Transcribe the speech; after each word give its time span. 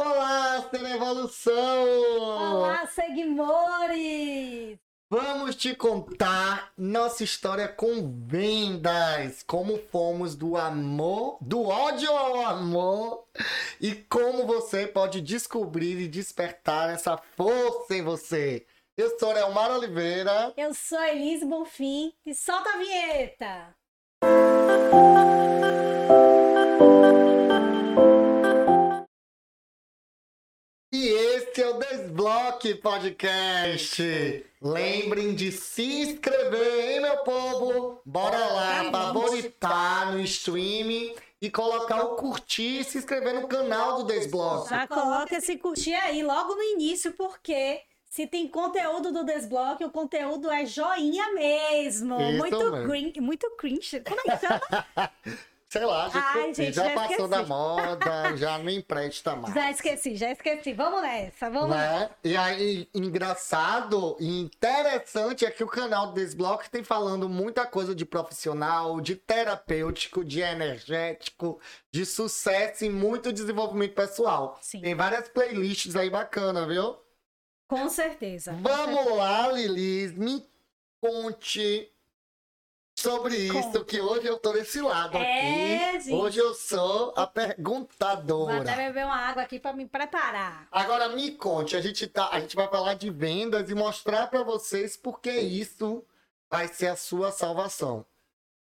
Olá, 0.00 0.70
Evolução! 0.94 1.52
Olá, 2.20 2.86
seguimores! 2.86 4.78
Vamos 5.10 5.56
te 5.56 5.74
contar 5.74 6.72
nossa 6.78 7.24
história 7.24 7.66
com 7.66 8.08
vendas, 8.24 9.42
como 9.42 9.76
fomos 9.90 10.36
do 10.36 10.56
amor, 10.56 11.38
do 11.40 11.64
ódio 11.64 12.12
ao 12.12 12.46
amor 12.46 13.24
e 13.80 13.96
como 13.96 14.46
você 14.46 14.86
pode 14.86 15.20
descobrir 15.20 15.98
e 15.98 16.06
despertar 16.06 16.90
essa 16.90 17.16
força 17.36 17.96
em 17.96 18.02
você. 18.02 18.64
Eu 18.96 19.18
sou 19.18 19.36
Elmar 19.36 19.72
Oliveira. 19.72 20.54
Eu 20.56 20.72
sou 20.74 21.02
Elise 21.02 21.44
Bonfim 21.44 22.14
e 22.24 22.32
solta 22.36 22.70
a 22.70 22.76
vinheta! 22.76 23.74
E 24.22 25.07
esse 31.58 31.62
é 31.62 31.68
o 31.68 31.72
Desbloque 31.72 32.74
Podcast. 32.76 34.44
Lembrem 34.62 35.34
de 35.34 35.50
se 35.50 36.02
inscrever, 36.02 36.90
hein, 36.90 37.00
meu 37.00 37.16
povo? 37.24 38.00
Bora 38.04 38.38
lá, 38.38 38.90
favoritar 38.92 40.12
no 40.12 40.20
stream 40.20 41.16
e 41.42 41.50
colocar 41.50 42.00
o 42.04 42.14
curtir 42.14 42.80
e 42.80 42.84
se 42.84 42.98
inscrever 42.98 43.34
no 43.34 43.48
canal 43.48 43.96
do 43.96 44.04
Desbloque. 44.04 44.70
Já 44.70 44.86
coloca 44.86 45.36
esse 45.36 45.56
curtir 45.56 45.94
aí 45.94 46.22
logo 46.22 46.54
no 46.54 46.62
início, 46.62 47.12
porque 47.14 47.80
se 48.08 48.24
tem 48.28 48.46
conteúdo 48.46 49.10
do 49.10 49.24
Desbloque, 49.24 49.84
o 49.84 49.90
conteúdo 49.90 50.48
é 50.48 50.64
joinha 50.64 51.32
mesmo. 51.32 52.20
Isso 52.20 52.38
muito, 52.38 52.70
mesmo. 52.70 52.88
cringe, 52.88 53.20
muito 53.20 53.50
cringe. 53.56 54.00
Como 54.00 54.20
é 54.20 54.36
que 54.36 54.46
chama? 54.46 55.10
Sei 55.70 55.84
lá, 55.84 56.08
já, 56.08 56.18
Ai, 56.18 56.50
esqueci, 56.50 56.64
gente, 56.64 56.74
já 56.74 56.84
já 56.88 56.94
passou 56.94 57.10
esqueci. 57.26 57.28
da 57.30 57.42
moda, 57.42 58.36
já 58.38 58.58
não 58.58 58.70
empresta 58.70 59.36
mais. 59.36 59.54
já 59.54 59.70
esqueci, 59.70 60.16
já 60.16 60.30
esqueci. 60.30 60.72
Vamos 60.72 61.02
nessa, 61.02 61.50
vamos 61.50 61.76
nessa. 61.76 61.98
Né? 62.00 62.10
E 62.24 62.36
aí, 62.38 62.88
engraçado 62.94 64.16
e 64.18 64.40
interessante 64.40 65.44
é 65.44 65.50
que 65.50 65.62
o 65.62 65.66
canal 65.66 66.12
Desbloque 66.14 66.70
tem 66.70 66.82
falando 66.82 67.28
muita 67.28 67.66
coisa 67.66 67.94
de 67.94 68.06
profissional, 68.06 68.98
de 68.98 69.14
terapêutico, 69.14 70.24
de 70.24 70.40
energético, 70.40 71.60
de 71.92 72.06
sucesso 72.06 72.86
e 72.86 72.88
muito 72.88 73.30
desenvolvimento 73.30 73.92
pessoal. 73.94 74.58
Sim. 74.62 74.80
Tem 74.80 74.94
várias 74.94 75.28
playlists 75.28 75.94
aí 75.96 76.08
bacanas, 76.08 76.66
viu? 76.66 76.96
Com 77.68 77.90
certeza. 77.90 78.54
Vamos 78.62 79.14
lá, 79.18 79.48
Lilis, 79.52 80.12
me 80.16 80.42
conte 80.98 81.92
sobre 83.00 83.36
isso, 83.36 83.52
Conta. 83.54 83.84
que 83.84 84.00
hoje 84.00 84.26
eu 84.26 84.38
tô 84.38 84.52
desse 84.52 84.80
lado 84.80 85.16
É, 85.16 85.88
aqui. 85.90 86.00
gente. 86.04 86.14
Hoje 86.14 86.38
eu 86.38 86.54
sou 86.54 87.12
a 87.16 87.24
Vou 87.24 87.24
até 87.24 87.46
perguntadora. 87.54 88.76
beber 88.76 89.04
uma 89.04 89.16
água 89.16 89.42
aqui 89.42 89.58
pra 89.58 89.72
me 89.72 89.86
preparar. 89.86 90.66
Agora 90.70 91.08
me 91.10 91.30
conte, 91.32 91.76
a 91.76 91.80
gente, 91.80 92.06
tá, 92.06 92.28
a 92.32 92.40
gente 92.40 92.56
vai 92.56 92.68
falar 92.68 92.94
de 92.94 93.10
vendas 93.10 93.70
e 93.70 93.74
mostrar 93.74 94.26
para 94.28 94.42
vocês 94.42 94.96
porque 94.96 95.30
isso 95.30 96.04
vai 96.50 96.66
ser 96.68 96.88
a 96.88 96.96
sua 96.96 97.30
salvação. 97.30 98.04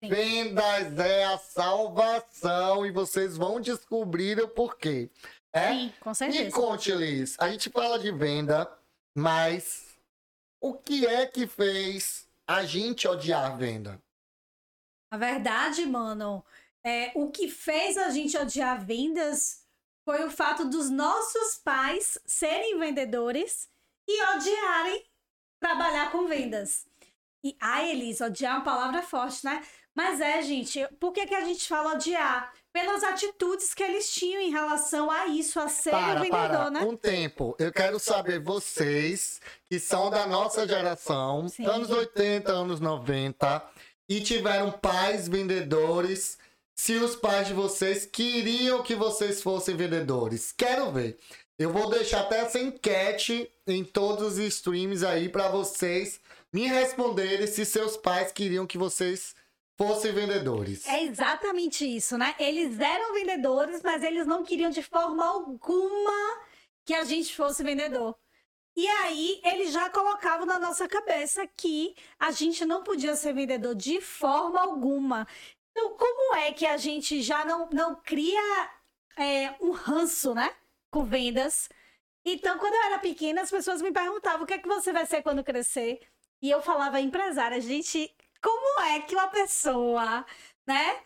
Sim. 0.03 0.09
Vendas 0.09 0.99
é 0.99 1.25
a 1.25 1.39
salvação 1.39 2.85
e 2.87 2.91
vocês 2.91 3.37
vão 3.37 3.61
descobrir 3.61 4.41
o 4.41 4.49
porquê. 4.49 5.09
É? 5.53 5.69
Sim, 5.69 5.93
com 6.01 6.11
Me 6.11 6.17
certeza. 6.17 6.51
conte, 6.57 6.93
Liz. 6.93 7.37
A 7.39 7.49
gente 7.51 7.71
fala 7.71 7.99
de 7.99 8.11
venda, 8.11 8.71
mas 9.15 9.95
o 10.61 10.75
que 10.75 11.07
é 11.07 11.27
que 11.27 11.47
fez 11.47 12.27
a 12.47 12.65
gente 12.65 13.07
odiar 13.07 13.53
a 13.53 13.55
venda? 13.55 14.01
A 15.13 15.19
verdade, 15.19 15.85
mano, 15.85 16.43
é, 16.83 17.13
o 17.15 17.31
que 17.31 17.47
fez 17.47 17.99
a 17.99 18.09
gente 18.09 18.35
odiar 18.35 18.83
vendas 18.83 19.63
foi 20.07 20.25
o 20.25 20.31
fato 20.31 20.65
dos 20.65 20.89
nossos 20.89 21.57
pais 21.63 22.17
serem 22.25 22.79
vendedores 22.79 23.69
e 24.09 24.23
odiarem 24.35 25.05
trabalhar 25.61 26.11
com 26.11 26.27
vendas. 26.27 26.87
E, 27.45 27.55
ai, 27.61 27.91
Elis, 27.91 28.23
odiar 28.23 28.55
é 28.55 28.57
uma 28.57 28.65
palavra 28.65 29.03
forte, 29.03 29.45
né? 29.45 29.63
Mas 29.95 30.19
é, 30.19 30.41
gente, 30.41 30.83
por 30.99 31.13
que, 31.13 31.27
que 31.27 31.35
a 31.35 31.45
gente 31.45 31.69
fala 31.69 31.93
odiar? 31.93 32.51
Pelas 32.73 33.05
atitudes 33.05 33.75
que 33.75 33.83
eles 33.83 34.11
tinham 34.15 34.41
em 34.41 34.51
relação 34.51 35.11
a 35.11 35.27
isso, 35.27 35.61
a 35.61 35.69
ser 35.69 35.91
Para, 35.91 36.21
vendedor, 36.21 36.49
para, 36.49 36.71
né? 36.71 36.81
um 36.81 36.97
tempo. 36.97 37.55
Eu 37.59 37.71
quero 37.71 37.99
saber 37.99 38.41
vocês, 38.41 39.43
que 39.67 39.79
são 39.79 40.09
da 40.09 40.27
nossa 40.27 40.67
geração, 40.67 41.47
Sim. 41.51 41.67
anos 41.67 41.91
80, 41.91 42.51
anos 42.51 42.81
90, 42.81 43.63
e 44.13 44.21
tiveram 44.21 44.71
pais 44.71 45.27
vendedores, 45.27 46.37
se 46.75 46.97
os 46.97 47.17
pais 47.17 47.49
de 47.49 47.55
vocês 47.55 48.05
queriam 48.05 48.83
que 48.83 48.95
vocês 48.95 49.43
fossem 49.43 49.75
vendedores. 49.75 50.53
Quero 50.53 50.93
ver. 50.93 51.19
Eu 51.59 51.73
vou 51.73 51.89
deixar 51.89 52.21
até 52.21 52.41
essa 52.41 52.59
enquete 52.59 53.51
em 53.67 53.83
todos 53.83 54.35
os 54.35 54.39
streams 54.39 55.03
aí 55.03 55.31
para 55.31 55.49
vocês 55.49 56.21
me 56.53 56.67
responderem 56.67 57.47
se 57.47 57.65
seus 57.65 57.97
pais 57.97 58.31
queriam 58.31 58.67
que 58.67 58.77
vocês 58.77 59.35
fossem 59.79 60.13
vendedores. 60.13 60.87
É 60.87 61.05
exatamente 61.05 61.87
isso, 61.87 62.19
né? 62.19 62.35
Eles 62.39 62.79
eram 62.79 63.15
vendedores, 63.15 63.81
mas 63.83 64.03
eles 64.03 64.27
não 64.27 64.45
queriam 64.45 64.71
de 64.71 64.83
forma 64.83 65.25
alguma 65.27 66.39
que 66.85 66.93
a 66.93 67.05
gente 67.05 67.35
fosse 67.35 67.65
vendedor. 67.65 68.15
E 68.75 68.87
aí, 68.89 69.41
eles 69.45 69.73
já 69.73 69.91
colocavam 69.91 70.47
na 70.47 70.59
nossa 70.59 70.89
cabeça 70.89 71.47
que 71.47 71.95
a 72.19 72.31
gente 72.31 72.65
não 72.65 72.83
podia 72.83 73.15
ser 73.15 73.35
vendedor 73.35 73.75
de 73.75 74.01
forma 74.01 74.61
alguma. 74.61 75.27
Então, 75.71 75.97
como 75.97 76.37
é 76.37 76.53
que 76.53 76.67
a 76.67 76.77
gente 76.77 77.23
já 77.23 77.45
não, 77.45 77.69
não 77.71 77.95
cria 77.97 78.71
é, 79.17 79.55
um 79.61 79.73
ranço, 79.73 80.35
né? 80.35 80.55
Com 80.91 81.05
vendas. 81.05 81.69
Então, 82.25 82.59
quando 82.59 82.75
eu 82.75 82.83
era 82.85 82.99
pequena, 82.99 83.43
as 83.43 83.51
pessoas 83.51 83.83
me 83.83 83.93
perguntavam 83.93 84.45
o 84.45 84.47
que 84.47 84.55
é 84.55 84.59
que 84.59 84.69
você 84.69 84.93
vai 84.93 85.07
ser 85.07 85.23
quando 85.23 85.45
crescer. 85.45 86.01
E 86.41 86.51
eu 86.51 86.63
falava 86.63 87.01
empresária. 87.01 87.61
Gente, 87.61 88.15
como 88.43 88.81
é 88.83 89.01
que 89.01 89.15
uma 89.15 89.29
pessoa, 89.29 90.25
né? 90.67 91.03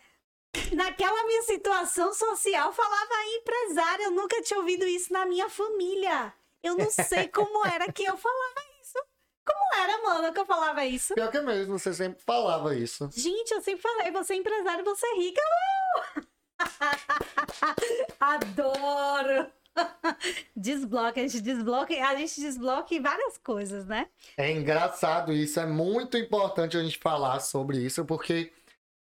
Naquela 0.73 1.25
minha 1.25 1.43
situação 1.43 2.13
social, 2.13 2.73
falava 2.73 3.13
empresária. 3.39 4.05
Eu 4.05 4.11
nunca 4.11 4.41
tinha 4.41 4.59
ouvido 4.59 4.85
isso 4.85 5.11
na 5.13 5.25
minha 5.25 5.49
família. 5.49 6.33
Eu 6.63 6.75
não 6.75 6.89
sei 6.89 7.27
como 7.27 7.65
era 7.65 7.91
que 7.91 8.03
eu 8.03 8.17
falava 8.17 8.61
isso. 8.81 8.97
Como 9.45 9.81
era, 9.81 10.03
mano, 10.03 10.33
que 10.33 10.39
eu 10.39 10.45
falava 10.45 10.85
isso? 10.85 11.13
Pior 11.13 11.31
que 11.31 11.39
mesmo, 11.41 11.79
você 11.79 11.93
sempre 11.93 12.21
falava 12.23 12.75
isso. 12.75 13.09
Gente, 13.13 13.51
eu 13.51 13.61
sempre 13.61 13.81
falei, 13.81 14.11
você 14.11 14.33
é 14.33 14.37
empresário, 14.37 14.83
você 14.83 15.05
é 15.05 15.15
rica. 15.15 15.41
Uh! 16.17 16.27
Adoro! 18.19 19.51
Desbloque, 20.55 21.19
a 21.19 21.23
gente 21.23 21.41
desbloque, 21.41 21.95
a 21.95 22.15
gente 22.15 22.41
desbloque 22.41 22.99
várias 22.99 23.37
coisas, 23.37 23.85
né? 23.85 24.07
É 24.37 24.51
engraçado 24.51 25.31
isso, 25.31 25.59
é 25.59 25.65
muito 25.65 26.17
importante 26.17 26.77
a 26.77 26.83
gente 26.83 26.97
falar 26.97 27.39
sobre 27.39 27.77
isso, 27.77 28.03
porque 28.05 28.51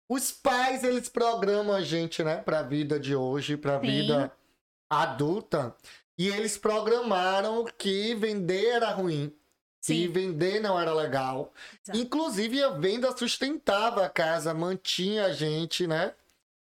os 0.09 0.31
pais, 0.31 0.85
eles 0.85 1.09
programam 1.09 1.75
a 1.75 1.83
gente, 1.83 2.23
né, 2.23 2.37
pra 2.37 2.63
vida 2.63 3.01
de 3.01 3.15
hoje, 3.15 3.57
pra 3.57 3.81
Sim. 3.81 3.87
vida 3.87 4.33
adulta, 4.91 5.75
e 6.19 6.29
eles 6.29 6.57
programaram 6.59 7.65
que 7.79 8.15
vender 8.15 8.67
era 8.67 8.91
ruim, 8.91 9.33
Sim. 9.81 10.09
vender 10.09 10.61
não 10.61 10.79
era 10.81 10.93
legal. 10.93 11.53
Exato. 11.85 11.99
Inclusive, 11.99 12.63
a 12.63 12.71
venda 12.71 13.17
sustentava 13.17 14.05
a 14.05 14.09
casa, 14.09 14.53
mantinha 14.55 15.27
a 15.27 15.33
gente, 15.33 15.87
né? 15.87 16.13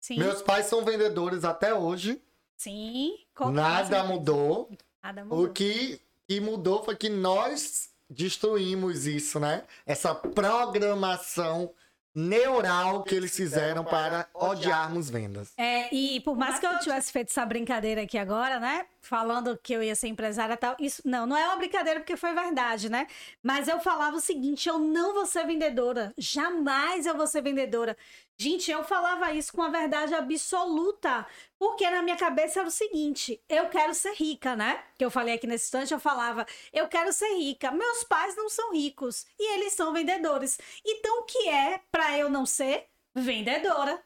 Sim, 0.00 0.18
Meus 0.18 0.42
pais 0.42 0.66
são 0.66 0.84
vendedores 0.84 1.44
até 1.44 1.72
hoje, 1.74 2.20
sim. 2.56 3.14
com- 3.34 3.50
nada 3.50 4.04
mudou. 4.04 4.70
Nada 5.02 5.24
mudou. 5.24 5.44
O 5.44 5.48
que, 5.50 6.00
que 6.28 6.40
mudou 6.40 6.84
foi 6.84 6.94
que 6.96 7.08
nós 7.08 7.88
destruímos 8.10 9.06
isso, 9.06 9.40
né? 9.40 9.64
Essa 9.86 10.14
programação 10.14 11.70
neural 12.14 13.02
que 13.02 13.14
eles 13.14 13.34
fizeram 13.36 13.84
para 13.84 14.28
odiarmos 14.32 15.10
vendas. 15.10 15.52
É, 15.56 15.92
e 15.92 16.20
por 16.20 16.36
mais 16.36 16.58
que 16.58 16.66
eu 16.66 16.78
tivesse 16.78 17.10
feito 17.10 17.30
essa 17.30 17.44
brincadeira 17.44 18.02
aqui 18.02 18.16
agora, 18.16 18.60
né? 18.60 18.86
Falando 19.00 19.58
que 19.62 19.72
eu 19.72 19.82
ia 19.82 19.94
ser 19.94 20.08
empresária 20.08 20.54
e 20.54 20.56
tal, 20.56 20.76
isso 20.78 21.02
não, 21.04 21.26
não 21.26 21.36
é 21.36 21.46
uma 21.46 21.56
brincadeira 21.56 22.00
porque 22.00 22.16
foi 22.16 22.32
verdade, 22.32 22.88
né? 22.88 23.06
Mas 23.42 23.68
eu 23.68 23.80
falava 23.80 24.16
o 24.16 24.20
seguinte: 24.20 24.68
eu 24.68 24.78
não 24.78 25.12
vou 25.12 25.26
ser 25.26 25.44
vendedora. 25.46 26.14
Jamais 26.16 27.04
eu 27.04 27.16
vou 27.16 27.26
ser 27.26 27.42
vendedora. 27.42 27.96
Gente, 28.36 28.68
eu 28.70 28.82
falava 28.82 29.32
isso 29.32 29.52
com 29.52 29.62
a 29.62 29.68
verdade 29.68 30.12
absoluta. 30.12 31.26
Porque 31.58 31.88
na 31.88 32.02
minha 32.02 32.16
cabeça 32.16 32.60
era 32.60 32.68
o 32.68 32.72
seguinte: 32.72 33.40
eu 33.48 33.68
quero 33.68 33.94
ser 33.94 34.14
rica, 34.14 34.56
né? 34.56 34.82
Que 34.98 35.04
eu 35.04 35.10
falei 35.10 35.34
aqui 35.34 35.46
nesse 35.46 35.66
instante, 35.66 35.94
eu 35.94 36.00
falava, 36.00 36.44
eu 36.72 36.88
quero 36.88 37.12
ser 37.12 37.32
rica. 37.36 37.70
Meus 37.70 38.04
pais 38.04 38.36
não 38.36 38.48
são 38.48 38.72
ricos 38.72 39.24
e 39.38 39.54
eles 39.54 39.72
são 39.72 39.92
vendedores. 39.92 40.58
Então, 40.84 41.20
o 41.20 41.24
que 41.24 41.48
é 41.48 41.80
para 41.92 42.18
eu 42.18 42.28
não 42.28 42.44
ser 42.44 42.86
vendedora? 43.14 44.02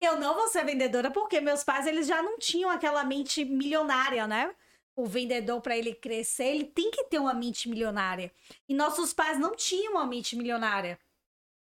Eu 0.00 0.18
não 0.18 0.34
vou 0.34 0.48
ser 0.48 0.64
vendedora 0.64 1.10
porque 1.10 1.40
meus 1.40 1.64
pais 1.64 1.86
eles 1.86 2.06
já 2.06 2.22
não 2.22 2.38
tinham 2.38 2.70
aquela 2.70 3.04
mente 3.04 3.44
milionária, 3.44 4.26
né? 4.26 4.54
O 4.94 5.06
vendedor 5.06 5.60
para 5.60 5.76
ele 5.76 5.94
crescer, 5.94 6.46
ele 6.46 6.64
tem 6.64 6.90
que 6.90 7.04
ter 7.04 7.18
uma 7.20 7.34
mente 7.34 7.68
milionária. 7.68 8.32
E 8.68 8.74
nossos 8.74 9.12
pais 9.12 9.38
não 9.38 9.54
tinham 9.54 9.92
uma 9.92 10.06
mente 10.06 10.36
milionária. 10.36 10.98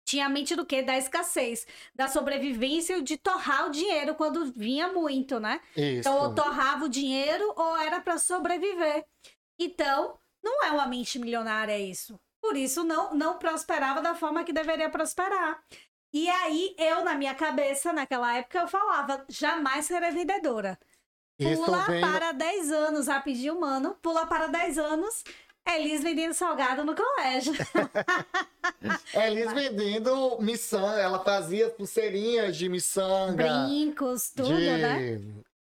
Tinha 0.06 0.28
a 0.28 0.30
mente 0.30 0.56
do 0.56 0.66
quê? 0.66 0.81
Da 0.84 0.98
escassez, 0.98 1.66
da 1.94 2.07
sobrevivência 2.07 3.02
de 3.02 3.18
torrar 3.18 3.68
o 3.68 3.72
dinheiro 3.72 4.16
quando 4.16 4.46
vinha 4.54 4.88
muito, 4.94 5.40
né? 5.40 5.60
Isso. 5.75 6.00
Então, 6.07 6.18
ou 6.22 6.34
torrava 6.36 6.86
o 6.86 6.90
dinheiro 6.90 7.52
ou 7.57 7.75
era 7.78 8.00
para 8.00 8.18
sobreviver. 8.18 9.04
Então, 9.60 10.18
não 10.44 10.63
é 10.63 10.72
uma 10.72 10.86
mente 10.86 11.18
milionária 11.18 11.78
isso. 11.78 12.19
Por 12.42 12.56
isso, 12.56 12.84
não, 12.84 13.16
não 13.16 13.40
prosperava 13.40 14.02
da 14.02 14.13
forma 14.13 14.44
que 14.44 14.54
deveria 14.54 14.90
prosperar. 14.90 15.60
E 16.13 16.30
aí, 16.30 16.75
eu, 16.78 17.04
na 17.04 17.16
minha 17.16 17.34
cabeça, 17.34 17.92
naquela 17.92 18.38
época, 18.38 18.60
eu 18.60 18.68
falava, 18.68 19.25
jamais 19.28 19.86
serei 19.86 20.12
vendedora. 20.12 20.80
Pula 21.38 21.81
vem- 21.88 22.00
para 22.00 22.31
10 22.31 22.72
anos, 22.72 23.07
rapidinho, 23.07 23.60
mano. 23.60 23.96
Pula 24.02 24.25
para 24.25 24.48
10 24.48 24.78
anos, 24.78 25.24
Elis 25.68 26.04
vendendo 26.04 26.34
salgado 26.34 26.84
no 26.84 26.96
colégio. 26.96 27.54
Elis 29.14 29.52
vendendo 29.54 30.38
miçanga, 30.40 31.00
ela 31.00 31.20
fazia 31.24 31.70
pulseirinhas 31.70 32.56
de 32.56 32.70
miçanga. 32.70 33.44
Brincos, 33.66 34.30
tudo, 34.30 34.56
de... 34.56 34.70
né? 34.78 35.22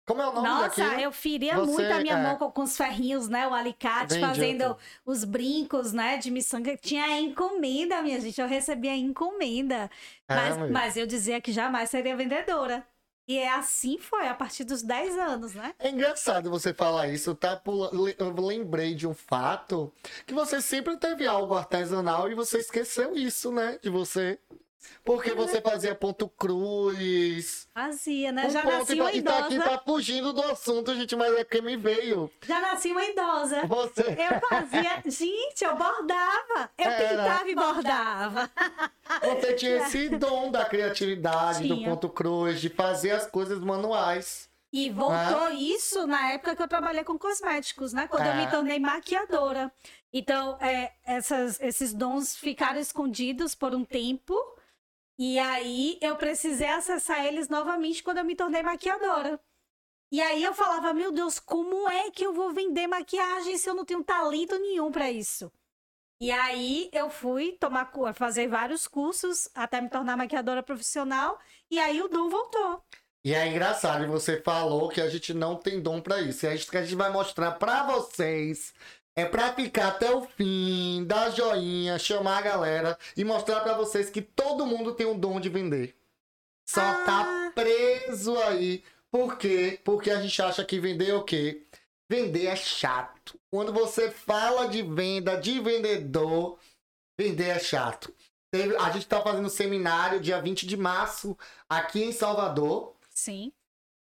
Como 0.05 0.21
é 0.23 0.27
o 0.27 0.33
nome 0.33 0.47
Nossa, 0.47 0.81
daquilo? 0.83 1.01
eu 1.01 1.11
feria 1.11 1.55
Você- 1.55 1.71
muito 1.71 1.93
a 1.93 1.99
minha 1.99 2.17
é. 2.17 2.23
mão 2.23 2.35
com, 2.35 2.51
com 2.51 2.63
os 2.63 2.75
ferrinhos, 2.75 3.27
né? 3.29 3.47
O 3.47 3.53
alicate, 3.53 4.15
Vende 4.15 4.25
fazendo 4.25 4.61
outro. 4.63 4.83
os 5.05 5.23
brincos, 5.23 5.93
né? 5.93 6.17
De 6.17 6.31
miçanga. 6.31 6.75
Tinha 6.77 7.19
encomenda, 7.19 8.01
minha 8.01 8.19
gente. 8.19 8.41
Eu 8.41 8.47
recebia 8.47 8.95
encomenda. 8.95 9.89
É, 10.27 10.35
Mas, 10.35 10.71
mas 10.71 10.97
eu 10.97 11.05
dizia 11.05 11.39
que 11.39 11.51
jamais 11.51 11.91
seria 11.91 12.15
vendedora. 12.15 12.83
E 13.29 13.37
é 13.37 13.53
assim 13.53 13.99
foi, 13.99 14.27
a 14.27 14.33
partir 14.33 14.63
dos 14.63 14.81
10 14.81 15.15
anos, 15.15 15.53
né? 15.53 15.75
É 15.77 15.91
engraçado 15.91 16.49
você 16.49 16.73
falar 16.73 17.09
isso, 17.09 17.35
tá? 17.35 17.61
Eu 18.17 18.33
lembrei 18.33 18.95
de 18.95 19.05
um 19.05 19.13
fato 19.13 19.93
que 20.25 20.33
você 20.33 20.59
sempre 20.59 20.97
teve 20.97 21.27
algo 21.27 21.53
artesanal 21.53 22.31
e 22.31 22.33
você 22.33 22.57
esqueceu 22.57 23.15
isso, 23.15 23.51
né? 23.51 23.77
De 23.83 23.89
você. 23.91 24.39
Porque 25.03 25.33
você 25.33 25.61
fazia 25.61 25.93
ponto 25.95 26.27
cruz. 26.29 27.67
Fazia, 27.73 28.31
né? 28.31 28.47
um 28.47 28.49
Já 28.49 28.63
nasci 28.63 28.93
uma 28.95 29.05
tá- 29.05 29.13
e 29.13 29.21
tá 29.21 29.37
aqui 29.39 29.53
idosa. 29.55 29.69
tá 29.69 29.79
fugindo 29.79 30.33
do 30.33 30.41
assunto, 30.43 30.93
gente, 30.95 31.15
mas 31.15 31.33
é 31.35 31.43
que 31.43 31.61
me 31.61 31.75
veio. 31.77 32.31
Já 32.45 32.59
nasci 32.59 32.91
uma 32.91 33.03
idosa. 33.03 33.65
Você. 33.65 34.01
Eu 34.01 34.39
fazia. 34.49 35.01
Gente, 35.05 35.63
eu 35.63 35.75
bordava. 35.75 36.69
Eu 36.77 36.85
Era. 36.89 37.09
pintava 37.23 37.49
e 37.49 37.55
bordava. 37.55 38.51
Você 39.23 39.53
tinha 39.53 39.77
esse 39.77 40.09
dom 40.09 40.51
da 40.51 40.65
criatividade, 40.65 41.67
do 41.67 41.75
Tinha. 41.75 41.89
ponto 41.89 42.09
cruz, 42.09 42.59
de 42.61 42.69
fazer 42.69 43.11
as 43.11 43.25
coisas 43.25 43.59
manuais. 43.59 44.47
E 44.71 44.89
voltou 44.91 45.49
isso 45.51 46.05
na 46.05 46.31
época 46.33 46.55
que 46.55 46.61
eu 46.61 46.67
trabalhei 46.67 47.03
com 47.03 47.17
cosméticos, 47.17 47.91
né? 47.91 48.07
Quando 48.07 48.25
eu 48.27 48.33
É. 48.33 48.35
me 48.45 48.51
tornei 48.51 48.79
maquiadora. 48.79 49.71
Então, 50.13 50.57
é, 50.61 50.91
essas- 51.05 51.59
esses 51.59 51.93
dons 51.93 52.35
ficaram 52.35 52.79
escondidos 52.79 53.55
por 53.55 53.73
um 53.73 53.83
tempo. 53.83 54.35
E 55.19 55.37
aí 55.37 55.99
eu 56.01 56.15
precisei 56.15 56.69
acessar 56.69 57.25
eles 57.25 57.49
novamente 57.49 58.01
quando 58.01 58.19
eu 58.19 58.23
me 58.23 58.37
tornei 58.37 58.63
maquiadora. 58.63 59.37
E 60.09 60.21
aí 60.21 60.41
eu 60.41 60.53
falava, 60.53 60.93
meu 60.93 61.11
Deus, 61.11 61.39
como 61.39 61.89
é 61.89 62.09
que 62.09 62.25
eu 62.25 62.33
vou 62.33 62.53
vender 62.53 62.87
maquiagem 62.87 63.57
se 63.57 63.69
eu 63.69 63.75
não 63.75 63.83
tenho 63.83 64.01
talento 64.01 64.57
nenhum 64.57 64.89
para 64.89 65.11
isso? 65.11 65.51
E 66.21 66.31
aí 66.31 66.89
eu 66.93 67.09
fui 67.09 67.57
tomar 67.59 67.91
fazer 68.13 68.47
vários 68.47 68.87
cursos 68.87 69.49
até 69.53 69.81
me 69.81 69.89
tornar 69.89 70.15
maquiadora 70.15 70.63
profissional. 70.63 71.37
E 71.69 71.77
aí 71.77 72.01
o 72.01 72.07
dom 72.07 72.29
voltou. 72.29 72.81
E 73.23 73.33
é 73.33 73.45
engraçado, 73.47 74.07
você 74.07 74.41
falou 74.41 74.87
que 74.87 75.01
a 75.01 75.09
gente 75.09 75.33
não 75.33 75.57
tem 75.57 75.81
dom 75.81 75.99
pra 76.01 76.21
isso. 76.21 76.45
E 76.45 76.49
é 76.49 76.55
isso 76.55 76.71
que 76.71 76.77
a 76.77 76.81
gente 76.81 76.95
vai 76.95 77.11
mostrar 77.11 77.51
pra 77.51 77.83
vocês. 77.83 78.73
É 79.19 79.25
pra 79.25 79.53
ficar 79.53 79.89
até 79.89 80.09
o 80.13 80.21
fim, 80.21 81.03
dar 81.05 81.29
joinha, 81.31 81.99
chamar 81.99 82.37
a 82.37 82.41
galera 82.41 82.97
e 83.17 83.23
mostrar 83.23 83.59
pra 83.61 83.73
vocês 83.75 84.09
que 84.09 84.21
todo 84.21 84.65
mundo 84.65 84.93
tem 84.93 85.05
um 85.05 85.17
dom 85.19 85.39
de 85.39 85.49
vender. 85.49 85.95
Só 86.67 86.81
Ah. 86.81 87.03
tá 87.05 87.51
preso 87.55 88.37
aí. 88.43 88.83
Por 89.11 89.37
quê? 89.37 89.79
Porque 89.83 90.11
a 90.11 90.21
gente 90.21 90.41
acha 90.41 90.63
que 90.63 90.79
vender 90.79 91.09
é 91.09 91.13
o 91.15 91.23
quê? 91.23 91.63
Vender 92.09 92.45
é 92.47 92.55
chato. 92.55 93.39
Quando 93.51 93.73
você 93.73 94.09
fala 94.11 94.67
de 94.67 94.81
venda, 94.83 95.35
de 95.35 95.59
vendedor, 95.59 96.57
vender 97.19 97.49
é 97.49 97.59
chato. 97.59 98.13
Teve- 98.51 98.75
A 98.77 98.89
gente 98.91 99.05
tá 99.07 99.21
fazendo 99.21 99.45
um 99.45 99.49
seminário 99.49 100.19
dia 100.19 100.41
20 100.41 100.65
de 100.65 100.77
março 100.77 101.37
aqui 101.69 102.03
em 102.03 102.11
Salvador. 102.11 102.95
Sim. 103.11 103.51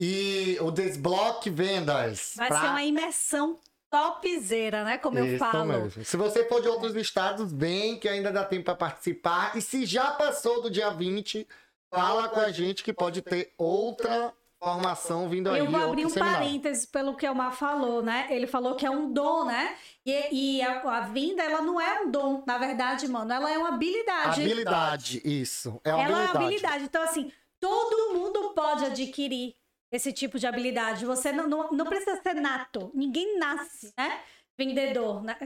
E 0.01 0.59
o 0.61 0.71
Desbloque 0.71 1.49
Vendas. 1.49 2.35
Vai 2.37 2.49
pra- 2.49 2.61
ser 2.61 2.67
uma 2.67 2.83
imersão 2.83 3.59
topzera, 3.97 4.85
né? 4.85 4.99
Como 4.99 5.19
eu 5.19 5.27
Isso 5.27 5.39
falo. 5.39 5.65
mesmo. 5.65 6.05
Se 6.05 6.17
você 6.17 6.45
for 6.45 6.61
de 6.61 6.69
outros 6.69 6.95
estados, 6.97 7.53
vem 7.53 7.99
que 7.99 8.09
ainda 8.09 8.31
dá 8.31 8.45
tempo 8.45 8.65
para 8.65 8.75
participar. 8.75 9.57
E 9.57 9.63
se 9.63 9.87
já 9.87 10.11
passou 10.13 10.63
do 10.63 10.71
dia 10.71 10.91
20, 10.91 11.47
fala 11.91 12.29
com 12.29 12.41
a 12.41 12.51
gente 12.51 12.85
que 12.85 12.93
pode 12.93 13.23
ter 13.23 13.53
outra 13.57 14.33
formação 14.59 15.29
vindo 15.29 15.51
aí. 15.51 15.61
Eu 15.61 15.71
vou 15.71 15.81
abrir 15.81 16.07
um 16.07 16.11
seminário. 16.11 16.39
parênteses 16.39 16.87
pelo 16.87 17.15
que 17.17 17.29
o 17.29 17.35
Mar 17.35 17.53
falou, 17.53 18.03
né? 18.03 18.27
Ele 18.31 18.47
falou 18.47 18.75
que 18.75 18.85
é 18.85 18.91
um 18.91 19.13
dom, 19.13 19.45
né? 19.45 19.77
E, 20.05 20.59
e 20.59 20.63
a, 20.63 20.81
a 20.81 21.01
venda, 21.03 21.43
ela 21.43 21.63
não 21.63 21.81
é 21.81 22.03
um 22.03 22.11
dom, 22.11 22.43
na 22.47 22.59
verdade, 22.59 23.09
mano. 23.09 23.33
Ela 23.33 23.53
é 23.53 23.59
uma 23.59 23.69
habilidade. 23.69 24.41
Habilidade, 24.43 25.23
isso. 25.25 25.81
É 25.85 25.95
uma 25.95 26.03
ela 26.03 26.13
é 26.13 26.27
habilidade. 26.27 26.39
uma 26.39 26.47
habilidade. 26.47 26.85
Então, 26.85 27.03
assim, 27.03 27.33
todo 27.61 28.15
mundo 28.15 28.53
pode 28.55 28.85
adquirir 28.85 29.55
esse 29.91 30.13
tipo 30.13 30.39
de 30.39 30.47
habilidade. 30.47 31.05
Você 31.07 31.33
não, 31.33 31.49
não, 31.49 31.71
não 31.73 31.87
precisa 31.87 32.21
ser 32.23 32.35
nato. 32.35 32.91
Ninguém 32.95 33.39
nasce, 33.39 33.93
né? 33.97 34.21
Vendedor, 34.59 35.23
né? 35.23 35.37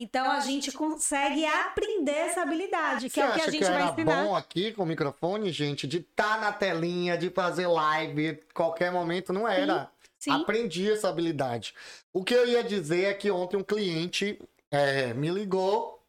Então 0.00 0.28
a 0.30 0.40
gente 0.40 0.72
consegue 0.72 1.44
aprender 1.46 2.10
essa 2.10 2.42
habilidade, 2.42 3.08
que 3.08 3.14
Você 3.14 3.20
é 3.20 3.28
o 3.28 3.34
que 3.34 3.40
a 3.40 3.50
gente 3.50 3.58
que 3.58 3.64
vai 3.64 3.82
era 3.82 3.92
ensinar. 3.92 4.24
bom 4.24 4.34
aqui 4.34 4.72
com 4.72 4.82
o 4.82 4.86
microfone, 4.86 5.52
gente, 5.52 5.86
de 5.86 5.98
estar 5.98 6.40
na 6.40 6.52
telinha, 6.52 7.16
de 7.16 7.30
fazer 7.30 7.68
live, 7.68 8.42
qualquer 8.52 8.90
momento? 8.90 9.32
Não 9.32 9.46
era. 9.46 9.88
Sim. 10.18 10.32
Aprendi 10.32 10.90
essa 10.90 11.08
habilidade. 11.08 11.74
O 12.12 12.24
que 12.24 12.34
eu 12.34 12.46
ia 12.48 12.64
dizer 12.64 13.04
é 13.04 13.14
que 13.14 13.30
ontem 13.30 13.56
um 13.56 13.62
cliente 13.62 14.40
é, 14.72 15.14
me 15.14 15.30
ligou 15.30 16.02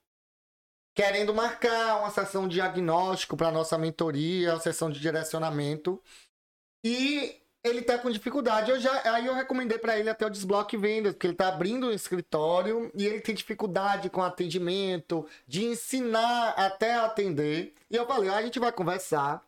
querendo 0.96 1.34
marcar 1.34 2.00
uma 2.00 2.10
sessão 2.10 2.48
de 2.48 2.56
diagnóstico 2.56 3.36
para 3.36 3.52
nossa 3.52 3.78
mentoria, 3.78 4.54
uma 4.54 4.60
sessão 4.60 4.90
de 4.90 5.00
direcionamento. 5.00 6.02
E 6.84 7.43
ele 7.64 7.82
tá 7.82 7.98
com 7.98 8.12
dificuldade. 8.12 8.70
Eu 8.70 8.80
já, 8.80 9.14
aí 9.14 9.26
eu 9.26 9.34
recomendei 9.34 9.78
para 9.78 9.98
ele 9.98 10.10
até 10.10 10.26
o 10.26 10.30
Desbloque 10.30 10.76
Vendas, 10.76 11.14
porque 11.14 11.28
ele 11.28 11.36
tá 11.36 11.48
abrindo 11.48 11.88
um 11.88 11.92
escritório 11.92 12.92
e 12.94 13.06
ele 13.06 13.22
tem 13.22 13.34
dificuldade 13.34 14.10
com 14.10 14.22
atendimento, 14.22 15.26
de 15.48 15.64
ensinar 15.64 16.50
até 16.58 16.96
atender. 16.96 17.74
E 17.90 17.96
eu 17.96 18.06
falei, 18.06 18.30
ó, 18.30 18.36
a 18.36 18.42
gente 18.42 18.60
vai 18.60 18.72
conversar. 18.72 19.42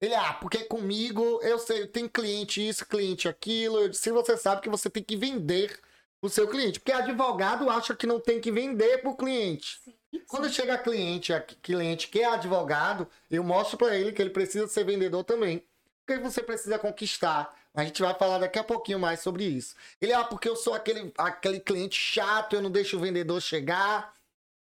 Ele, 0.00 0.14
ah, 0.14 0.34
porque 0.34 0.64
comigo 0.64 1.40
eu 1.42 1.58
sei, 1.58 1.86
tem 1.86 2.06
cliente 2.06 2.66
isso, 2.66 2.86
cliente 2.86 3.28
aquilo. 3.28 3.78
Eu 3.78 3.88
disse, 3.88 4.02
se 4.02 4.12
você 4.12 4.36
sabe 4.36 4.62
que 4.62 4.68
você 4.68 4.88
tem 4.88 5.02
que 5.02 5.16
vender 5.16 5.80
o 6.22 6.28
seu 6.28 6.46
cliente. 6.46 6.78
Porque 6.78 6.92
advogado 6.92 7.68
acha 7.70 7.94
que 7.94 8.06
não 8.06 8.20
tem 8.20 8.40
que 8.40 8.52
vender 8.52 8.98
pro 8.98 9.16
cliente. 9.16 9.80
Quando 10.28 10.50
chega 10.50 10.78
cliente, 10.78 11.32
cliente 11.62 12.08
que 12.08 12.20
é 12.20 12.26
advogado, 12.26 13.08
eu 13.30 13.42
mostro 13.42 13.76
para 13.76 13.96
ele 13.96 14.12
que 14.12 14.22
ele 14.22 14.30
precisa 14.30 14.66
ser 14.68 14.84
vendedor 14.84 15.24
também. 15.24 15.62
Porque 16.06 16.22
você 16.22 16.40
precisa 16.40 16.78
conquistar. 16.78 17.52
A 17.74 17.84
gente 17.84 18.00
vai 18.00 18.14
falar 18.14 18.38
daqui 18.38 18.58
a 18.58 18.64
pouquinho 18.64 18.98
mais 18.98 19.20
sobre 19.20 19.44
isso. 19.44 19.74
Ele, 20.00 20.12
ah, 20.12 20.24
porque 20.24 20.48
eu 20.48 20.56
sou 20.56 20.72
aquele, 20.72 21.12
aquele 21.18 21.60
cliente 21.60 22.00
chato, 22.00 22.54
eu 22.54 22.62
não 22.62 22.70
deixo 22.70 22.96
o 22.96 23.00
vendedor 23.00 23.40
chegar. 23.42 24.14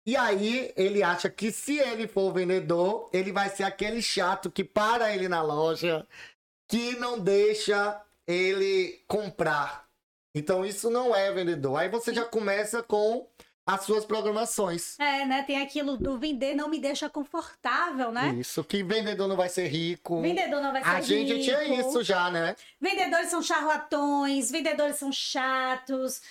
E 0.05 0.17
aí 0.17 0.73
ele 0.75 1.01
acha 1.01 1.29
que 1.29 1.51
se 1.51 1.79
ele 1.79 2.07
for 2.07 2.33
vendedor, 2.33 3.09
ele 3.13 3.31
vai 3.31 3.49
ser 3.49 3.63
aquele 3.63 4.01
chato 4.01 4.51
que 4.51 4.63
para 4.63 5.13
ele 5.13 5.27
na 5.27 5.41
loja, 5.41 6.05
que 6.67 6.95
não 6.97 7.19
deixa 7.19 8.01
ele 8.27 9.03
comprar. 9.07 9.87
Então 10.35 10.65
isso 10.65 10.89
não 10.89 11.15
é 11.15 11.31
vendedor. 11.31 11.77
Aí 11.77 11.89
você 11.89 12.13
já 12.13 12.25
começa 12.25 12.83
com 12.83 13.27
as 13.73 13.83
suas 13.83 14.03
programações. 14.03 14.99
É, 14.99 15.25
né? 15.25 15.43
Tem 15.43 15.61
aquilo 15.61 15.95
do 15.95 16.17
vender 16.17 16.55
não 16.55 16.67
me 16.69 16.79
deixa 16.79 17.07
confortável, 17.07 18.11
né? 18.11 18.35
Isso, 18.39 18.63
que 18.63 18.81
vendedor 18.81 19.27
não 19.27 19.35
vai 19.35 19.47
ser 19.47 19.67
rico. 19.67 20.21
Vendedor 20.21 20.61
não 20.61 20.71
vai 20.71 20.83
ser 20.83 20.89
A 20.89 21.01
gente 21.01 21.33
rico. 21.33 21.43
tinha 21.43 21.79
isso 21.79 22.03
já, 22.03 22.31
né? 22.31 22.55
Vendedores 22.81 23.29
são 23.29 23.43
charlatões, 23.43 24.49
vendedores 24.49 24.95
são 24.95 25.11
chatos, 25.11 26.21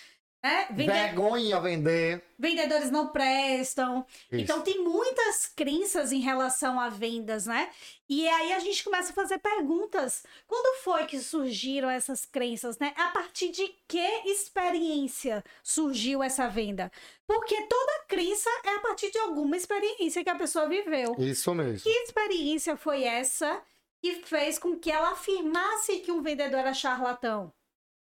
né? 0.42 0.66
Vende- 0.70 0.92
Vergonha 0.92 1.60
vender. 1.60 2.24
Vendedores 2.38 2.90
não 2.90 3.08
prestam. 3.08 4.06
Isso. 4.30 4.42
Então 4.42 4.60
tem 4.62 4.82
muitas 4.82 5.46
crenças 5.46 6.12
em 6.12 6.20
relação 6.20 6.78
a 6.78 6.88
vendas, 6.88 7.46
né? 7.46 7.70
E 8.08 8.26
aí 8.28 8.52
a 8.52 8.58
gente 8.60 8.84
começa 8.84 9.10
a 9.10 9.14
fazer 9.14 9.38
perguntas. 9.38 10.24
Quando 10.46 10.80
foi 10.82 11.04
que 11.06 11.18
surgiram 11.18 11.90
essas 11.90 12.24
crenças, 12.24 12.78
né? 12.78 12.94
A 12.96 13.08
partir 13.08 13.50
de 13.50 13.68
que 13.88 13.98
experiência 14.26 15.44
surgiu 15.62 16.22
essa 16.22 16.48
venda? 16.48 16.90
Porque 17.26 17.60
toda 17.62 18.04
crença 18.06 18.48
é 18.64 18.76
a 18.76 18.80
partir 18.80 19.10
de 19.10 19.18
alguma 19.18 19.56
experiência 19.56 20.22
que 20.22 20.30
a 20.30 20.36
pessoa 20.36 20.68
viveu. 20.68 21.14
Isso 21.18 21.54
mesmo. 21.54 21.82
Que 21.82 21.90
experiência 22.04 22.76
foi 22.76 23.02
essa 23.04 23.60
que 24.00 24.22
fez 24.24 24.58
com 24.58 24.78
que 24.78 24.90
ela 24.90 25.10
afirmasse 25.10 25.98
que 25.98 26.12
um 26.12 26.22
vendedor 26.22 26.60
era 26.60 26.72
charlatão? 26.74 27.52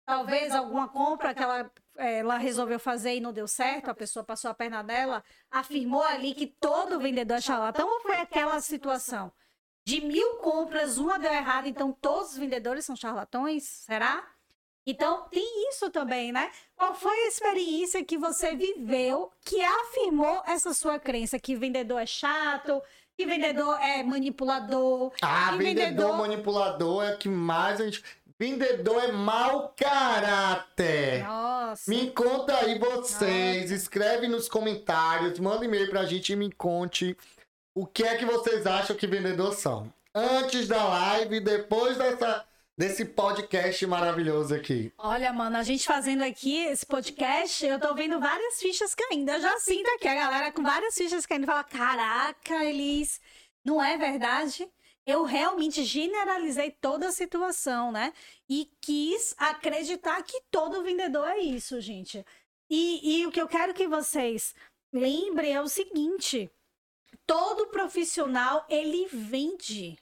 talvez 0.05 0.53
alguma 0.53 0.89
compra 0.89 1.33
que 1.33 1.43
ela, 1.43 1.71
ela 1.97 2.39
resolveu 2.39 2.79
fazer 2.79 3.17
e 3.17 3.21
não 3.21 3.33
deu 3.33 3.47
certo, 3.47 3.91
a 3.91 3.95
pessoa 3.95 4.25
passou 4.25 4.51
a 4.51 4.55
perna 4.55 4.83
dela, 4.83 5.23
afirmou 5.51 6.03
ali 6.03 6.35
que 6.35 6.47
todo 6.47 6.99
vendedor 6.99 7.39
é 7.39 7.41
charlatão 7.41 7.89
ou 7.89 8.01
foi 8.01 8.17
aquela 8.17 8.61
situação? 8.61 9.33
De 9.85 10.01
mil 10.01 10.37
compras, 10.37 10.97
uma 10.99 11.19
deu 11.19 11.33
errado, 11.33 11.67
então 11.67 11.93
todos 11.93 12.33
os 12.33 12.39
vendedores 12.39 12.85
são 12.85 12.95
charlatões? 12.95 13.65
Será? 13.65 14.25
Então, 14.85 15.29
tem 15.31 15.69
isso 15.69 15.91
também, 15.91 16.33
né? 16.33 16.51
Qual 16.75 16.95
foi 16.95 17.17
a 17.17 17.29
experiência 17.29 18.05
que 18.05 18.19
você 18.19 18.55
viveu 18.57 19.31
que 19.45 19.61
afirmou 19.61 20.43
essa 20.47 20.75
sua 20.75 20.99
crença? 20.99 21.39
Que 21.39 21.55
vendedor 21.55 22.01
é 22.01 22.07
chato, 22.07 22.83
que 23.17 23.25
vendedor 23.25 23.81
é 23.81 24.03
manipulador. 24.03 25.13
Ah, 25.23 25.51
que 25.53 25.59
vendedor, 25.59 26.17
manipulador 26.17 27.05
é 27.05 27.17
que 27.17 27.29
mais 27.29 27.81
a 27.81 27.85
gente. 27.85 28.03
Vendedor 28.39 29.05
é 29.05 29.13
mau 29.13 29.75
caráter. 29.77 31.25
Nossa. 31.25 31.91
Me 31.91 32.11
conta 32.11 32.57
aí 32.57 32.79
vocês, 32.79 33.71
escreve 33.71 34.29
nos 34.29 34.49
comentários, 34.49 35.39
manda 35.39 35.65
e-mail 35.65 35.89
pra 35.91 36.05
gente 36.05 36.33
e 36.33 36.37
me 36.37 36.51
conte 36.51 37.17
o 37.75 37.87
que 37.87 38.03
é 38.03 38.17
que 38.17 38.25
vocês 38.25 38.67
acham 38.67 38.97
que 38.97 39.07
vendedores 39.07 39.59
são. 39.59 39.93
Antes 40.15 40.69
da 40.69 40.83
live, 40.85 41.41
depois 41.41 41.97
dessa, 41.97 42.45
desse 42.77 43.05
podcast 43.05 43.87
maravilhoso 43.87 44.55
aqui. 44.55 44.93
Olha, 44.99 45.33
mano, 45.33 45.57
a 45.57 45.63
gente 45.63 45.87
fazendo 45.87 46.23
aqui 46.23 46.65
esse 46.67 46.85
podcast, 46.85 47.65
eu 47.65 47.81
tô 47.81 47.95
vendo 47.95 48.21
várias 48.21 48.61
fichas 48.61 48.95
caindo. 48.95 49.31
Eu 49.31 49.41
já 49.41 49.59
sinto 49.59 49.89
aqui 49.95 50.09
a 50.09 50.15
galera 50.15 50.53
com 50.53 50.63
várias 50.63 50.95
fichas 50.95 51.25
caindo. 51.25 51.47
Fala, 51.47 51.65
caraca, 51.65 52.65
Elis, 52.65 53.21
não 53.65 53.83
é 53.83 53.97
verdade? 53.97 54.69
Eu 55.07 55.25
realmente 55.25 55.85
generalizei 55.85 56.71
toda 56.71 57.09
a 57.09 57.13
situação, 57.13 57.91
né? 57.91 58.13
E 58.49 58.71
quis 58.81 59.35
acreditar 59.37 60.23
que 60.23 60.41
todo 60.51 60.83
vendedor 60.83 61.27
é 61.29 61.39
isso, 61.39 61.81
gente. 61.81 62.25
E, 62.71 63.21
e 63.21 63.27
o 63.27 63.33
que 63.33 63.41
eu 63.41 63.49
quero 63.49 63.75
que 63.75 63.89
vocês 63.89 64.55
lembrem 64.93 65.55
é 65.55 65.61
o 65.61 65.69
seguinte: 65.69 66.51
todo 67.27 67.67
profissional 67.67 68.65
ele 68.69 69.07
vende. 69.13 69.99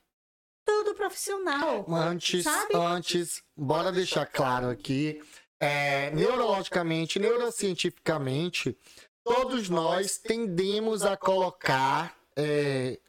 Todo 0.65 0.95
profissional. 0.95 1.85
Antes, 1.89 2.45
Sabe? 2.45 2.77
antes, 2.77 3.43
bora 3.57 3.91
deixar 3.91 4.27
claro 4.27 4.69
aqui, 4.69 5.21
é, 5.59 6.11
neurologicamente, 6.13 7.19
neurocientificamente, 7.19 8.77
todos 9.25 9.69
nós 9.69 10.17
tendemos 10.17 11.03
a 11.03 11.17
colocar 11.17 12.17
é, 12.37 13.01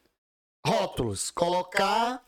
rótulos, 0.66 1.32
colocar 1.32 2.24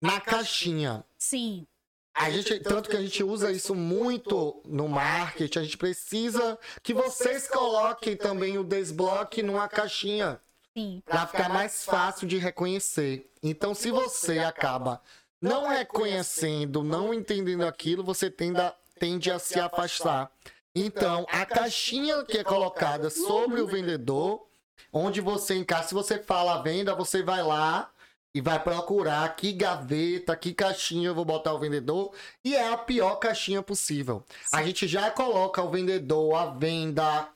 na 0.00 0.20
caixinha. 0.20 1.04
Sim, 1.16 1.66
A 2.14 2.30
gente, 2.30 2.58
tanto 2.60 2.90
que 2.90 2.96
a 2.96 3.00
gente 3.00 3.22
usa 3.22 3.50
isso 3.50 3.74
muito 3.74 4.60
no 4.64 4.88
marketing, 4.88 5.58
a 5.58 5.62
gente 5.62 5.76
precisa 5.78 6.58
que 6.82 6.92
vocês 6.92 7.48
coloquem 7.48 8.16
também 8.16 8.58
o 8.58 8.64
desbloque 8.64 9.42
numa 9.42 9.68
caixinha 9.68 10.40
sim. 10.76 11.02
para 11.04 11.26
ficar 11.26 11.48
mais 11.48 11.84
fácil 11.84 12.26
de 12.26 12.36
reconhecer. 12.38 13.30
Então, 13.42 13.74
se 13.74 13.90
você 13.90 14.40
acaba 14.40 15.00
não 15.40 15.68
reconhecendo, 15.68 16.82
não 16.82 17.14
entendendo 17.14 17.62
aquilo, 17.62 18.02
você 18.02 18.28
tende 18.30 18.60
a, 18.60 18.74
tende 18.98 19.30
a 19.30 19.38
se 19.38 19.60
afastar. 19.60 20.30
Então, 20.74 21.26
a 21.30 21.46
caixinha 21.46 22.24
que 22.24 22.38
é 22.38 22.44
colocada 22.44 23.10
sobre 23.10 23.60
o 23.60 23.66
vendedor, 23.66 24.47
onde 24.92 25.20
você 25.20 25.56
encaixa, 25.56 25.88
se 25.88 25.94
você 25.94 26.18
fala 26.18 26.54
a 26.54 26.62
venda, 26.62 26.94
você 26.94 27.22
vai 27.22 27.42
lá 27.42 27.90
e 28.34 28.40
vai 28.40 28.62
procurar 28.62 29.34
que 29.34 29.52
gaveta, 29.52 30.36
que 30.36 30.52
caixinha 30.52 31.08
eu 31.08 31.14
vou 31.14 31.24
botar 31.24 31.52
o 31.54 31.58
vendedor, 31.58 32.12
e 32.44 32.54
é 32.54 32.72
a 32.72 32.76
pior 32.76 33.16
caixinha 33.16 33.62
possível. 33.62 34.22
A 34.52 34.62
gente 34.62 34.86
já 34.86 35.10
coloca 35.10 35.62
o 35.62 35.70
vendedor, 35.70 36.34
a 36.34 36.46
venda, 36.46 37.28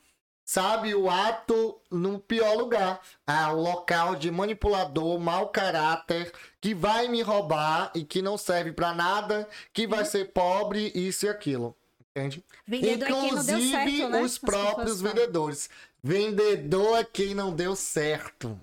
sabe, 0.45 0.95
o 0.95 1.11
ato 1.11 1.81
no 1.91 2.19
pior 2.19 2.55
lugar. 2.55 3.01
Ah, 3.27 3.53
o 3.53 3.61
local 3.61 4.15
de 4.17 4.31
manipulador, 4.31 5.19
mau 5.19 5.49
caráter, 5.49 6.31
que 6.61 6.75
vai 6.75 7.09
me 7.09 7.23
roubar 7.23 7.91
e 7.95 8.05
que 8.05 8.21
não 8.21 8.37
serve 8.37 8.73
pra 8.73 8.93
nada, 8.93 9.49
que 9.73 9.87
vai 9.87 10.05
ser 10.05 10.33
pobre, 10.33 10.93
isso 10.95 11.27
e 11.27 11.29
aquilo. 11.29 11.75
Entende? 12.15 12.45
Vendedor 12.67 13.09
é 13.09 13.27
Inclusive 13.27 13.71
certo, 13.71 14.09
né? 14.11 14.23
os 14.23 14.37
próprios 14.37 15.01
vendedores. 15.01 15.71
Vendedor 16.03 16.99
é 16.99 17.05
quem 17.05 17.35
não 17.35 17.55
deu 17.55 17.77
certo. 17.77 18.61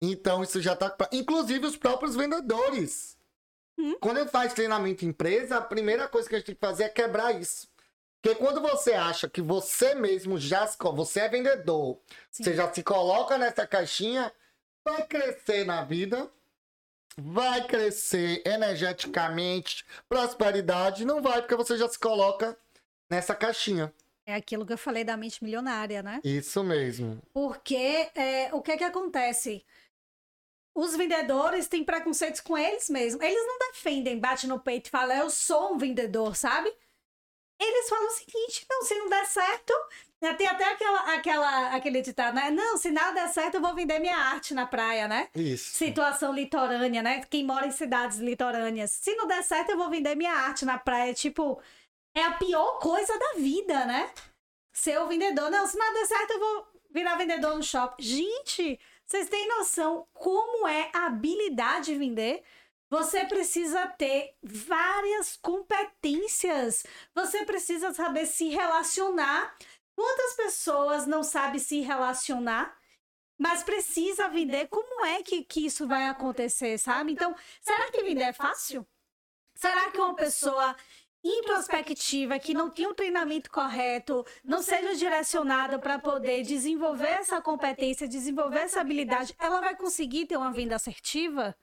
Então 0.00 0.42
isso 0.42 0.60
já 0.60 0.76
tá. 0.76 0.94
Inclusive 1.12 1.66
os 1.66 1.76
próprios 1.76 2.14
vendedores. 2.14 3.16
Hum. 3.78 3.96
Quando 4.00 4.18
ele 4.18 4.30
faz 4.30 4.54
treinamento 4.54 5.04
em 5.04 5.08
empresa, 5.08 5.56
a 5.56 5.60
primeira 5.60 6.08
coisa 6.08 6.28
que 6.28 6.34
a 6.34 6.38
gente 6.38 6.46
tem 6.46 6.54
que 6.54 6.60
fazer 6.60 6.84
é 6.84 6.88
quebrar 6.88 7.32
isso. 7.32 7.68
Porque 8.22 8.38
quando 8.38 8.60
você 8.60 8.92
acha 8.92 9.28
que 9.28 9.40
você 9.40 9.94
mesmo 9.94 10.38
já 10.38 10.66
se 10.66 10.76
você 10.80 11.20
é 11.20 11.28
vendedor, 11.28 11.98
Sim. 12.30 12.44
você 12.44 12.54
já 12.54 12.72
se 12.72 12.82
coloca 12.82 13.36
nessa 13.38 13.66
caixinha, 13.66 14.32
vai 14.84 15.06
crescer 15.06 15.64
na 15.64 15.84
vida, 15.84 16.28
vai 17.16 17.66
crescer 17.66 18.42
energeticamente, 18.44 19.84
prosperidade, 20.08 21.04
não 21.04 21.22
vai 21.22 21.40
porque 21.40 21.54
você 21.54 21.76
já 21.76 21.88
se 21.88 21.98
coloca 21.98 22.56
nessa 23.08 23.34
caixinha. 23.34 23.92
É 24.26 24.34
aquilo 24.34 24.66
que 24.66 24.72
eu 24.72 24.78
falei 24.78 25.04
da 25.04 25.16
mente 25.16 25.42
milionária, 25.42 26.02
né? 26.02 26.20
Isso 26.24 26.64
mesmo. 26.64 27.22
Porque 27.32 28.10
é, 28.12 28.52
o 28.52 28.60
que 28.60 28.76
que 28.76 28.82
acontece? 28.82 29.64
Os 30.74 30.96
vendedores 30.96 31.68
têm 31.68 31.84
preconceitos 31.84 32.40
com 32.40 32.58
eles 32.58 32.90
mesmos. 32.90 33.22
Eles 33.22 33.46
não 33.46 33.58
defendem, 33.58 34.18
bate 34.18 34.48
no 34.48 34.58
peito 34.58 34.88
e 34.88 34.90
falam, 34.90 35.16
eu 35.16 35.30
sou 35.30 35.74
um 35.74 35.78
vendedor, 35.78 36.34
sabe? 36.34 36.68
Eles 37.58 37.88
falam 37.88 38.06
o 38.06 38.10
seguinte, 38.10 38.66
não, 38.68 38.82
se 38.82 38.94
não 38.96 39.08
der 39.08 39.24
certo, 39.26 39.72
tem 40.36 40.46
até 40.46 40.64
aquela, 40.72 41.14
aquela, 41.14 41.74
aquele 41.74 42.02
ditado, 42.02 42.34
né? 42.34 42.50
Não, 42.50 42.76
se 42.76 42.90
nada 42.90 43.12
der 43.12 43.28
certo, 43.28 43.54
eu 43.54 43.60
vou 43.62 43.74
vender 43.74 43.98
minha 43.98 44.16
arte 44.16 44.52
na 44.52 44.66
praia, 44.66 45.08
né? 45.08 45.28
Isso. 45.34 45.74
Situação 45.76 46.34
litorânea, 46.34 47.02
né? 47.02 47.22
Quem 47.30 47.44
mora 47.44 47.66
em 47.66 47.70
cidades 47.70 48.18
litorâneas. 48.18 48.90
Se 48.90 49.14
não 49.14 49.26
der 49.26 49.42
certo, 49.42 49.70
eu 49.70 49.78
vou 49.78 49.88
vender 49.88 50.14
minha 50.14 50.32
arte 50.32 50.66
na 50.66 50.76
praia. 50.76 51.14
Tipo, 51.14 51.58
é 52.16 52.24
a 52.24 52.32
pior 52.32 52.78
coisa 52.78 53.16
da 53.18 53.34
vida, 53.34 53.84
né? 53.84 54.10
Ser 54.72 54.98
o 55.00 55.06
vendedor. 55.06 55.50
Não, 55.50 55.66
se 55.66 55.76
nada 55.76 55.92
der 55.92 56.06
certo, 56.06 56.30
eu 56.30 56.40
vou 56.40 56.66
virar 56.90 57.16
vendedor 57.16 57.54
no 57.54 57.62
shopping. 57.62 58.02
Gente, 58.02 58.80
vocês 59.04 59.28
têm 59.28 59.46
noção 59.48 60.08
como 60.14 60.66
é 60.66 60.90
a 60.94 61.06
habilidade 61.06 61.92
de 61.92 61.98
vender? 61.98 62.42
Você 62.88 63.26
precisa 63.26 63.86
ter 63.86 64.34
várias 64.42 65.36
competências. 65.36 66.84
Você 67.14 67.44
precisa 67.44 67.92
saber 67.92 68.24
se 68.24 68.48
relacionar. 68.48 69.54
Quantas 69.94 70.34
pessoas 70.36 71.06
não 71.06 71.22
sabem 71.22 71.58
se 71.58 71.80
relacionar? 71.80 72.78
Mas 73.38 73.62
precisa 73.62 74.28
vender. 74.28 74.68
Como 74.68 75.04
é 75.04 75.22
que, 75.22 75.44
que 75.44 75.66
isso 75.66 75.86
vai 75.86 76.06
acontecer, 76.08 76.78
sabe? 76.78 77.12
Então, 77.12 77.34
será 77.60 77.90
que 77.90 78.02
vender 78.02 78.22
é 78.22 78.32
fácil? 78.32 78.86
Será 79.54 79.90
que 79.90 79.98
uma 79.98 80.14
pessoa 80.14 80.76
introspectiva, 81.26 82.38
que 82.38 82.54
não 82.54 82.70
tem 82.70 82.86
um 82.86 82.94
treinamento 82.94 83.50
correto, 83.50 84.24
não 84.44 84.62
seja 84.62 84.94
direcionada 84.94 85.78
para 85.78 85.98
poder 85.98 86.42
desenvolver 86.42 87.08
essa 87.08 87.40
competência, 87.42 88.08
desenvolver 88.08 88.60
essa 88.60 88.80
habilidade, 88.80 89.34
ela 89.38 89.60
vai 89.60 89.76
conseguir 89.76 90.26
ter 90.26 90.36
uma 90.36 90.52
venda 90.52 90.76
assertiva? 90.76 91.56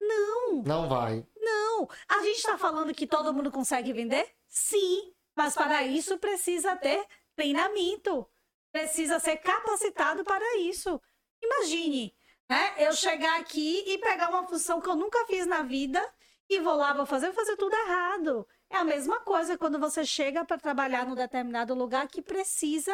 Não, 0.00 0.62
Não 0.62 0.88
vai. 0.88 1.26
não. 1.36 1.88
A 2.08 2.22
gente 2.22 2.36
está 2.38 2.58
falando 2.58 2.94
que 2.94 3.06
todo 3.06 3.32
mundo 3.32 3.50
consegue 3.50 3.92
vender? 3.92 4.28
Sim, 4.48 5.14
mas 5.36 5.54
para 5.54 5.82
isso 5.84 6.18
precisa 6.18 6.76
ter 6.76 7.04
treinamento, 7.36 8.26
precisa 8.72 9.18
ser 9.18 9.36
capacitado 9.38 10.24
para 10.24 10.58
isso. 10.58 11.00
Imagine, 11.42 12.14
né? 12.48 12.74
Eu 12.78 12.92
chegar 12.92 13.40
aqui 13.40 13.84
e 13.86 13.98
pegar 13.98 14.28
uma 14.30 14.46
função 14.46 14.80
que 14.80 14.88
eu 14.88 14.96
nunca 14.96 15.24
fiz 15.26 15.46
na 15.46 15.62
vida 15.62 16.00
e 16.48 16.58
vou 16.60 16.74
lá, 16.74 16.92
vou 16.92 17.06
fazer, 17.06 17.26
vou 17.26 17.34
fazer 17.34 17.56
tudo 17.56 17.74
errado. 17.74 18.46
É 18.70 18.76
a 18.76 18.84
mesma 18.84 19.20
coisa 19.20 19.58
quando 19.58 19.78
você 19.78 20.04
chega 20.06 20.44
para 20.44 20.56
trabalhar 20.56 21.04
num 21.04 21.14
determinado 21.14 21.74
lugar 21.74 22.06
que 22.08 22.22
precisa 22.22 22.92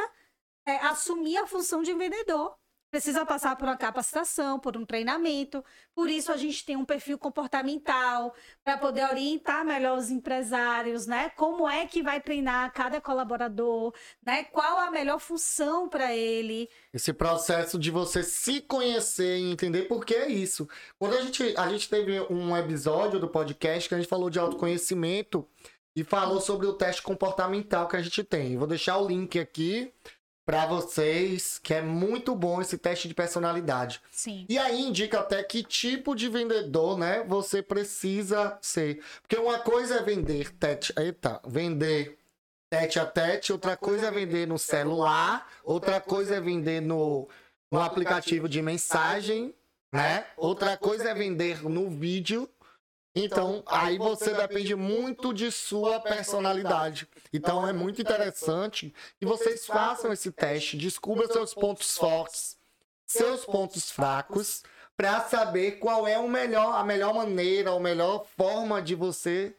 é, 0.67 0.77
assumir 0.79 1.37
a 1.37 1.47
função 1.47 1.83
de 1.83 1.93
vendedor. 1.93 2.57
Precisa 2.97 3.27
passar 3.27 3.55
por 3.57 3.69
uma 3.69 3.77
capacitação, 3.77 4.59
por 4.59 4.75
um 4.75 4.87
treinamento. 4.87 5.63
Por 5.95 6.09
isso 6.09 6.33
a 6.33 6.37
gente 6.39 6.65
tem 6.65 6.77
um 6.77 6.85
perfil 6.87 7.19
comportamental 7.19 8.35
para 8.65 8.79
poder 8.79 9.05
orientar 9.05 9.67
melhor 9.67 9.99
os 9.99 10.09
empresários, 10.09 11.07
né? 11.07 11.29
Como 11.37 11.69
é 11.69 11.87
que 11.87 12.03
vai 12.03 12.23
treinar 12.23 12.73
cada 12.73 12.99
colaborador, 12.99 13.93
né? 14.25 14.45
Qual 14.45 14.79
a 14.79 14.91
melhor 14.91 15.21
função 15.21 15.91
para 15.91 16.17
ele? 16.17 16.71
Esse 16.91 17.13
processo 17.13 17.79
de 17.79 17.91
você 17.91 18.23
se 18.23 18.63
conhecer 18.63 19.41
e 19.41 19.53
entender 19.53 19.83
por 19.83 20.03
que 20.03 20.15
é 20.15 20.31
isso. 20.31 20.67
Quando 20.99 21.17
a 21.17 21.21
gente, 21.21 21.55
a 21.55 21.69
gente 21.69 21.91
teve 21.91 22.19
um 22.33 22.57
episódio 22.57 23.21
do 23.21 23.29
podcast 23.29 23.91
que 23.91 23.95
a 23.95 23.99
gente 23.99 24.09
falou 24.09 24.31
de 24.31 24.39
autoconhecimento 24.39 25.47
e 25.95 26.03
falou 26.03 26.41
sobre 26.41 26.67
o 26.67 26.73
teste 26.73 27.03
comportamental 27.03 27.89
que 27.89 27.97
a 27.97 28.03
gente 28.03 28.25
tem. 28.25 28.57
Vou 28.57 28.67
deixar 28.67 28.97
o 28.97 29.07
link 29.07 29.39
aqui 29.39 29.93
para 30.47 30.65
vocês 30.65 31.59
que 31.61 31.75
é 31.75 31.83
muito 31.83 32.33
bom 32.37 32.63
esse 32.63 32.79
teste 32.79 33.09
de 33.09 33.15
personalidade. 33.15 34.01
Sim. 34.13 34.47
E 34.49 34.57
aí 34.57 34.81
indica 34.81 35.19
até 35.19 35.43
que 35.43 35.65
tipo 35.65 36.15
de 36.15 36.29
vendedor, 36.29 36.97
né, 36.97 37.25
você 37.27 37.61
precisa 37.61 38.57
ser. 38.63 39.03
Porque 39.21 39.37
uma 39.37 39.59
coisa 39.59 39.97
é 39.97 40.03
vender 40.03 40.55
tete, 40.55 40.95
eita, 40.97 41.41
vender 41.45 42.17
tete 42.71 43.01
a 43.01 43.05
tete, 43.05 43.53
outra 43.53 43.77
coisa 43.77 44.07
é 44.07 44.11
vender 44.13 44.47
no 44.47 44.59
celular, 44.59 45.51
outra 45.65 46.01
coisa 46.01 46.37
é 46.37 46.41
vender 46.41 46.81
no, 46.81 47.29
no 47.71 47.81
aplicativo 47.81 48.49
de 48.49 48.63
mensagem, 48.63 49.53
né? 49.93 50.27
Outra 50.37 50.77
coisa 50.77 51.11
é 51.11 51.15
vender 51.15 51.63
no 51.69 51.91
vídeo. 51.91 52.49
Então, 53.19 53.63
aí 53.67 53.97
você 53.97 54.35
depende 54.35 54.75
muito 54.77 55.33
de 55.33 55.51
sua 55.51 55.99
personalidade. 55.99 57.09
Então, 57.33 57.67
é 57.67 57.73
muito 57.73 57.99
interessante 57.99 58.95
que 59.19 59.25
vocês 59.25 59.65
façam 59.65 60.13
esse 60.13 60.31
teste, 60.31 60.77
descubra 60.77 61.27
seus 61.27 61.55
pontos 61.55 61.97
fortes, 61.97 62.59
seus 63.07 63.47
pontos 63.47 63.91
fracos, 63.91 64.63
para 64.95 65.23
saber 65.23 65.79
qual 65.79 66.07
é 66.07 66.19
o 66.19 66.29
melhor, 66.29 66.75
a 66.75 66.85
melhor 66.85 67.15
maneira, 67.15 67.71
a 67.71 67.81
melhor 67.81 68.27
forma 68.37 68.83
de 68.83 68.95
você 68.95 69.57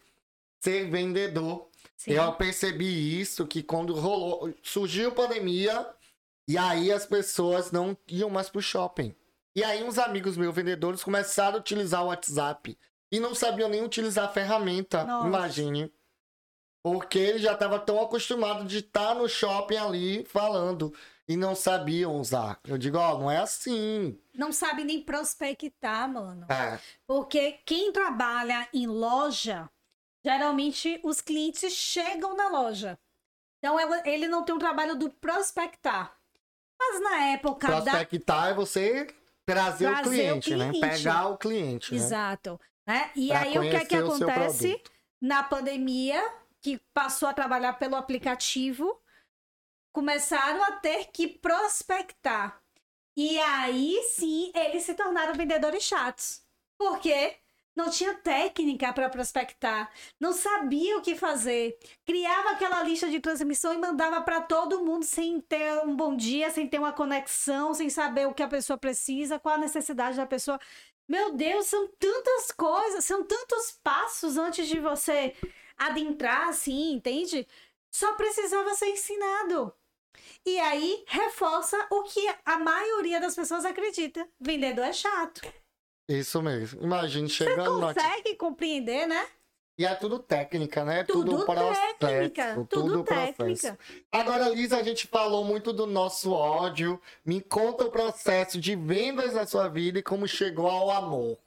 ser 0.59 0.87
vendedor. 0.91 1.67
Sim. 1.95 2.11
Eu 2.11 2.33
percebi 2.33 3.19
isso 3.19 3.47
que 3.47 3.63
quando 3.63 3.95
rolou, 3.95 4.53
surgiu 4.61 5.09
a 5.09 5.13
pandemia 5.13 5.87
e 6.47 6.59
aí 6.59 6.91
as 6.91 7.07
pessoas 7.07 7.71
não 7.71 7.97
iam 8.07 8.29
mais 8.29 8.49
pro 8.49 8.61
shopping. 8.61 9.15
E 9.55 9.63
aí 9.63 9.83
uns 9.83 9.97
amigos 9.97 10.37
meus 10.37 10.53
vendedores 10.53 11.03
começaram 11.03 11.55
a 11.55 11.59
utilizar 11.59 12.03
o 12.03 12.07
WhatsApp 12.07 12.77
e 13.11 13.19
não 13.19 13.33
sabiam 13.35 13.69
nem 13.69 13.83
utilizar 13.83 14.25
a 14.25 14.29
ferramenta, 14.33 15.03
Nossa. 15.03 15.27
imagine. 15.27 15.93
Porque 16.83 17.19
ele 17.19 17.39
já 17.39 17.53
estava 17.53 17.79
tão 17.79 18.01
acostumado 18.01 18.63
de 18.65 18.77
estar 18.77 19.13
no 19.15 19.27
shopping 19.27 19.77
ali 19.77 20.25
falando 20.25 20.93
e 21.27 21.35
não 21.35 21.53
sabiam 21.53 22.15
usar. 22.15 22.59
Eu 22.65 22.77
digo, 22.77 22.97
ó, 22.97 23.17
não 23.17 23.29
é 23.29 23.37
assim. 23.37 24.17
Não 24.33 24.53
sabe 24.53 24.83
nem 24.85 25.01
prospectar, 25.01 26.07
mano. 26.11 26.45
É, 26.49 26.79
Porque 27.05 27.59
quem 27.65 27.91
trabalha 27.91 28.67
em 28.73 28.87
loja, 28.87 29.69
geralmente 30.23 30.99
os 31.03 31.19
clientes 31.19 31.73
chegam 31.73 32.35
na 32.37 32.47
loja. 32.47 32.97
Então 33.59 33.77
ela- 33.79 34.03
ele 34.07 34.27
não 34.27 34.43
tem 34.45 34.55
o 34.55 34.59
trabalho 34.59 34.95
do 34.95 35.09
prospectar. 35.09 36.15
Mas 36.79 37.01
na 37.01 37.23
época 37.31 37.67
da. 37.67 37.81
prospectar 37.81 38.49
é 38.49 38.53
você 38.53 39.07
trazer, 39.45 39.87
o 39.87 39.91
Trazer 39.93 39.97
o 39.99 40.03
cliente, 40.41 40.55
né? 40.55 40.69
cliente. 40.69 40.79
Pegar 40.97 41.27
o 41.27 41.37
cliente, 41.37 41.91
né? 41.93 41.97
Exato. 41.99 42.51
Né? 42.51 42.57
E 43.15 43.27
Pra 43.27 43.39
aí 43.41 43.57
o 43.57 43.61
que 43.69 43.75
é 43.75 43.85
que 43.85 43.95
acontece? 43.95 44.81
Na 45.21 45.43
pandemia, 45.43 46.21
que 46.61 46.79
passou 46.93 47.27
a 47.27 47.33
trabalhar 47.33 47.73
pelo 47.73 47.95
aplicativo, 47.95 49.01
começaram 49.91 50.63
a 50.63 50.73
ter 50.73 51.05
que 51.11 51.27
prospectar. 51.27 52.61
E 53.15 53.39
aí 53.39 54.03
sim 54.11 54.51
eles 54.55 54.83
se 54.83 54.93
tornaram 54.93 55.33
vendedores 55.33 55.83
chatos. 55.83 56.43
Por 56.77 56.99
quê? 56.99 57.37
Não 57.75 57.91
tinha 57.91 58.15
técnica 58.15 58.91
para 58.91 59.07
prospectar, 59.07 59.91
não 60.19 60.33
sabia 60.33 60.97
o 60.97 61.01
que 61.01 61.15
fazer, 61.15 61.77
criava 62.03 62.49
aquela 62.49 62.81
lista 62.81 63.07
de 63.07 63.19
transmissão 63.19 63.71
e 63.71 63.77
mandava 63.77 64.19
para 64.21 64.41
todo 64.41 64.83
mundo 64.83 65.05
sem 65.05 65.39
ter 65.39 65.79
um 65.85 65.95
bom 65.95 66.15
dia, 66.15 66.49
sem 66.49 66.67
ter 66.67 66.79
uma 66.79 66.91
conexão, 66.91 67.75
sem 67.75 67.87
saber 67.87 68.27
o 68.27 68.33
que 68.33 68.41
a 68.41 68.47
pessoa 68.47 68.79
precisa, 68.79 69.37
qual 69.39 69.55
a 69.55 69.59
necessidade 69.59 70.17
da 70.17 70.25
pessoa. 70.25 70.59
Meu 71.07 71.33
Deus, 71.33 71.67
são 71.67 71.87
tantas 71.99 72.51
coisas, 72.51 73.05
são 73.05 73.23
tantos 73.23 73.79
passos 73.83 74.37
antes 74.37 74.67
de 74.67 74.79
você 74.79 75.33
adentrar, 75.77 76.49
assim, 76.49 76.93
entende? 76.93 77.47
Só 77.89 78.13
precisava 78.13 78.73
ser 78.73 78.87
ensinado. 78.87 79.73
E 80.45 80.59
aí 80.59 81.03
reforça 81.07 81.77
o 81.91 82.03
que 82.03 82.27
a 82.45 82.57
maioria 82.57 83.19
das 83.19 83.35
pessoas 83.35 83.63
acredita: 83.63 84.27
vendedor 84.39 84.85
é 84.85 84.93
chato. 84.93 85.41
Isso 86.09 86.41
mesmo. 86.41 86.81
Imagine 86.83 87.29
chegando 87.29 87.79
no 87.79 87.93
Consegue 87.93 88.35
compreender, 88.35 89.07
né? 89.07 89.27
E 89.77 89.85
é 89.85 89.93
tudo 89.93 90.17
técnica, 90.17 90.83
né? 90.83 91.03
Tudo 91.03 91.45
processo. 91.45 91.97
técnica, 91.99 92.67
tudo 92.67 93.03
processo. 93.03 93.33
técnica. 93.37 93.79
Agora, 94.11 94.49
Lisa, 94.49 94.77
a 94.77 94.83
gente 94.83 95.05
falou 95.05 95.45
muito 95.45 95.71
do 95.71 95.85
nosso 95.85 96.31
ódio. 96.31 96.99
Me 97.23 97.39
conta 97.41 97.85
o 97.85 97.91
processo 97.91 98.59
de 98.59 98.75
vendas 98.75 99.33
da 99.33 99.45
sua 99.45 99.67
vida 99.67 99.99
e 99.99 100.03
como 100.03 100.27
chegou 100.27 100.67
ao 100.67 100.89
amor. 100.89 101.37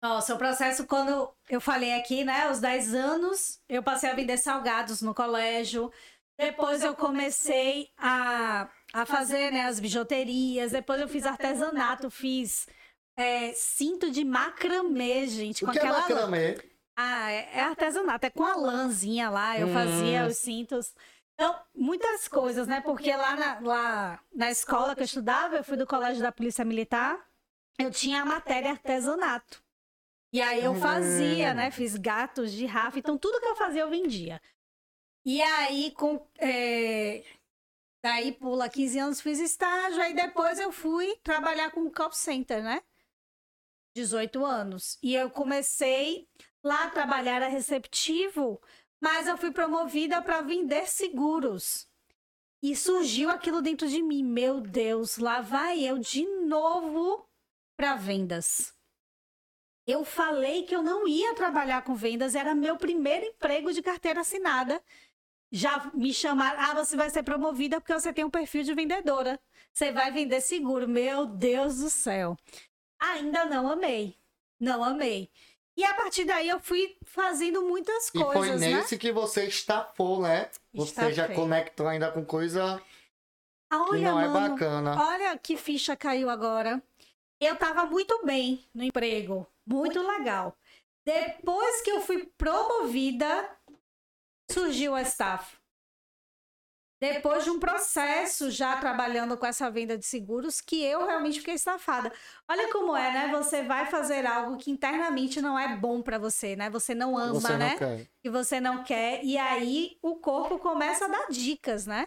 Nossa, 0.00 0.34
o 0.34 0.38
processo, 0.38 0.86
quando 0.86 1.28
eu 1.48 1.60
falei 1.60 1.92
aqui, 1.94 2.24
né, 2.24 2.44
aos 2.44 2.60
10 2.60 2.94
anos, 2.94 3.60
eu 3.68 3.82
passei 3.82 4.08
a 4.08 4.14
vender 4.14 4.36
salgados 4.36 5.02
no 5.02 5.12
colégio. 5.12 5.92
Depois 6.38 6.84
eu 6.84 6.94
comecei 6.94 7.90
a, 7.98 8.70
a 8.92 9.04
fazer 9.04 9.50
né, 9.50 9.62
as 9.62 9.80
bijuterias. 9.80 10.70
Depois 10.70 11.00
eu 11.00 11.08
fiz 11.08 11.26
artesanato, 11.26 12.10
fiz 12.10 12.68
é, 13.16 13.52
cinto 13.54 14.08
de 14.08 14.24
macramê, 14.24 15.26
gente. 15.26 15.64
O 15.64 15.66
Com 15.66 15.72
que 15.72 15.78
é 15.80 15.82
aquela 15.82 16.00
macramê? 16.00 16.69
Ah, 16.96 17.30
é 17.30 17.60
artesanato, 17.60 18.26
é 18.26 18.30
com 18.30 18.44
a 18.44 18.56
lãzinha 18.56 19.30
lá, 19.30 19.58
eu 19.58 19.68
Hum. 19.68 19.72
fazia 19.72 20.26
os 20.26 20.36
cintos. 20.36 20.94
Então, 21.34 21.58
muitas 21.74 22.28
coisas, 22.28 22.66
né? 22.66 22.80
Porque 22.82 23.14
lá 23.16 23.34
na, 23.36 23.60
lá 23.60 24.24
na 24.34 24.50
escola 24.50 24.94
que 24.94 25.00
eu 25.00 25.06
estudava, 25.06 25.56
eu 25.56 25.64
fui 25.64 25.76
do 25.76 25.86
colégio 25.86 26.22
da 26.22 26.30
Polícia 26.30 26.64
Militar, 26.64 27.26
eu 27.78 27.90
tinha 27.90 28.20
a 28.20 28.26
matéria 28.26 28.70
artesanato. 28.72 29.62
E 30.32 30.40
aí 30.42 30.62
eu 30.62 30.74
fazia, 30.74 31.52
Hum. 31.52 31.54
né? 31.54 31.70
Fiz 31.70 31.96
gatos 31.96 32.52
de 32.52 32.66
Rafa, 32.66 32.98
então 32.98 33.16
tudo 33.16 33.40
que 33.40 33.46
eu 33.46 33.56
fazia 33.56 33.80
eu 33.82 33.90
vendia. 33.90 34.40
E 35.24 35.40
aí, 35.42 35.90
com. 35.92 36.26
é, 36.38 37.24
Daí 38.02 38.32
pula 38.32 38.66
15 38.68 38.98
anos, 38.98 39.20
fiz 39.20 39.38
estágio, 39.38 40.00
aí 40.00 40.14
depois 40.14 40.58
eu 40.58 40.72
fui 40.72 41.16
trabalhar 41.22 41.70
com 41.70 41.90
call 41.90 42.10
center, 42.12 42.62
né? 42.62 42.82
18 43.94 44.42
anos. 44.44 44.98
E 45.02 45.14
eu 45.14 45.30
comecei 45.30 46.26
lá 46.62 46.90
trabalhar 46.90 47.36
era 47.36 47.48
receptivo, 47.48 48.60
mas 49.00 49.26
eu 49.26 49.36
fui 49.36 49.50
promovida 49.50 50.20
para 50.22 50.42
vender 50.42 50.88
seguros. 50.88 51.88
E 52.62 52.76
surgiu 52.76 53.30
aquilo 53.30 53.62
dentro 53.62 53.88
de 53.88 54.02
mim, 54.02 54.22
meu 54.22 54.60
Deus, 54.60 55.16
lá 55.16 55.40
vai 55.40 55.80
eu 55.80 55.98
de 55.98 56.26
novo 56.26 57.26
para 57.76 57.94
vendas. 57.94 58.74
Eu 59.86 60.04
falei 60.04 60.64
que 60.64 60.76
eu 60.76 60.82
não 60.82 61.08
ia 61.08 61.34
trabalhar 61.34 61.82
com 61.82 61.94
vendas, 61.94 62.34
era 62.34 62.54
meu 62.54 62.76
primeiro 62.76 63.26
emprego 63.26 63.72
de 63.72 63.82
carteira 63.82 64.20
assinada. 64.20 64.82
Já 65.50 65.90
me 65.94 66.14
chamaram, 66.14 66.60
ah, 66.60 66.74
você 66.74 66.96
vai 66.96 67.10
ser 67.10 67.24
promovida 67.24 67.80
porque 67.80 67.92
você 67.92 68.12
tem 68.12 68.24
um 68.24 68.30
perfil 68.30 68.62
de 68.62 68.74
vendedora. 68.74 69.40
Você 69.72 69.90
vai 69.90 70.12
vender 70.12 70.40
seguro. 70.40 70.86
Meu 70.86 71.26
Deus 71.26 71.78
do 71.78 71.90
céu. 71.90 72.36
Ainda 73.00 73.46
não 73.46 73.68
amei. 73.68 74.16
Não 74.60 74.84
amei. 74.84 75.30
E 75.80 75.84
a 75.84 75.94
partir 75.94 76.26
daí 76.26 76.46
eu 76.46 76.60
fui 76.60 76.94
fazendo 77.06 77.62
muitas 77.62 78.08
E 78.08 78.22
coisas, 78.22 78.60
foi 78.60 78.68
né? 78.68 78.76
nesse 78.76 78.98
que 78.98 79.10
você 79.10 79.46
estafou, 79.46 80.20
né? 80.20 80.50
Você 80.74 81.10
já 81.10 81.26
conectou 81.26 81.88
ainda 81.88 82.12
com 82.12 82.22
coisa 82.22 82.78
que 83.70 83.74
Olha, 83.74 84.10
não 84.12 84.20
é 84.20 84.28
mano, 84.28 84.50
bacana. 84.50 85.02
olha 85.02 85.38
que 85.38 85.56
ficha 85.56 85.96
caiu 85.96 86.28
agora. 86.28 86.82
Eu 87.40 87.56
tava 87.56 87.86
muito 87.86 88.22
bem 88.26 88.62
no 88.74 88.84
emprego, 88.84 89.46
muito 89.66 90.06
legal. 90.06 90.54
Depois 91.02 91.80
que 91.80 91.90
eu 91.90 92.02
fui 92.02 92.26
promovida, 92.36 93.50
surgiu 94.50 94.94
a 94.94 95.00
staff. 95.00 95.56
Depois 97.00 97.44
de 97.44 97.50
um 97.50 97.58
processo 97.58 98.50
já 98.50 98.76
trabalhando 98.76 99.34
com 99.38 99.46
essa 99.46 99.70
venda 99.70 99.96
de 99.96 100.04
seguros, 100.04 100.60
que 100.60 100.84
eu 100.84 101.06
realmente 101.06 101.38
fiquei 101.38 101.54
estafada. 101.54 102.12
Olha 102.46 102.70
como 102.70 102.94
é, 102.94 103.10
né? 103.10 103.28
Você 103.28 103.62
vai 103.62 103.86
fazer 103.86 104.26
algo 104.26 104.58
que 104.58 104.70
internamente 104.70 105.40
não 105.40 105.58
é 105.58 105.74
bom 105.76 106.02
pra 106.02 106.18
você, 106.18 106.54
né? 106.54 106.68
Você 106.68 106.94
não 106.94 107.16
ama, 107.16 107.40
Você 107.40 107.52
não 107.52 107.58
né? 107.58 107.76
quer. 107.78 108.06
que 108.22 108.28
você 108.28 108.60
não 108.60 108.84
quer, 108.84 109.24
e 109.24 109.38
aí 109.38 109.96
o 110.02 110.16
corpo 110.16 110.58
começa 110.58 111.06
a 111.06 111.08
dar 111.08 111.28
dicas, 111.30 111.86
né? 111.86 112.06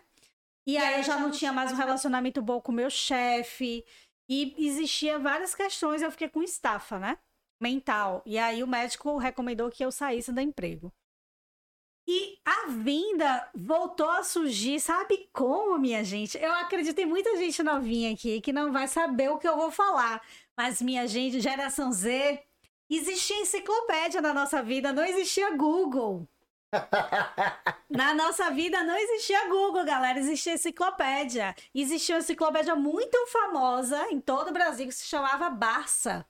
E 0.68 0.78
aí 0.78 1.00
eu 1.00 1.04
já 1.04 1.18
não 1.18 1.32
tinha 1.32 1.52
mais 1.52 1.72
um 1.72 1.76
relacionamento 1.76 2.40
bom 2.42 2.62
com 2.62 2.72
o 2.72 2.76
meu 2.76 2.90
chefe, 2.90 3.84
e 4.30 4.56
existia 4.58 5.18
várias 5.18 5.56
questões, 5.56 6.04
eu 6.04 6.12
fiquei 6.12 6.30
com 6.30 6.44
estafa, 6.44 7.00
né? 7.00 7.18
Mental. 7.60 8.22
E 8.26 8.38
aí 8.38 8.64
o 8.64 8.68
médico 8.68 9.18
recomendou 9.18 9.72
que 9.72 9.84
eu 9.84 9.92
saísse 9.92 10.32
do 10.32 10.40
emprego. 10.40 10.94
E 12.08 12.38
a 12.44 12.68
venda 12.68 13.50
voltou 13.56 14.10
a 14.10 14.24
surgir, 14.24 14.80
sabe 14.80 15.30
como, 15.32 15.80
minha 15.80 16.04
gente? 16.04 16.38
Eu 16.38 16.52
acredito 16.54 17.00
em 17.00 17.06
muita 17.06 17.38
gente 17.38 17.64
novinha 17.64 18.14
aqui 18.14 18.42
que 18.42 18.52
não 18.52 18.74
vai 18.74 18.88
saber 18.88 19.30
o 19.30 19.38
que 19.38 19.48
eu 19.48 19.56
vou 19.56 19.72
falar. 19.72 20.22
Mas, 20.56 20.82
minha 20.82 21.08
gente, 21.08 21.40
geração 21.40 21.92
Z, 21.92 22.44
existia 22.90 23.40
enciclopédia 23.42 24.22
na 24.22 24.34
nossa 24.34 24.62
vida, 24.62 24.92
não 24.92 25.06
existia 25.06 25.56
Google. 25.56 26.28
Na 27.90 28.14
nossa 28.14 28.50
vida 28.50 28.84
não 28.84 28.98
existia 28.98 29.48
Google, 29.48 29.86
galera, 29.86 30.18
existia 30.18 30.54
enciclopédia. 30.54 31.56
Existia 31.74 32.16
uma 32.16 32.22
enciclopédia 32.22 32.76
muito 32.76 33.16
famosa 33.28 34.08
em 34.10 34.20
todo 34.20 34.50
o 34.50 34.54
Brasil 34.54 34.88
que 34.88 34.94
se 34.94 35.06
chamava 35.06 35.50
Barça. 35.52 36.26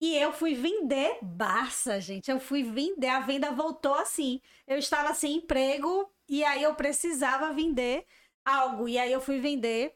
E 0.00 0.16
eu 0.16 0.32
fui 0.32 0.54
vender 0.54 1.18
Barça, 1.22 2.00
gente. 2.00 2.30
Eu 2.30 2.38
fui 2.38 2.62
vender, 2.62 3.08
a 3.08 3.20
venda 3.20 3.50
voltou 3.50 3.94
assim. 3.94 4.40
Eu 4.66 4.78
estava 4.78 5.12
sem 5.14 5.36
emprego 5.36 6.08
e 6.28 6.44
aí 6.44 6.62
eu 6.62 6.74
precisava 6.74 7.52
vender 7.52 8.06
algo. 8.44 8.88
E 8.88 8.98
aí 8.98 9.12
eu 9.12 9.20
fui 9.20 9.40
vender 9.40 9.94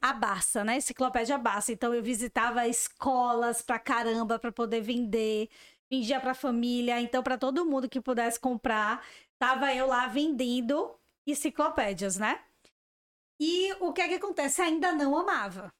a 0.00 0.12
Barça, 0.12 0.64
né? 0.64 0.76
Enciclopédia 0.76 1.38
Barça. 1.38 1.72
Então 1.72 1.94
eu 1.94 2.02
visitava 2.02 2.66
escolas 2.66 3.62
pra 3.62 3.78
caramba 3.78 4.38
para 4.38 4.50
poder 4.50 4.80
vender, 4.80 5.48
vendia 5.90 6.20
pra 6.20 6.34
família, 6.34 7.00
então 7.00 7.22
para 7.22 7.36
todo 7.36 7.66
mundo 7.66 7.88
que 7.88 8.00
pudesse 8.00 8.40
comprar, 8.40 9.04
tava 9.38 9.74
eu 9.74 9.86
lá 9.86 10.06
vendendo 10.06 10.90
enciclopédias, 11.26 12.16
né? 12.16 12.40
E 13.38 13.72
o 13.80 13.92
que 13.92 14.00
é 14.00 14.08
que 14.08 14.14
acontece? 14.14 14.62
Ainda 14.62 14.92
não 14.92 15.16
amava. 15.16 15.72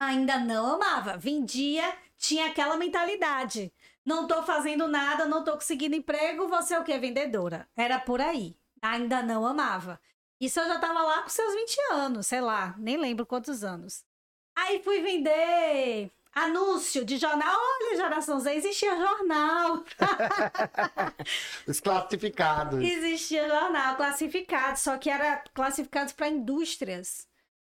Ainda 0.00 0.38
não 0.38 0.74
amava. 0.74 1.16
Vendia, 1.16 1.96
tinha 2.22 2.46
aquela 2.46 2.76
mentalidade. 2.76 3.72
Não 4.04 4.26
tô 4.26 4.42
fazendo 4.44 4.86
nada, 4.86 5.26
não 5.26 5.44
tô 5.44 5.54
conseguindo 5.54 5.96
emprego, 5.96 6.48
você 6.48 6.74
é 6.74 6.78
o 6.78 6.84
quê? 6.84 6.96
Vendedora. 6.96 7.68
Era 7.76 7.98
por 7.98 8.20
aí. 8.20 8.56
Ainda 8.80 9.22
não 9.22 9.44
amava. 9.44 10.00
Isso 10.40 10.58
eu 10.60 10.66
já 10.66 10.78
tava 10.78 11.02
lá 11.02 11.22
com 11.22 11.28
seus 11.28 11.52
20 11.54 11.76
anos, 11.92 12.26
sei 12.26 12.40
lá, 12.40 12.74
nem 12.78 12.96
lembro 12.96 13.26
quantos 13.26 13.62
anos. 13.62 14.04
Aí 14.56 14.82
fui 14.82 15.00
vender 15.00 16.10
anúncio 16.32 17.04
de 17.04 17.16
jornal. 17.16 17.54
Olha, 17.54 17.96
geração 17.96 18.38
Z, 18.40 18.54
existia 18.54 18.96
jornal. 18.96 19.84
Os 21.66 21.80
classificados. 21.80 22.80
Existia 22.80 23.48
jornal 23.48 23.96
classificado, 23.96 24.78
só 24.78 24.96
que 24.96 25.10
era 25.10 25.42
classificados 25.54 26.12
para 26.12 26.28
indústrias. 26.28 27.26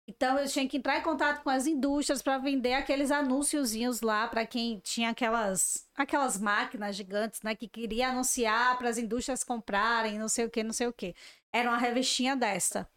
Então 0.08 0.38
eu 0.38 0.48
tinha 0.48 0.66
que 0.66 0.78
entrar 0.78 0.98
em 0.98 1.02
contato 1.02 1.42
com 1.42 1.50
as 1.50 1.66
indústrias 1.66 2.22
para 2.22 2.38
vender 2.38 2.72
aqueles 2.72 3.10
anúnciozinhos 3.10 4.00
lá 4.00 4.26
para 4.26 4.46
quem 4.46 4.80
tinha 4.80 5.10
aquelas 5.10 5.86
aquelas 5.94 6.40
máquinas 6.40 6.96
gigantes, 6.96 7.42
né, 7.42 7.54
que 7.54 7.68
queria 7.68 8.08
anunciar 8.08 8.78
para 8.78 8.88
as 8.88 8.96
indústrias 8.96 9.44
comprarem, 9.44 10.18
não 10.18 10.28
sei 10.28 10.46
o 10.46 10.50
que, 10.50 10.64
não 10.64 10.72
sei 10.72 10.86
o 10.86 10.92
que. 10.94 11.14
Era 11.52 11.68
uma 11.68 11.76
revistinha 11.76 12.34
dessa. 12.34 12.88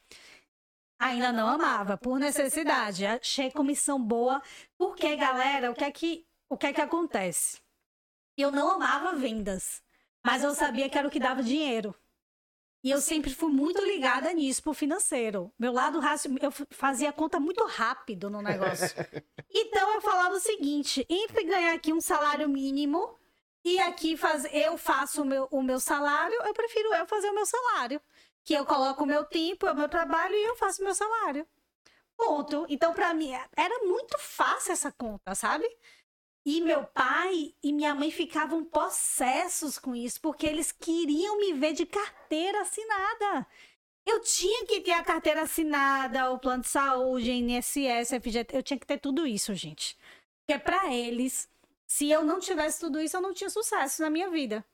Ainda 0.98 1.34
não 1.34 1.48
amava, 1.50 1.98
por 1.98 2.18
necessidade. 2.18 3.06
Achei 3.06 3.52
comissão 3.52 4.02
boa, 4.02 4.42
porque 4.78 5.16
galera, 5.18 5.70
o 5.72 5.74
que 5.74 5.84
é 5.84 5.92
que 5.92 6.26
o 6.50 6.58
que 6.58 6.68
é 6.68 6.74
que 6.74 6.82
acontece? 6.82 7.60
Eu 8.38 8.52
não 8.52 8.72
amava 8.72 9.18
vendas, 9.18 9.84
mas 10.26 10.44
eu 10.44 10.54
sabia 10.56 10.90
que 10.90 10.98
era 10.98 11.08
o 11.08 11.12
que 11.12 11.20
dava 11.20 11.44
dinheiro. 11.44 11.94
E 12.84 12.90
eu 12.90 13.00
sempre 13.00 13.34
fui 13.34 13.52
muito 13.52 13.84
ligada 13.84 14.34
nisso 14.34 14.64
pro 14.64 14.74
financeiro. 14.74 15.54
Meu 15.58 15.72
lado 15.72 16.00
racio, 16.00 16.36
eu 16.42 16.52
fazia 16.72 17.14
conta 17.14 17.40
muito 17.40 17.64
rápido 17.66 18.30
no 18.30 18.42
negócio. 18.42 18.90
Então 19.54 19.96
eu 19.96 20.02
falava 20.02 20.36
o 20.36 20.40
seguinte: 20.40 21.06
entre 21.10 21.44
ganhar 21.44 21.74
aqui 21.74 21.92
um 21.92 22.00
salário 22.00 22.48
mínimo 22.48 23.18
e 23.66 23.80
aqui 23.80 24.16
faz, 24.16 24.46
eu 24.54 24.78
faço 24.78 25.22
o 25.22 25.26
meu, 25.26 25.48
o 25.52 25.62
meu 25.62 25.78
salário, 25.78 26.38
eu 26.44 26.54
prefiro 26.54 26.94
eu 26.94 27.06
fazer 27.06 27.30
o 27.30 27.36
meu 27.36 27.46
salário. 27.46 28.02
Que 28.46 28.54
eu 28.54 28.66
coloco 28.66 29.04
o 29.04 29.06
meu 29.06 29.26
tempo, 29.26 29.70
o 29.70 29.76
meu 29.76 29.90
trabalho 29.90 30.34
e 30.34 30.44
eu 30.46 30.56
faço 30.56 30.82
o 30.82 30.86
meu 30.86 30.96
salário. 30.96 31.46
Ponto. 32.18 32.66
Então, 32.70 32.94
para 32.94 33.14
mim, 33.14 33.32
era 33.56 33.84
muito 33.84 34.18
fácil 34.18 34.72
essa 34.72 34.92
conta, 34.92 35.36
sabe? 35.36 35.68
E 36.44 36.60
meu 36.60 36.84
pai 36.86 37.54
e 37.62 37.72
minha 37.72 37.94
mãe 37.94 38.10
ficavam 38.10 38.66
possessos 38.66 39.78
com 39.78 39.96
isso, 39.96 40.20
porque 40.20 40.48
eles 40.48 40.72
queriam 40.72 41.38
me 41.38 41.54
ver 41.54 41.74
de 41.74 41.86
carteira 41.86 42.62
assinada. 42.62 43.46
Eu 44.04 44.20
tinha 44.22 44.66
que 44.66 44.82
ter 44.82 44.94
a 44.94 45.04
carteira 45.04 45.44
assinada, 45.44 46.32
o 46.32 46.40
plano 46.40 46.64
de 46.64 46.70
saúde, 46.70 47.32
INSS, 47.32 48.10
FGT, 48.20 48.58
eu 48.58 48.64
tinha 48.64 48.80
que 48.80 48.88
ter 48.88 48.98
tudo 48.98 49.28
isso, 49.28 49.54
gente. 49.54 49.96
Porque 50.40 50.60
para 50.60 50.92
eles, 50.92 51.48
se 51.86 52.10
eu 52.10 52.24
não 52.24 52.40
tivesse 52.40 52.80
tudo 52.80 53.00
isso, 53.00 53.16
eu 53.16 53.22
não 53.22 53.34
tinha 53.34 53.50
sucesso 53.50 54.02
na 54.02 54.10
minha 54.10 54.30
vida, 54.32 54.66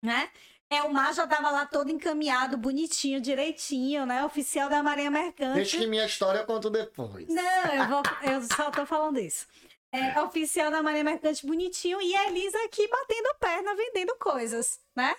né? 0.00 0.30
É, 0.72 0.82
o 0.82 0.92
mar 0.92 1.12
já 1.12 1.26
tava 1.26 1.50
lá 1.50 1.66
todo 1.66 1.90
encaminhado, 1.90 2.56
bonitinho, 2.56 3.20
direitinho, 3.20 4.06
né? 4.06 4.24
Oficial 4.24 4.68
da 4.68 4.80
Marinha 4.80 5.10
Mercante. 5.10 5.54
Deixa 5.56 5.78
que 5.78 5.86
minha 5.88 6.06
história 6.06 6.38
eu 6.38 6.46
conto 6.46 6.70
depois. 6.70 7.26
Não, 7.26 7.66
eu, 7.74 7.88
vou, 7.88 8.02
eu 8.22 8.42
só 8.42 8.70
tô 8.70 8.86
falando 8.86 9.18
isso 9.18 9.48
é, 9.92 10.20
oficial 10.22 10.70
da 10.70 10.82
Marinha 10.82 11.04
Mercante 11.04 11.46
bonitinho 11.46 12.00
e 12.00 12.14
a 12.14 12.28
Elisa 12.28 12.58
aqui 12.64 12.86
batendo 12.88 13.34
perna, 13.38 13.74
vendendo 13.74 14.16
coisas, 14.16 14.80
né? 14.96 15.14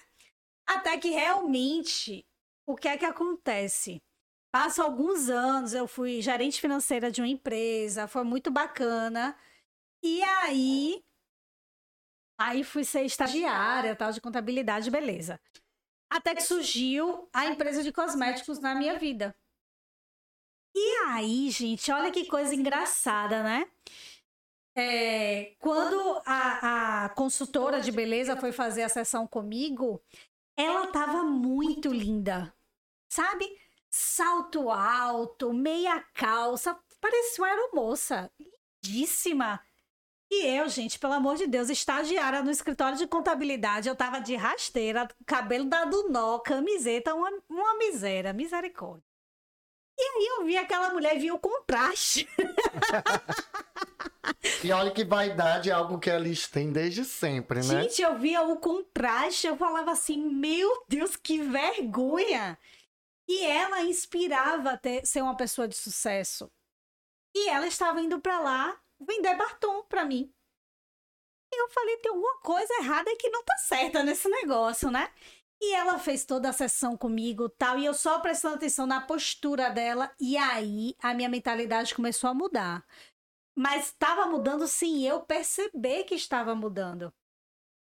Até 0.66 0.98
que 0.98 1.10
realmente, 1.10 2.26
o 2.66 2.76
que 2.76 2.88
é 2.88 2.98
que 2.98 3.06
acontece? 3.06 4.02
Passa 4.54 4.84
alguns 4.84 5.30
anos, 5.30 5.74
eu 5.74 5.88
fui 5.88 6.22
gerente 6.22 6.60
financeira 6.60 7.12
de 7.12 7.22
uma 7.22 7.28
empresa, 7.28 8.08
foi 8.08 8.24
muito 8.24 8.52
bacana. 8.52 9.38
E 10.04 10.22
aí, 10.24 11.04
aí 12.40 12.64
fui 12.64 12.84
ser 12.84 13.04
estagiária, 13.04 13.96
tal, 13.96 14.12
de 14.12 14.22
contabilidade, 14.22 14.90
beleza. 14.90 15.40
Até 16.10 16.36
que 16.36 16.42
surgiu 16.44 17.30
a 17.34 17.46
empresa 17.46 17.84
de 17.84 17.92
cosméticos 17.92 18.60
na 18.60 18.76
minha 18.76 18.98
vida. 19.00 19.34
E 20.76 20.98
aí, 21.08 21.50
gente, 21.50 21.92
olha 21.92 22.12
que 22.12 22.26
coisa 22.26 22.56
engraçada, 22.56 23.44
né? 23.44 23.70
É, 24.76 25.54
quando 25.60 26.22
a, 26.26 27.06
a 27.06 27.10
consultora 27.10 27.82
de 27.82 27.92
beleza 27.92 28.38
foi 28.38 28.52
fazer 28.52 28.84
a 28.84 28.90
sessão 28.90 29.28
comigo, 29.28 30.02
ela 30.56 30.88
tava 30.88 31.24
muito 31.24 31.92
linda, 31.92 32.54
sabe? 33.10 33.46
Salto 33.90 34.70
alto, 34.70 35.52
meia 35.54 36.00
calça, 36.14 36.78
parecia 37.02 37.44
uma 37.44 37.48
aeromoça, 37.48 38.32
lindíssima. 38.84 39.60
E 40.30 40.46
eu, 40.46 40.70
gente, 40.70 40.98
pelo 40.98 41.14
amor 41.14 41.36
de 41.36 41.46
Deus, 41.46 41.70
estagiária 41.70 42.42
no 42.42 42.50
escritório 42.50 42.98
de 42.98 43.06
contabilidade, 43.06 43.90
eu 43.90 43.96
tava 43.96 44.22
de 44.22 44.34
rasteira, 44.36 45.06
cabelo 45.26 45.66
dado 45.66 46.08
nó, 46.08 46.40
camiseta, 46.40 47.14
uma, 47.14 47.30
uma 47.50 47.78
miséria, 47.78 48.32
misericórdia. 48.32 49.04
E 50.00 50.02
aí 50.02 50.28
eu 50.38 50.46
vi 50.46 50.56
aquela 50.56 50.94
mulher 50.94 51.18
e 51.18 51.20
vi 51.20 51.32
o 51.32 51.38
contraste. 51.38 52.30
E 54.64 54.72
olha 54.72 54.92
que 54.92 55.04
vaidade 55.04 55.70
é 55.70 55.74
algo 55.74 56.00
que 56.00 56.10
Alice 56.10 56.50
tem 56.50 56.72
desde 56.72 57.04
sempre, 57.04 57.60
né? 57.60 57.84
Gente, 57.84 58.02
eu 58.02 58.18
via 58.18 58.42
o 58.44 58.58
contraste, 58.58 59.48
eu 59.48 59.58
falava 59.58 59.92
assim, 59.92 60.18
meu 60.18 60.84
Deus, 60.88 61.16
que 61.16 61.42
vergonha! 61.42 62.58
E 63.28 63.44
ela 63.46 63.82
inspirava 63.84 64.78
ter, 64.78 65.06
ser 65.06 65.22
uma 65.22 65.36
pessoa 65.36 65.68
de 65.68 65.76
sucesso. 65.76 66.52
E 67.36 67.50
ela 67.50 67.66
estava 67.66 68.02
indo 68.02 68.20
para 68.20 68.40
lá 68.40 68.80
vender 69.00 69.36
batom 69.36 69.84
para 69.84 70.06
mim. 70.06 70.32
E 71.54 71.62
eu 71.62 71.70
falei, 71.70 71.98
tem 71.98 72.12
alguma 72.12 72.40
coisa 72.42 72.74
errada 72.76 73.16
que 73.18 73.30
não 73.30 73.44
tá 73.44 73.58
certa 73.58 74.04
nesse 74.04 74.30
negócio, 74.30 74.90
né? 74.92 75.10
E 75.60 75.74
ela 75.76 76.00
fez 76.00 76.26
toda 76.26 76.50
a 76.50 76.54
sessão 76.54 76.98
comigo 76.98 77.48
tal, 77.48 77.78
e 77.78 77.86
eu 77.86 77.94
só 77.94 78.20
prestando 78.20 78.56
atenção 78.56 78.88
na 78.88 79.00
postura 79.00 79.70
dela, 79.70 80.12
e 80.20 80.36
aí 80.36 80.96
a 81.00 81.14
minha 81.14 81.30
mentalidade 81.30 81.94
começou 81.94 82.30
a 82.30 82.34
mudar. 82.34 82.84
Mas 83.56 83.88
estava 83.88 84.26
mudando 84.26 84.68
sem 84.68 85.06
eu 85.06 85.22
perceber 85.22 86.06
que 86.06 86.16
estava 86.16 86.56
mudando. 86.56 87.14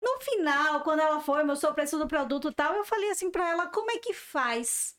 No 0.02 0.20
final, 0.22 0.82
quando 0.84 1.02
ela 1.02 1.20
foi, 1.20 1.44
mostrou 1.44 1.72
o 1.72 1.76
preço 1.76 1.98
do 1.98 2.08
produto 2.08 2.50
e 2.50 2.54
tal, 2.54 2.74
eu 2.76 2.86
falei 2.86 3.10
assim 3.12 3.30
para 3.30 3.50
ela: 3.50 3.68
como 3.68 3.92
é 3.92 3.98
que 3.98 4.14
faz 4.14 4.98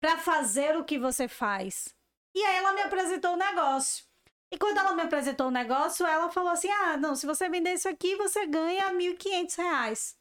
para 0.00 0.18
fazer 0.18 0.76
o 0.76 0.84
que 0.84 0.98
você 0.98 1.28
faz? 1.28 1.94
E 2.34 2.42
aí 2.42 2.56
ela 2.56 2.72
me 2.72 2.80
apresentou 2.80 3.34
o 3.34 3.36
negócio. 3.36 4.04
E 4.50 4.58
quando 4.58 4.78
ela 4.78 4.94
me 4.94 5.02
apresentou 5.02 5.48
o 5.48 5.50
negócio, 5.50 6.06
ela 6.06 6.30
falou 6.30 6.50
assim: 6.50 6.70
ah, 6.70 6.96
não, 6.96 7.14
se 7.14 7.26
você 7.26 7.48
vender 7.48 7.74
isso 7.74 7.88
aqui, 7.88 8.16
você 8.16 8.46
ganha 8.46 8.88
R$ 8.88 8.94
1.500. 8.94 10.16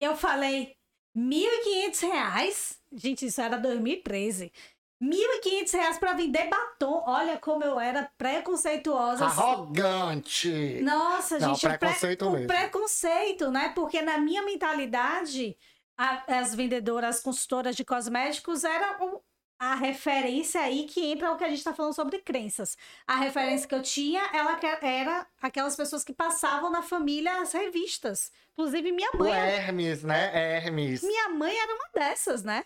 Eu 0.00 0.16
falei: 0.16 0.76
R$ 1.14 1.22
1.500? 1.22 2.78
Gente, 2.92 3.26
isso 3.26 3.40
era 3.40 3.58
2013. 3.58 4.52
R$ 5.00 5.08
1.500 5.08 5.98
para 5.98 6.12
vender 6.14 6.48
batom. 6.48 7.02
Olha 7.06 7.38
como 7.38 7.62
eu 7.64 7.78
era 7.78 8.10
preconceituosa. 8.18 9.26
Arrogante. 9.26 10.80
Nossa, 10.82 11.38
Não, 11.38 11.54
gente. 11.54 11.66
o 11.66 11.68
preconceito 11.78 12.26
o 12.26 12.30
mesmo. 12.32 12.46
preconceito, 12.48 13.50
né? 13.50 13.70
Porque 13.74 14.02
na 14.02 14.18
minha 14.18 14.42
mentalidade, 14.42 15.56
a- 15.96 16.22
as 16.40 16.54
vendedoras, 16.54 17.16
as 17.16 17.22
consultoras 17.22 17.76
de 17.76 17.84
cosméticos 17.84 18.64
eram 18.64 19.06
o- 19.06 19.22
a 19.60 19.74
referência 19.74 20.60
aí 20.60 20.84
que 20.84 21.04
entra 21.12 21.32
o 21.32 21.36
que 21.36 21.42
a 21.44 21.48
gente 21.48 21.58
está 21.58 21.74
falando 21.74 21.92
sobre 21.94 22.18
crenças. 22.20 22.76
A 23.06 23.16
referência 23.16 23.66
que 23.68 23.74
eu 23.74 23.82
tinha 23.82 24.22
ela 24.32 24.56
era 24.82 25.26
aquelas 25.42 25.74
pessoas 25.74 26.04
que 26.04 26.12
passavam 26.12 26.70
na 26.70 26.80
família 26.82 27.40
as 27.40 27.52
revistas. 27.52 28.30
Inclusive, 28.52 28.92
minha 28.92 29.10
O 29.14 29.18
mãe. 29.18 29.32
era- 29.32 29.46
Hermes, 29.50 30.02
né? 30.04 30.56
Hermes. 30.58 31.02
minha 31.02 31.28
mãe 31.30 31.56
era 31.56 31.72
uma 31.74 31.88
dessas, 31.94 32.44
né? 32.44 32.64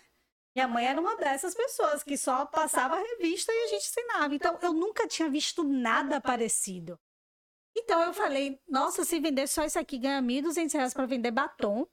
Minha 0.55 0.67
mãe 0.67 0.85
era 0.85 1.01
uma 1.01 1.15
dessas 1.15 1.55
pessoas 1.55 2.03
que 2.03 2.15
só 2.15 2.45
passava 2.45 2.95
a 2.95 3.01
revista 3.01 3.51
e 3.51 3.63
a 3.63 3.67
gente 3.67 3.87
ensinava. 3.87 4.35
Então, 4.35 4.57
eu 4.61 4.71
nunca 4.71 5.07
tinha 5.07 5.29
visto 5.29 5.63
nada 5.63 6.21
parecido. 6.21 6.99
Então, 7.75 8.01
eu 8.03 8.13
falei, 8.13 8.59
nossa, 8.67 9.03
se 9.03 9.19
vender 9.19 9.47
só 9.47 9.65
isso 9.65 9.79
aqui, 9.79 9.97
ganha 9.97 10.21
1.200 10.21 10.73
reais 10.73 10.93
para 10.93 11.07
vender 11.07 11.31
batom. 11.31 11.87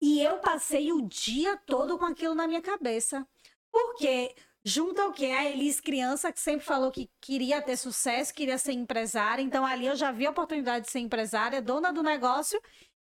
E 0.00 0.20
eu 0.20 0.38
passei 0.40 0.92
o 0.92 1.00
dia 1.02 1.56
todo 1.66 1.98
com 1.98 2.04
aquilo 2.04 2.34
na 2.34 2.46
minha 2.46 2.60
cabeça. 2.60 3.26
Porque 3.72 4.34
junto 4.62 5.00
ao 5.00 5.12
que? 5.12 5.32
A 5.32 5.48
Elis 5.48 5.80
criança 5.80 6.30
que 6.30 6.40
sempre 6.40 6.66
falou 6.66 6.90
que 6.90 7.10
queria 7.20 7.62
ter 7.62 7.76
sucesso, 7.76 8.34
queria 8.34 8.58
ser 8.58 8.72
empresária. 8.72 9.40
Então, 9.42 9.64
ali 9.64 9.86
eu 9.86 9.96
já 9.96 10.12
vi 10.12 10.26
a 10.26 10.30
oportunidade 10.30 10.84
de 10.84 10.90
ser 10.92 10.98
empresária, 10.98 11.62
dona 11.62 11.92
do 11.92 12.02
negócio. 12.02 12.60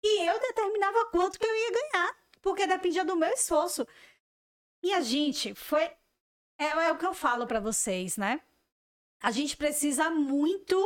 E 0.02 0.28
eu 0.28 0.38
determinava 0.38 1.06
quanto 1.06 1.38
que 1.40 1.46
eu 1.46 1.56
ia 1.56 1.72
ganhar. 1.72 2.16
Porque 2.40 2.66
dependia 2.68 3.04
do 3.04 3.16
meu 3.16 3.30
esforço. 3.30 3.84
Minha 4.86 5.02
gente, 5.02 5.52
foi 5.52 5.82
é, 6.60 6.64
é 6.66 6.92
o 6.92 6.96
que 6.96 7.04
eu 7.04 7.12
falo 7.12 7.44
para 7.44 7.58
vocês, 7.58 8.16
né? 8.16 8.40
A 9.20 9.32
gente 9.32 9.56
precisa 9.56 10.10
muito 10.10 10.76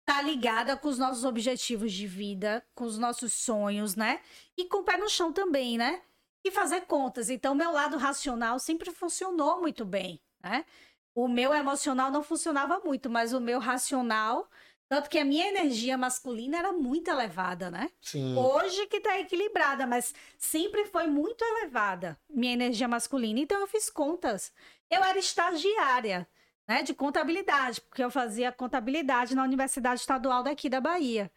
estar 0.00 0.18
tá 0.18 0.22
ligada 0.22 0.76
com 0.76 0.88
os 0.88 0.98
nossos 0.98 1.24
objetivos 1.24 1.90
de 1.90 2.06
vida, 2.06 2.62
com 2.74 2.84
os 2.84 2.98
nossos 2.98 3.32
sonhos, 3.32 3.96
né? 3.96 4.20
E 4.58 4.66
com 4.66 4.80
o 4.80 4.84
pé 4.84 4.98
no 4.98 5.08
chão 5.08 5.32
também, 5.32 5.78
né? 5.78 6.02
E 6.44 6.50
fazer 6.50 6.82
contas. 6.82 7.30
Então, 7.30 7.54
meu 7.54 7.72
lado 7.72 7.96
racional 7.96 8.58
sempre 8.58 8.90
funcionou 8.90 9.58
muito 9.58 9.86
bem, 9.86 10.20
né? 10.42 10.66
O 11.14 11.28
meu 11.28 11.54
emocional 11.54 12.10
não 12.10 12.22
funcionava 12.22 12.78
muito, 12.84 13.08
mas 13.08 13.32
o 13.32 13.40
meu 13.40 13.58
racional 13.58 14.50
tanto 14.88 15.10
que 15.10 15.18
a 15.18 15.24
minha 15.24 15.46
energia 15.46 15.98
masculina 15.98 16.58
era 16.58 16.72
muito 16.72 17.10
elevada, 17.10 17.70
né? 17.70 17.90
Sim. 18.00 18.34
Hoje 18.36 18.86
que 18.86 19.00
tá 19.00 19.18
equilibrada, 19.20 19.86
mas 19.86 20.14
sempre 20.38 20.86
foi 20.86 21.06
muito 21.06 21.44
elevada 21.44 22.18
minha 22.28 22.54
energia 22.54 22.88
masculina. 22.88 23.38
Então 23.38 23.60
eu 23.60 23.66
fiz 23.66 23.90
contas. 23.90 24.52
Eu 24.90 25.04
era 25.04 25.18
estagiária, 25.18 26.26
né, 26.66 26.82
de 26.82 26.94
contabilidade, 26.94 27.82
porque 27.82 28.02
eu 28.02 28.10
fazia 28.10 28.50
contabilidade 28.50 29.34
na 29.34 29.42
Universidade 29.42 30.00
Estadual 30.00 30.42
daqui 30.42 30.70
da 30.70 30.80
Bahia. 30.80 31.30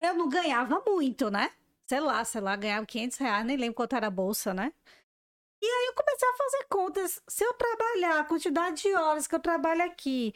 Eu 0.00 0.14
não 0.14 0.28
ganhava 0.28 0.82
muito, 0.84 1.30
né? 1.30 1.52
Sei 1.86 2.00
lá, 2.00 2.24
sei 2.24 2.40
lá, 2.40 2.56
ganhava 2.56 2.86
500 2.86 3.18
reais, 3.18 3.46
nem 3.46 3.56
lembro 3.56 3.74
quanto 3.74 3.94
era 3.94 4.08
a 4.08 4.10
bolsa, 4.10 4.52
né? 4.52 4.72
E 5.62 5.66
aí 5.66 5.86
eu 5.86 5.94
comecei 5.94 6.28
a 6.28 6.36
fazer 6.36 6.64
contas. 6.68 7.22
Se 7.28 7.44
eu 7.44 7.52
trabalhar 7.52 8.20
a 8.20 8.24
quantidade 8.24 8.82
de 8.82 8.94
horas 8.94 9.26
que 9.26 9.34
eu 9.34 9.40
trabalho 9.40 9.82
aqui, 9.82 10.32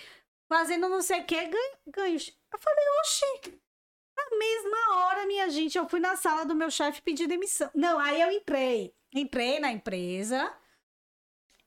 fazendo 0.49 0.89
não 0.89 1.03
sei 1.03 1.21
o 1.21 1.25
que, 1.25 1.37
ganho, 1.37 1.77
ganho. 1.89 2.19
Eu 2.53 2.59
falei, 2.59 2.85
oxi, 3.01 3.61
na 4.17 4.39
mesma 4.39 4.97
hora, 4.97 5.27
minha 5.27 5.51
gente, 5.51 5.77
eu 5.77 5.89
fui 5.89 6.01
na 6.01 6.17
sala 6.17 6.45
do 6.45 6.55
meu 6.55 6.71
chefe 6.71 7.03
pedir 7.03 7.27
demissão. 7.27 7.71
Não, 7.75 7.99
aí 7.99 8.21
eu 8.21 8.31
entrei. 8.31 8.95
Entrei 9.13 9.59
na 9.59 9.73
empresa. 9.73 10.53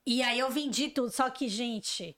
E 0.06 0.22
aí 0.22 0.38
eu 0.38 0.50
vendi 0.50 0.88
tudo. 0.88 1.10
Só 1.10 1.28
que, 1.28 1.48
gente, 1.48 2.16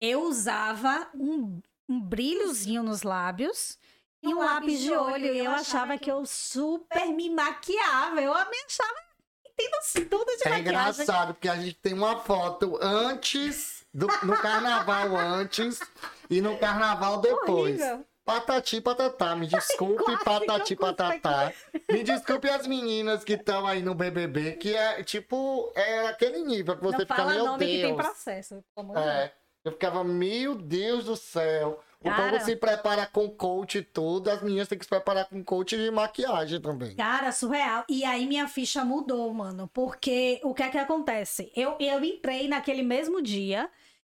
eu 0.00 0.22
usava 0.22 1.10
um, 1.14 1.60
um 1.88 2.00
brilhozinho 2.00 2.82
nos 2.82 3.02
lábios 3.02 3.78
e 4.22 4.28
um, 4.28 4.38
um 4.38 4.44
lápis 4.44 4.80
de 4.80 4.92
olho. 4.92 5.34
E 5.34 5.38
eu 5.38 5.50
achava 5.50 5.98
que 5.98 6.10
eu 6.10 6.24
super 6.24 7.06
me 7.08 7.28
maquiava. 7.30 8.20
Eu 8.20 8.32
me 8.32 8.56
achava 8.66 9.06
entendo 9.44 10.08
tudo 10.08 10.26
de 10.36 10.46
é 10.46 10.50
maquiagem. 10.50 10.56
É 10.56 10.60
engraçado, 10.60 11.34
porque 11.34 11.48
a 11.48 11.56
gente 11.56 11.74
tem 11.74 11.94
uma 11.94 12.20
foto 12.20 12.78
antes 12.80 13.75
do, 13.96 14.06
no 14.24 14.36
carnaval 14.36 15.16
antes 15.16 15.80
e 16.28 16.40
no 16.42 16.58
carnaval 16.58 17.20
depois. 17.20 17.80
Horrível. 17.80 18.04
Patati 18.24 18.80
patatá, 18.80 19.36
me 19.36 19.46
desculpe, 19.46 20.16
patati 20.24 20.74
patatá. 20.74 21.52
Me 21.88 22.02
desculpe 22.02 22.48
as 22.48 22.66
meninas 22.66 23.22
que 23.22 23.34
estão 23.34 23.64
aí 23.64 23.82
no 23.82 23.94
BBB, 23.94 24.56
que 24.56 24.74
é 24.74 25.02
tipo, 25.04 25.72
é 25.76 26.08
aquele 26.08 26.42
nível 26.42 26.76
que 26.76 26.82
você 26.82 26.98
Não 26.98 27.06
fica, 27.06 27.24
meu 27.24 27.44
nome 27.44 27.64
Deus. 27.64 27.70
Que 27.70 27.82
tem 27.82 27.96
processo, 27.96 28.64
é, 28.96 29.30
eu 29.64 29.72
ficava, 29.72 30.02
meu 30.02 30.56
Deus 30.56 31.04
do 31.04 31.16
céu. 31.16 31.80
O 32.00 32.10
Cara, 32.10 32.30
povo 32.30 32.44
se 32.44 32.54
prepara 32.54 33.06
com 33.06 33.28
coach 33.28 33.78
e 33.78 33.82
tudo, 33.82 34.28
as 34.28 34.42
meninas 34.42 34.68
têm 34.68 34.78
que 34.78 34.84
se 34.84 34.88
preparar 34.88 35.24
com 35.26 35.42
coach 35.42 35.76
de 35.76 35.90
maquiagem 35.90 36.60
também. 36.60 36.94
Cara, 36.94 37.32
surreal. 37.32 37.84
E 37.88 38.04
aí 38.04 38.26
minha 38.26 38.46
ficha 38.46 38.84
mudou, 38.84 39.32
mano. 39.32 39.68
Porque 39.72 40.40
o 40.44 40.52
que 40.52 40.62
é 40.62 40.68
que 40.68 40.78
acontece? 40.78 41.50
Eu, 41.56 41.76
eu 41.80 42.04
entrei 42.04 42.48
naquele 42.48 42.82
mesmo 42.82 43.22
dia, 43.22 43.68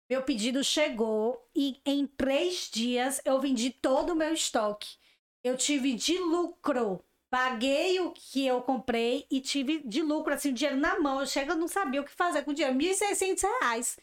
meu 0.09 0.23
pedido 0.23 0.63
chegou 0.63 1.47
e 1.55 1.79
em 1.85 2.07
três 2.07 2.69
dias 2.71 3.21
eu 3.23 3.39
vendi 3.39 3.69
todo 3.69 4.11
o 4.13 4.15
meu 4.15 4.33
estoque. 4.33 4.97
Eu 5.43 5.55
tive 5.55 5.93
de 5.93 6.17
lucro. 6.17 7.03
Paguei 7.29 7.99
o 7.99 8.11
que 8.11 8.45
eu 8.47 8.59
comprei 8.63 9.27
e 9.29 9.39
tive 9.39 9.87
de 9.87 10.01
lucro, 10.01 10.33
assim, 10.33 10.49
o 10.49 10.53
dinheiro 10.53 10.79
na 10.79 10.99
mão. 10.99 11.19
Eu 11.19 11.27
chego, 11.27 11.51
eu 11.51 11.57
não 11.57 11.67
sabia 11.67 12.01
o 12.01 12.03
que 12.03 12.11
fazer 12.11 12.43
com 12.43 12.49
o 12.49 12.53
dinheiro. 12.55 12.75
R$ 12.75 12.89
1.600. 12.89 13.99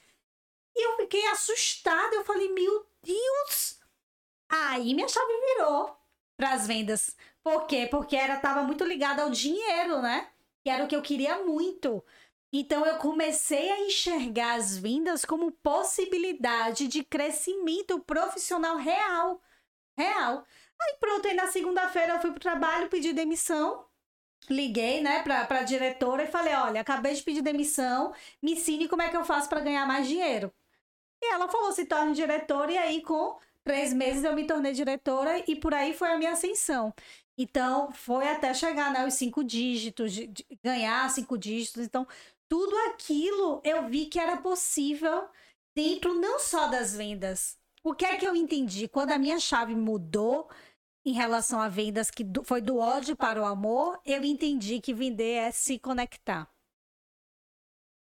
E 0.77 0.87
eu 0.87 0.97
fiquei 0.97 1.27
assustada. 1.27 2.15
Eu 2.15 2.25
falei, 2.25 2.53
meu 2.53 2.87
Deus! 3.03 3.81
Aí 4.49 4.95
minha 4.95 5.09
chave 5.09 5.33
virou 5.57 5.97
para 6.37 6.53
as 6.53 6.69
vendas. 6.69 7.17
Por 7.43 7.67
quê? 7.67 7.89
Porque 7.91 8.15
era 8.15 8.39
tava 8.39 8.63
muito 8.63 8.85
ligada 8.85 9.23
ao 9.23 9.31
dinheiro, 9.31 10.01
né? 10.01 10.31
Que 10.63 10.71
era 10.71 10.85
o 10.85 10.89
que 10.89 10.95
eu 10.95 11.03
queria 11.03 11.43
muito. 11.43 12.05
Então 12.53 12.87
eu 12.87 12.99
comecei 12.99 13.71
a 13.71 13.81
enxergar 13.81 14.55
as 14.55 14.79
vendas 14.79 15.25
como 15.25 15.53
possibilidade 15.53 16.89
de 16.89 17.05
crescimento 17.05 17.99
profissional 18.01 18.77
real. 18.77 19.43
Real. 19.99 20.45
Aí 20.81 20.97
pronto, 21.01 21.27
aí 21.27 21.35
na 21.35 21.49
segunda-feira 21.49 22.15
eu 22.15 22.21
fui 22.21 22.31
pro 22.31 22.41
trabalho, 22.41 22.89
pedi 22.89 23.13
demissão. 23.13 23.87
Liguei, 24.49 25.01
né, 25.01 25.23
pra, 25.23 25.45
pra 25.45 25.63
diretora 25.63 26.25
e 26.25 26.27
falei: 26.29 26.55
olha, 26.55 26.81
acabei 26.81 27.15
de 27.15 27.23
pedir 27.23 27.43
demissão, 27.43 28.15
me 28.41 28.53
ensine 28.53 28.89
como 28.89 29.03
é 29.03 29.09
que 29.09 29.17
eu 29.17 29.25
faço 29.25 29.49
para 29.49 29.61
ganhar 29.61 29.87
mais 29.87 30.07
dinheiro. 30.07 30.53
E 31.23 31.33
ela 31.33 31.49
falou: 31.49 31.73
se 31.73 31.87
torne 31.87 32.15
diretora, 32.15 32.73
e 32.73 32.79
aí 32.79 33.03
com 33.03 33.39
três 33.65 33.93
meses 33.93 34.23
eu 34.25 34.35
me 34.35 34.47
tornei 34.47 34.73
diretora 34.73 35.43
e 35.51 35.57
por 35.57 35.75
aí 35.75 35.93
foi 35.93 36.09
a 36.11 36.19
minha 36.19 36.33
ascensão. 36.33 36.95
Então, 37.39 37.93
foi 37.93 38.29
até 38.29 38.55
chegar 38.55 38.91
né, 38.93 39.09
cinco 39.11 39.45
dígitos, 39.45 40.13
de, 40.13 40.27
de, 40.29 40.47
ganhar 40.63 41.09
cinco 41.11 41.37
dígitos. 41.37 41.85
Então, 41.85 42.07
tudo 42.49 42.77
aquilo 42.91 43.61
eu 43.65 43.89
vi 43.89 44.07
que 44.07 44.19
era 44.19 44.37
possível 44.37 45.29
dentro 45.75 46.15
não 46.15 46.39
só 46.39 46.69
das 46.69 46.97
vendas. 46.97 47.59
O 47.83 47.95
que 47.95 48.05
é 48.05 48.17
que 48.17 48.27
eu 48.27 48.35
entendi? 48.35 48.89
Quando 48.89 49.13
a 49.13 49.19
minha 49.19 49.39
chave 49.39 49.75
mudou 49.75 50.51
em 51.05 51.13
relação 51.13 51.61
a 51.61 51.69
vendas, 51.69 52.11
que 52.11 52.25
foi 52.45 52.61
do 52.61 52.79
ódio 52.79 53.15
para 53.17 53.41
o 53.41 53.45
amor, 53.45 54.01
eu 54.05 54.25
entendi 54.25 54.81
que 54.81 54.93
vender 54.93 55.35
é 55.35 55.51
se 55.53 55.79
conectar. 55.79 56.51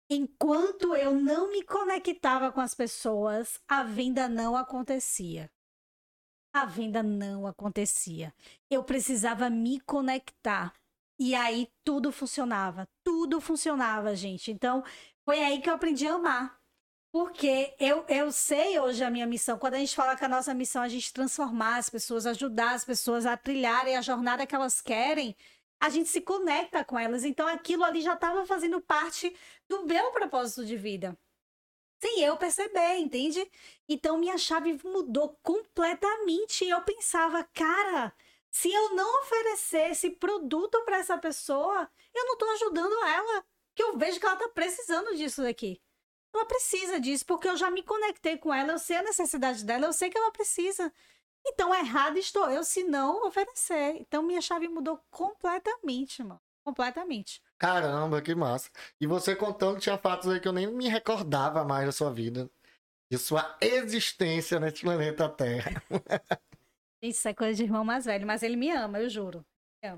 Enquanto 0.09 0.95
eu 0.95 1.13
não 1.13 1.51
me 1.51 1.61
conectava 1.63 2.51
com 2.51 2.61
as 2.61 2.73
pessoas, 2.73 3.59
a 3.67 3.83
venda 3.83 4.27
não 4.27 4.55
acontecia. 4.55 5.51
A 6.53 6.65
venda 6.65 7.03
não 7.03 7.45
acontecia. 7.45 8.33
Eu 8.69 8.83
precisava 8.83 9.49
me 9.49 9.79
conectar. 9.81 10.73
E 11.19 11.33
aí 11.33 11.67
tudo 11.83 12.11
funcionava, 12.11 12.87
tudo 13.03 13.41
funcionava, 13.41 14.15
gente. 14.15 14.51
Então, 14.51 14.83
foi 15.25 15.43
aí 15.43 15.61
que 15.61 15.69
eu 15.69 15.73
aprendi 15.73 16.07
a 16.07 16.13
amar. 16.13 16.57
Porque 17.11 17.73
eu, 17.79 18.05
eu 18.07 18.31
sei 18.31 18.79
hoje 18.79 19.03
a 19.03 19.09
minha 19.09 19.25
missão. 19.25 19.57
Quando 19.57 19.75
a 19.75 19.79
gente 19.79 19.95
fala 19.95 20.15
que 20.15 20.25
a 20.25 20.29
nossa 20.29 20.53
missão 20.53 20.83
é 20.83 20.85
a 20.85 20.89
gente 20.89 21.11
transformar 21.11 21.77
as 21.77 21.89
pessoas, 21.89 22.25
ajudar 22.25 22.75
as 22.75 22.85
pessoas 22.85 23.25
a 23.25 23.35
trilharem 23.35 23.97
a 23.97 24.01
jornada 24.01 24.45
que 24.45 24.53
elas 24.53 24.81
querem, 24.81 25.35
a 25.79 25.89
gente 25.89 26.09
se 26.09 26.21
conecta 26.21 26.83
com 26.83 26.99
elas. 26.99 27.23
Então 27.23 27.47
aquilo 27.47 27.83
ali 27.83 28.01
já 28.01 28.13
estava 28.13 28.45
fazendo 28.45 28.79
parte 28.81 29.35
do 29.67 29.85
meu 29.85 30.11
propósito 30.11 30.65
de 30.65 30.75
vida. 30.75 31.17
Sem 31.99 32.21
eu 32.21 32.37
perceber, 32.37 32.97
entende? 32.97 33.49
Então 33.89 34.17
minha 34.19 34.37
chave 34.37 34.79
mudou 34.83 35.37
completamente. 35.41 36.65
Eu 36.65 36.81
pensava, 36.81 37.43
cara, 37.43 38.13
se 38.51 38.71
eu 38.71 38.95
não 38.95 39.21
oferecer 39.21 39.91
esse 39.91 40.11
produto 40.11 40.83
para 40.83 40.97
essa 40.97 41.17
pessoa, 41.17 41.89
eu 42.13 42.25
não 42.25 42.33
estou 42.33 42.49
ajudando 42.51 43.03
ela. 43.03 43.43
Que 43.75 43.83
eu 43.83 43.97
vejo 43.97 44.19
que 44.19 44.25
ela 44.25 44.35
está 44.35 44.49
precisando 44.49 45.15
disso 45.15 45.43
daqui. 45.43 45.79
Ela 46.33 46.45
precisa 46.45 46.99
disso, 46.99 47.25
porque 47.25 47.47
eu 47.47 47.55
já 47.55 47.69
me 47.69 47.83
conectei 47.83 48.37
com 48.37 48.53
ela, 48.53 48.73
eu 48.73 48.79
sei 48.79 48.97
a 48.97 49.03
necessidade 49.03 49.63
dela, 49.63 49.85
eu 49.85 49.93
sei 49.93 50.09
que 50.09 50.17
ela 50.17 50.31
precisa. 50.31 50.91
Então, 51.45 51.73
errado 51.73 52.17
estou 52.17 52.49
eu 52.49 52.63
se 52.63 52.83
não 52.83 53.25
oferecer. 53.25 53.95
Então, 53.99 54.23
minha 54.23 54.41
chave 54.41 54.67
mudou 54.67 54.99
completamente, 55.09 56.23
mano. 56.23 56.41
Completamente. 56.63 57.41
Caramba, 57.57 58.21
que 58.21 58.35
massa. 58.35 58.69
E 58.99 59.07
você 59.07 59.35
contando 59.35 59.79
tinha 59.79 59.97
fatos 59.97 60.27
aí 60.27 60.39
que 60.39 60.47
eu 60.47 60.53
nem 60.53 60.67
me 60.67 60.89
recordava 60.89 61.63
mais 61.63 61.85
da 61.85 61.91
sua 61.91 62.11
vida. 62.11 62.49
De 63.09 63.17
sua 63.17 63.57
existência 63.61 64.59
nesse 64.59 64.81
planeta 64.81 65.29
Terra. 65.29 65.81
Isso 67.01 67.27
é 67.27 67.33
coisa 67.33 67.55
de 67.55 67.63
irmão 67.63 67.83
mais 67.83 68.05
velho, 68.05 68.25
mas 68.25 68.43
ele 68.43 68.55
me 68.55 68.71
ama, 68.71 68.99
eu 68.99 69.09
juro. 69.09 69.45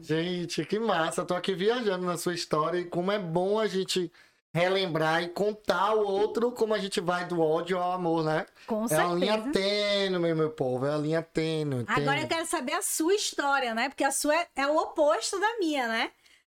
Gente, 0.01 0.65
que 0.65 0.77
massa. 0.77 1.25
Tô 1.25 1.33
aqui 1.33 1.53
viajando 1.53 2.05
na 2.05 2.17
sua 2.17 2.33
história 2.33 2.79
e 2.79 2.85
como 2.85 3.11
é 3.11 3.17
bom 3.17 3.57
a 3.57 3.67
gente 3.67 4.11
relembrar 4.53 5.23
e 5.23 5.29
contar 5.29 5.93
o 5.93 6.05
outro 6.05 6.51
como 6.51 6.73
a 6.73 6.79
gente 6.79 6.99
vai 6.99 7.25
do 7.25 7.39
ódio 7.39 7.77
ao 7.77 7.93
amor, 7.93 8.23
né? 8.23 8.45
Com 8.67 8.85
é 8.85 8.87
certeza. 8.87 9.11
a 9.11 9.15
linha 9.15 9.51
tênue, 9.51 10.35
meu 10.35 10.49
povo. 10.49 10.85
É 10.85 10.93
a 10.93 10.97
linha 10.97 11.21
tênue. 11.21 11.85
Agora 11.87 12.21
eu 12.21 12.27
quero 12.27 12.45
saber 12.45 12.73
a 12.73 12.81
sua 12.81 13.13
história, 13.13 13.73
né? 13.73 13.89
Porque 13.89 14.03
a 14.03 14.11
sua 14.11 14.35
é, 14.35 14.47
é 14.55 14.67
o 14.67 14.75
oposto 14.75 15.39
da 15.39 15.57
minha, 15.59 15.87
né? 15.87 16.11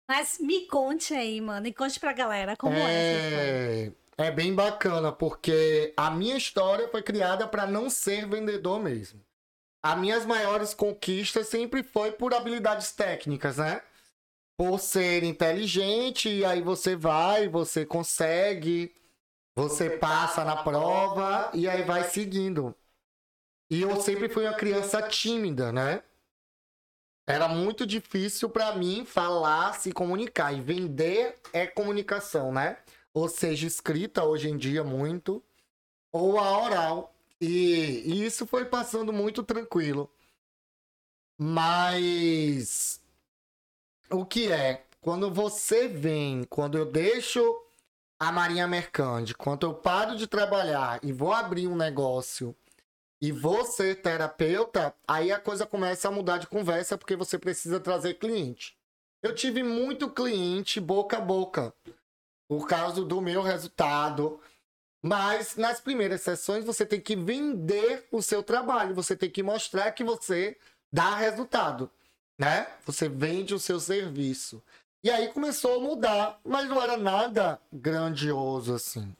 Mas 0.08 0.38
me 0.38 0.66
conte 0.66 1.12
aí, 1.12 1.40
mano. 1.40 1.66
E 1.66 1.72
conte 1.72 1.98
pra 1.98 2.12
galera 2.12 2.56
como 2.56 2.76
é. 2.76 3.86
É, 3.88 3.92
é 4.18 4.30
bem 4.30 4.54
bacana, 4.54 5.10
porque 5.10 5.92
a 5.96 6.10
minha 6.10 6.36
história 6.36 6.88
foi 6.88 7.02
criada 7.02 7.46
para 7.48 7.66
não 7.66 7.90
ser 7.90 8.26
vendedor 8.26 8.80
mesmo 8.80 9.20
as 9.92 9.98
minhas 9.98 10.26
maiores 10.26 10.74
conquistas 10.74 11.48
sempre 11.48 11.82
foi 11.82 12.12
por 12.12 12.34
habilidades 12.34 12.92
técnicas, 12.92 13.58
né? 13.58 13.82
Por 14.56 14.78
ser 14.78 15.22
inteligente, 15.22 16.28
e 16.28 16.44
aí 16.44 16.62
você 16.62 16.96
vai, 16.96 17.48
você 17.48 17.84
consegue, 17.84 18.94
você 19.54 19.90
passa 19.90 20.44
na 20.44 20.56
prova 20.56 21.50
e 21.52 21.68
aí 21.68 21.82
vai 21.82 22.04
seguindo. 22.04 22.74
E 23.70 23.82
eu 23.82 24.00
sempre 24.00 24.28
fui 24.28 24.44
uma 24.44 24.54
criança 24.56 25.02
tímida, 25.02 25.72
né? 25.72 26.02
Era 27.28 27.48
muito 27.48 27.84
difícil 27.84 28.48
para 28.48 28.74
mim 28.76 29.04
falar, 29.04 29.74
se 29.74 29.92
comunicar. 29.92 30.52
E 30.52 30.60
vender 30.60 31.34
é 31.52 31.66
comunicação, 31.66 32.52
né? 32.52 32.78
ou 33.16 33.30
seja, 33.30 33.66
escrita 33.66 34.24
hoje 34.24 34.50
em 34.50 34.58
dia 34.58 34.84
muito, 34.84 35.42
ou 36.12 36.38
a 36.38 36.62
oral. 36.62 37.15
E, 37.40 38.02
e 38.06 38.24
isso 38.24 38.46
foi 38.46 38.64
passando 38.64 39.12
muito 39.12 39.42
tranquilo. 39.42 40.10
Mas 41.38 43.00
o 44.10 44.24
que 44.24 44.50
é? 44.50 44.84
Quando 45.00 45.30
você 45.30 45.86
vem, 45.86 46.44
quando 46.44 46.78
eu 46.78 46.86
deixo 46.86 47.40
a 48.18 48.32
Marinha 48.32 48.66
Mercante, 48.66 49.34
quando 49.34 49.66
eu 49.66 49.74
paro 49.74 50.16
de 50.16 50.26
trabalhar 50.26 50.98
e 51.02 51.12
vou 51.12 51.32
abrir 51.32 51.68
um 51.68 51.76
negócio 51.76 52.56
e 53.20 53.30
vou 53.30 53.64
ser 53.64 54.00
terapeuta, 54.00 54.94
aí 55.06 55.30
a 55.30 55.38
coisa 55.38 55.66
começa 55.66 56.08
a 56.08 56.10
mudar 56.10 56.38
de 56.38 56.46
conversa 56.46 56.96
porque 56.96 57.16
você 57.16 57.38
precisa 57.38 57.78
trazer 57.78 58.14
cliente. 58.14 58.76
Eu 59.22 59.34
tive 59.34 59.62
muito 59.62 60.10
cliente 60.10 60.80
boca 60.80 61.18
a 61.18 61.20
boca 61.20 61.74
por 62.48 62.66
causa 62.66 63.04
do 63.04 63.20
meu 63.20 63.42
resultado. 63.42 64.40
Mas 65.06 65.54
nas 65.54 65.80
primeiras 65.80 66.22
sessões 66.22 66.64
você 66.64 66.84
tem 66.84 67.00
que 67.00 67.14
vender 67.14 68.08
o 68.10 68.20
seu 68.20 68.42
trabalho, 68.42 68.92
você 68.92 69.14
tem 69.14 69.30
que 69.30 69.40
mostrar 69.40 69.92
que 69.92 70.02
você 70.02 70.56
dá 70.92 71.14
resultado, 71.14 71.88
né? 72.36 72.66
Você 72.84 73.08
vende 73.08 73.54
o 73.54 73.58
seu 73.60 73.78
serviço. 73.78 74.60
E 75.04 75.08
aí 75.08 75.28
começou 75.28 75.76
a 75.76 75.80
mudar, 75.80 76.40
mas 76.44 76.68
não 76.68 76.82
era 76.82 76.96
nada 76.96 77.60
grandioso 77.72 78.74
assim. 78.74 79.14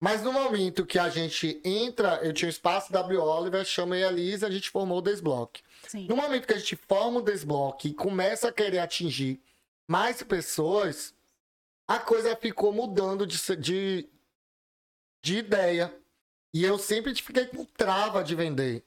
Mas 0.00 0.22
no 0.22 0.32
momento 0.32 0.86
que 0.86 1.00
a 1.00 1.08
gente 1.08 1.60
entra, 1.64 2.20
eu 2.22 2.32
tinha 2.32 2.46
o 2.46 2.50
espaço 2.50 2.92
W. 2.92 3.20
Oliver, 3.20 3.64
chamei 3.64 4.04
a 4.04 4.12
Lisa, 4.12 4.46
a 4.46 4.50
gente 4.52 4.70
formou 4.70 4.98
o 4.98 5.02
Desbloque. 5.02 5.64
Sim. 5.88 6.06
No 6.06 6.14
momento 6.14 6.46
que 6.46 6.54
a 6.54 6.58
gente 6.58 6.76
forma 6.76 7.18
o 7.18 7.22
Desbloque 7.22 7.88
e 7.88 7.94
começa 7.94 8.50
a 8.50 8.52
querer 8.52 8.78
atingir 8.78 9.40
mais 9.88 10.22
pessoas, 10.22 11.12
a 11.88 11.98
coisa 11.98 12.36
ficou 12.36 12.72
mudando 12.72 13.26
de, 13.26 13.56
de, 13.56 14.08
de 15.22 15.38
ideia. 15.38 15.94
E 16.52 16.64
eu 16.64 16.78
sempre 16.78 17.14
fiquei 17.14 17.46
com 17.46 17.64
trava 17.64 18.22
de 18.24 18.34
vender. 18.34 18.84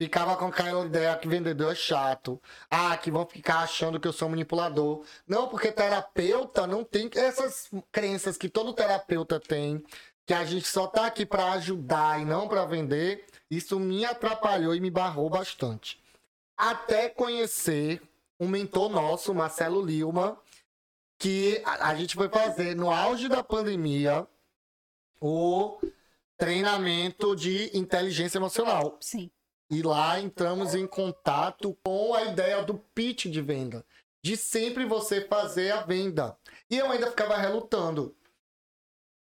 Ficava 0.00 0.36
com 0.36 0.46
aquela 0.46 0.84
ideia 0.84 1.16
que 1.16 1.28
vendedor 1.28 1.72
é 1.72 1.74
chato. 1.74 2.40
Ah, 2.68 2.96
que 2.96 3.10
vão 3.10 3.24
ficar 3.26 3.60
achando 3.60 4.00
que 4.00 4.08
eu 4.08 4.12
sou 4.12 4.28
manipulador. 4.28 5.04
Não, 5.26 5.48
porque 5.48 5.70
terapeuta 5.70 6.66
não 6.66 6.82
tem 6.82 7.08
essas 7.14 7.70
crenças 7.92 8.36
que 8.36 8.48
todo 8.48 8.74
terapeuta 8.74 9.38
tem, 9.38 9.84
que 10.26 10.34
a 10.34 10.44
gente 10.44 10.66
só 10.66 10.86
tá 10.86 11.06
aqui 11.06 11.24
para 11.24 11.52
ajudar 11.52 12.20
e 12.20 12.24
não 12.24 12.48
para 12.48 12.64
vender. 12.64 13.24
Isso 13.50 13.78
me 13.78 14.04
atrapalhou 14.04 14.74
e 14.74 14.80
me 14.80 14.90
barrou 14.90 15.30
bastante. 15.30 16.02
Até 16.56 17.08
conhecer 17.08 18.02
um 18.38 18.48
mentor 18.48 18.90
nosso, 18.90 19.32
Marcelo 19.32 19.80
Lilma, 19.80 20.36
que 21.18 21.62
a, 21.64 21.90
a 21.90 21.94
gente 21.94 22.16
foi 22.16 22.28
fazer 22.28 22.74
no 22.74 22.90
auge 22.90 23.28
da 23.28 23.44
pandemia 23.44 24.26
o 25.26 25.80
treinamento 26.36 27.34
de 27.34 27.74
inteligência 27.74 28.36
emocional. 28.36 28.98
Sim. 29.00 29.30
E 29.70 29.80
lá 29.80 30.20
entramos 30.20 30.74
em 30.74 30.86
contato 30.86 31.74
com 31.82 32.12
a 32.12 32.24
ideia 32.24 32.62
do 32.62 32.74
pitch 32.74 33.26
de 33.26 33.40
venda. 33.40 33.86
De 34.22 34.36
sempre 34.36 34.84
você 34.84 35.22
fazer 35.22 35.70
a 35.70 35.80
venda. 35.80 36.36
E 36.68 36.76
eu 36.76 36.90
ainda 36.90 37.08
ficava 37.08 37.38
relutando. 37.38 38.14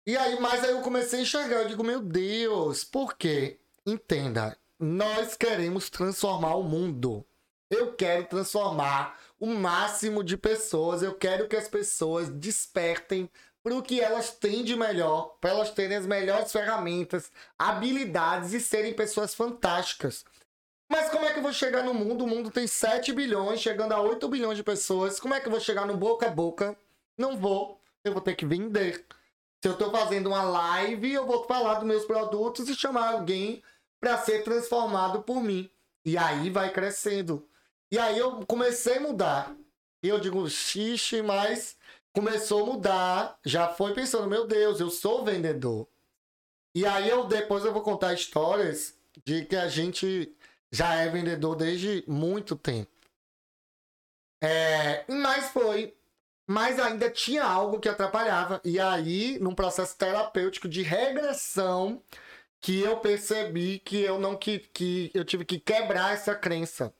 E 0.05 0.17
aí, 0.17 0.37
mas 0.37 0.65
aí 0.65 0.71
eu 0.71 0.81
comecei 0.81 1.19
a 1.19 1.21
enxergar, 1.21 1.61
eu 1.61 1.67
digo, 1.69 1.83
meu 1.83 2.01
Deus, 2.01 2.83
por 2.83 3.15
quê? 3.15 3.57
Entenda, 3.85 4.57
nós 4.77 5.37
queremos 5.37 5.89
transformar 5.89 6.55
o 6.55 6.63
mundo. 6.63 7.25
Eu 7.69 7.93
quero 7.95 8.27
transformar 8.27 9.17
o 9.39 9.47
máximo 9.47 10.23
de 10.23 10.37
pessoas, 10.37 11.01
eu 11.01 11.15
quero 11.15 11.47
que 11.47 11.55
as 11.55 11.67
pessoas 11.67 12.29
despertem 12.29 13.29
para 13.65 13.75
o 13.75 13.81
que 13.81 13.99
elas 13.99 14.29
têm 14.29 14.63
de 14.63 14.75
melhor, 14.75 15.37
para 15.41 15.49
elas 15.49 15.71
terem 15.71 15.97
as 15.97 16.05
melhores 16.05 16.51
ferramentas, 16.51 17.31
habilidades 17.57 18.53
e 18.53 18.59
serem 18.59 18.93
pessoas 18.93 19.33
fantásticas. 19.33 20.23
Mas 20.87 21.09
como 21.09 21.25
é 21.25 21.33
que 21.33 21.39
eu 21.39 21.43
vou 21.43 21.51
chegar 21.51 21.81
no 21.81 21.91
mundo? 21.91 22.25
O 22.25 22.27
mundo 22.27 22.51
tem 22.51 22.67
7 22.67 23.11
bilhões, 23.11 23.59
chegando 23.59 23.93
a 23.93 23.99
8 23.99 24.29
bilhões 24.29 24.55
de 24.55 24.63
pessoas. 24.63 25.19
Como 25.19 25.33
é 25.33 25.39
que 25.39 25.47
eu 25.47 25.51
vou 25.51 25.59
chegar 25.59 25.87
no 25.87 25.97
boca 25.97 26.27
a 26.27 26.29
boca? 26.29 26.77
Não 27.17 27.39
vou. 27.39 27.81
Eu 28.03 28.13
vou 28.13 28.21
ter 28.21 28.35
que 28.35 28.45
vender. 28.45 29.03
Se 29.63 29.67
eu 29.67 29.71
estou 29.71 29.89
fazendo 29.89 30.27
uma 30.27 30.43
live, 30.43 31.11
eu 31.11 31.25
vou 31.25 31.43
falar 31.45 31.73
dos 31.79 31.87
meus 31.87 32.05
produtos 32.05 32.69
e 32.69 32.75
chamar 32.75 33.13
alguém 33.13 33.63
para 33.99 34.15
ser 34.19 34.43
transformado 34.43 35.23
por 35.23 35.41
mim. 35.41 35.67
E 36.05 36.19
aí 36.19 36.51
vai 36.51 36.71
crescendo. 36.71 37.43
E 37.91 37.97
aí 37.97 38.15
eu 38.15 38.45
comecei 38.45 38.97
a 38.97 39.01
mudar. 39.01 39.55
E 40.03 40.07
eu 40.07 40.19
digo, 40.19 40.47
xixi, 40.47 41.23
mas 41.23 41.75
começou 42.15 42.63
a 42.63 42.65
mudar. 42.65 43.39
Já 43.45 43.67
foi 43.67 43.93
pensando, 43.93 44.27
meu 44.27 44.47
Deus, 44.47 44.79
eu 44.79 44.89
sou 44.89 45.23
vendedor. 45.23 45.87
E 46.73 46.85
aí 46.85 47.09
eu 47.09 47.25
depois 47.25 47.63
eu 47.65 47.73
vou 47.73 47.81
contar 47.81 48.13
histórias 48.13 48.95
de 49.23 49.45
que 49.45 49.55
a 49.55 49.67
gente 49.67 50.33
já 50.71 50.95
é 50.95 51.09
vendedor 51.09 51.55
desde 51.55 52.03
muito 52.07 52.55
tempo. 52.55 52.91
É, 54.41 55.05
mas 55.07 55.49
foi. 55.49 55.95
Mas 56.47 56.79
ainda 56.79 57.09
tinha 57.09 57.43
algo 57.43 57.79
que 57.79 57.89
atrapalhava. 57.89 58.61
E 58.63 58.79
aí, 58.79 59.39
num 59.39 59.55
processo 59.55 59.97
terapêutico 59.97 60.67
de 60.69 60.83
regressão, 60.83 62.01
que 62.61 62.79
eu 62.81 62.97
percebi 62.99 63.79
que 63.79 63.99
eu 64.01 64.19
não 64.19 64.35
que, 64.35 64.59
que 64.59 65.11
eu 65.13 65.25
tive 65.25 65.45
que 65.45 65.59
quebrar 65.59 66.13
essa 66.13 66.35
crença. 66.35 66.93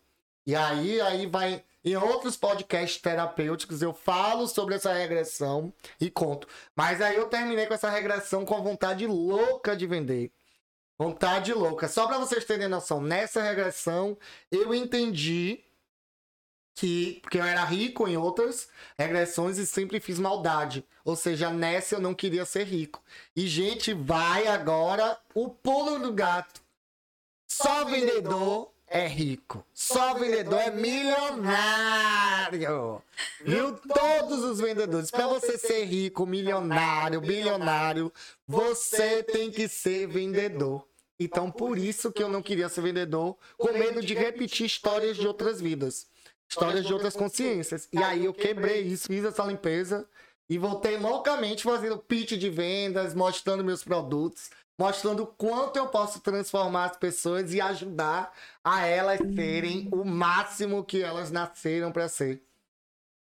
E 0.45 0.55
aí, 0.55 0.99
aí 1.01 1.27
vai 1.27 1.63
em 1.85 1.95
outros 1.95 2.35
podcasts 2.35 2.99
terapêuticos 2.99 3.81
eu 3.83 3.93
falo 3.93 4.47
sobre 4.47 4.73
essa 4.73 4.91
regressão 4.91 5.71
e 6.01 6.09
conto. 6.09 6.47
Mas 6.75 6.99
aí 6.99 7.15
eu 7.15 7.27
terminei 7.27 7.67
com 7.67 7.75
essa 7.75 7.91
regressão 7.91 8.43
com 8.43 8.55
a 8.55 8.59
vontade 8.59 9.05
louca 9.05 9.75
de 9.75 9.85
vender. 9.85 10.31
Vontade 10.97 11.53
louca. 11.53 11.87
Só 11.87 12.07
para 12.07 12.17
vocês 12.17 12.43
terem 12.43 12.67
noção, 12.67 12.99
nessa 12.99 13.41
regressão 13.43 14.17
eu 14.51 14.73
entendi 14.73 15.63
que 16.73 17.19
porque 17.21 17.37
eu 17.37 17.43
era 17.43 17.63
rico 17.63 18.07
em 18.07 18.17
outras 18.17 18.67
regressões 18.97 19.57
e 19.57 19.65
sempre 19.65 19.99
fiz 19.99 20.17
maldade. 20.17 20.83
Ou 21.03 21.15
seja, 21.15 21.51
nessa 21.51 21.95
eu 21.95 22.01
não 22.01 22.15
queria 22.15 22.45
ser 22.45 22.65
rico. 22.65 23.01
E 23.35 23.47
gente, 23.47 23.93
vai 23.93 24.47
agora 24.47 25.17
o 25.33 25.49
pulo 25.49 25.99
do 25.99 26.11
gato. 26.11 26.61
Só 27.47 27.85
vendedor 27.85 28.74
é 28.87 29.07
rico. 29.07 29.65
Só 29.73 30.13
vendedor 30.13 30.59
é 30.59 30.71
milionário. 30.71 32.59
Viu? 33.43 33.77
Todos 33.77 34.43
os 34.43 34.59
vendedores. 34.59 35.11
Para 35.11 35.27
você 35.27 35.57
ser 35.57 35.85
rico, 35.85 36.25
milionário, 36.25 37.19
bilionário, 37.21 38.11
você 38.47 39.23
tem 39.23 39.51
que 39.51 39.67
ser 39.67 40.07
vendedor. 40.07 40.85
Então, 41.19 41.49
por 41.49 41.77
isso 41.77 42.11
que 42.11 42.21
eu 42.21 42.29
não 42.29 42.41
queria 42.41 42.67
ser 42.67 42.81
vendedor, 42.81 43.37
com 43.57 43.71
medo 43.71 44.01
de 44.01 44.13
repetir 44.13 44.65
histórias 44.65 45.15
de 45.15 45.25
outras 45.25 45.61
vidas, 45.61 46.07
histórias 46.47 46.85
de 46.85 46.93
outras 46.93 47.15
consciências. 47.15 47.87
E 47.91 48.03
aí 48.03 48.25
eu 48.25 48.33
quebrei 48.33 48.81
isso, 48.81 49.07
fiz 49.07 49.23
essa 49.23 49.43
limpeza 49.43 50.05
e 50.49 50.57
voltei 50.57 50.97
loucamente 50.97 51.63
fazendo 51.63 51.97
pitch 51.97 52.33
de 52.33 52.49
vendas, 52.49 53.13
mostrando 53.13 53.63
meus 53.63 53.83
produtos, 53.83 54.49
mostrando 54.77 55.23
o 55.23 55.27
quanto 55.27 55.77
eu 55.77 55.87
posso 55.87 56.19
transformar 56.19 56.85
as 56.85 56.97
pessoas 56.97 57.53
e 57.53 57.61
ajudar 57.61 58.31
a 58.63 58.85
elas 58.85 59.19
serem 59.35 59.87
o 59.91 60.03
máximo 60.03 60.83
que 60.83 61.01
elas 61.01 61.31
nasceram 61.31 61.91
para 61.91 62.07
ser. 62.09 62.41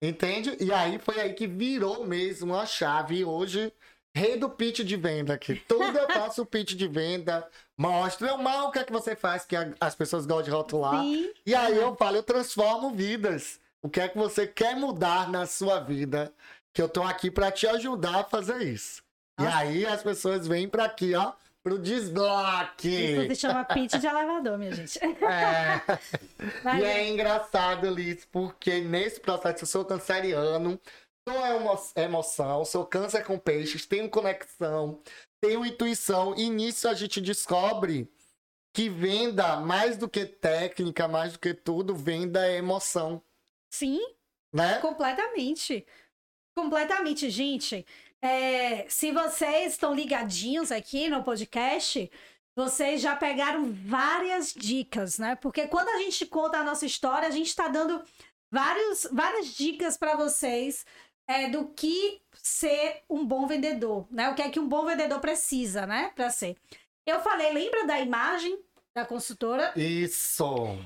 Entende? 0.02 0.58
E 0.60 0.72
aí 0.74 1.00
foi 1.00 1.20
aí 1.20 1.34
que 1.34 1.48
virou 1.48 2.06
mesmo 2.06 2.56
a 2.56 2.66
chave. 2.66 3.20
E 3.20 3.26
hoje, 3.26 3.72
rei 4.14 4.38
do 4.38 4.50
pitch 4.50 4.82
de 4.82 4.98
venda 4.98 5.34
aqui. 5.34 5.56
Tudo 5.56 5.98
eu 5.98 6.10
faço 6.10 6.46
pitch 6.46 6.74
de 6.74 6.88
venda, 6.88 7.48
mostro 7.78 8.28
eu 8.28 8.38
mal 8.38 8.68
o 8.68 8.72
que 8.72 8.80
é 8.80 8.84
que 8.84 8.92
você 8.92 9.16
faz, 9.16 9.46
que 9.46 9.56
as 9.80 9.96
pessoas 9.96 10.26
gostam 10.26 10.44
de 10.44 10.52
rotular. 10.52 11.02
Sim. 11.02 11.32
E 11.46 11.56
aí 11.56 11.78
eu 11.78 11.96
falo, 11.96 12.18
eu 12.18 12.24
transformo 12.24 12.92
vidas. 12.92 13.62
O 13.82 13.90
que 13.90 14.00
é 14.00 14.08
que 14.08 14.18
você 14.18 14.48
quer 14.48 14.76
mudar 14.76 15.30
na 15.30 15.46
sua 15.46 15.80
vida? 15.80 16.34
Que 16.74 16.82
eu 16.82 16.90
tô 16.90 17.04
aqui 17.04 17.30
para 17.30 17.52
te 17.52 17.68
ajudar 17.68 18.22
a 18.22 18.24
fazer 18.24 18.62
isso. 18.64 19.04
E 19.40 19.46
aí 19.46 19.86
as 19.86 20.04
pessoas 20.04 20.48
vêm 20.48 20.68
para 20.68 20.86
aqui, 20.86 21.16
ó, 21.16 21.34
pro 21.64 21.80
desbloque. 21.80 22.90
Isso 22.90 23.28
se 23.28 23.36
chama 23.36 23.64
pitch 23.64 23.94
de 23.94 24.06
elevador, 24.06 24.58
minha 24.58 24.74
gente. 24.74 25.00
É. 25.00 26.78
e 26.78 26.84
é 26.84 27.10
engraçado, 27.10 27.90
Liz, 27.90 28.26
porque 28.26 28.82
nesse 28.82 29.20
processo 29.20 29.64
eu 29.64 29.68
sou 29.68 29.86
canceriano, 29.86 30.80
sou 31.28 31.46
emo 31.46 31.80
emoção, 31.96 32.66
sou 32.66 32.86
câncer 32.86 33.24
com 33.24 33.40
peixes, 33.40 33.86
tenho 33.86 34.10
conexão, 34.10 35.02
tenho 35.42 35.66
intuição, 35.66 36.36
e 36.38 36.50
nisso 36.50 36.88
a 36.88 36.94
gente 36.94 37.22
descobre 37.22 38.12
que 38.76 38.90
venda, 38.90 39.58
mais 39.58 39.98
do 39.98 40.10
que 40.10 40.26
técnica, 40.26 41.08
mais 41.08 41.34
do 41.34 41.40
que 41.40 41.54
tudo, 41.54 41.96
venda 41.96 42.46
é 42.46 42.58
emoção. 42.58 43.24
Sim. 43.74 44.00
Né? 44.54 44.80
Completamente. 44.80 45.86
Completamente, 46.56 47.30
gente. 47.30 47.86
É, 48.24 48.86
se 48.88 49.12
vocês 49.12 49.74
estão 49.74 49.94
ligadinhos 49.94 50.72
aqui 50.72 51.10
no 51.10 51.22
podcast, 51.22 52.10
vocês 52.56 53.02
já 53.02 53.18
pegaram 53.18 53.74
várias 53.74 54.54
dicas, 54.54 55.20
né? 55.20 55.36
Porque 55.36 55.68
quando 55.68 55.90
a 55.90 55.98
gente 55.98 56.26
conta 56.26 56.60
a 56.60 56.64
nossa 56.64 56.86
história, 56.86 57.28
a 57.28 57.32
gente 57.32 57.48
está 57.48 57.68
dando 57.68 58.02
vários, 58.50 59.06
várias 59.12 59.48
dicas 59.54 59.98
para 59.98 60.16
vocês 60.16 60.86
é, 61.28 61.50
do 61.50 61.68
que 61.68 62.22
ser 62.32 63.02
um 63.10 63.26
bom 63.26 63.46
vendedor, 63.46 64.08
né? 64.10 64.30
O 64.30 64.36
que 64.36 64.42
é 64.42 64.50
que 64.50 64.60
um 64.60 64.70
bom 64.70 64.86
vendedor 64.86 65.20
precisa, 65.20 65.86
né, 65.86 66.14
para 66.16 66.30
ser. 66.30 66.56
Eu 67.06 67.20
falei, 67.20 67.52
lembra 67.52 67.86
da 67.86 68.00
imagem 68.00 68.58
da 68.96 69.06
consultora? 69.06 69.74
Isso. 69.76 70.46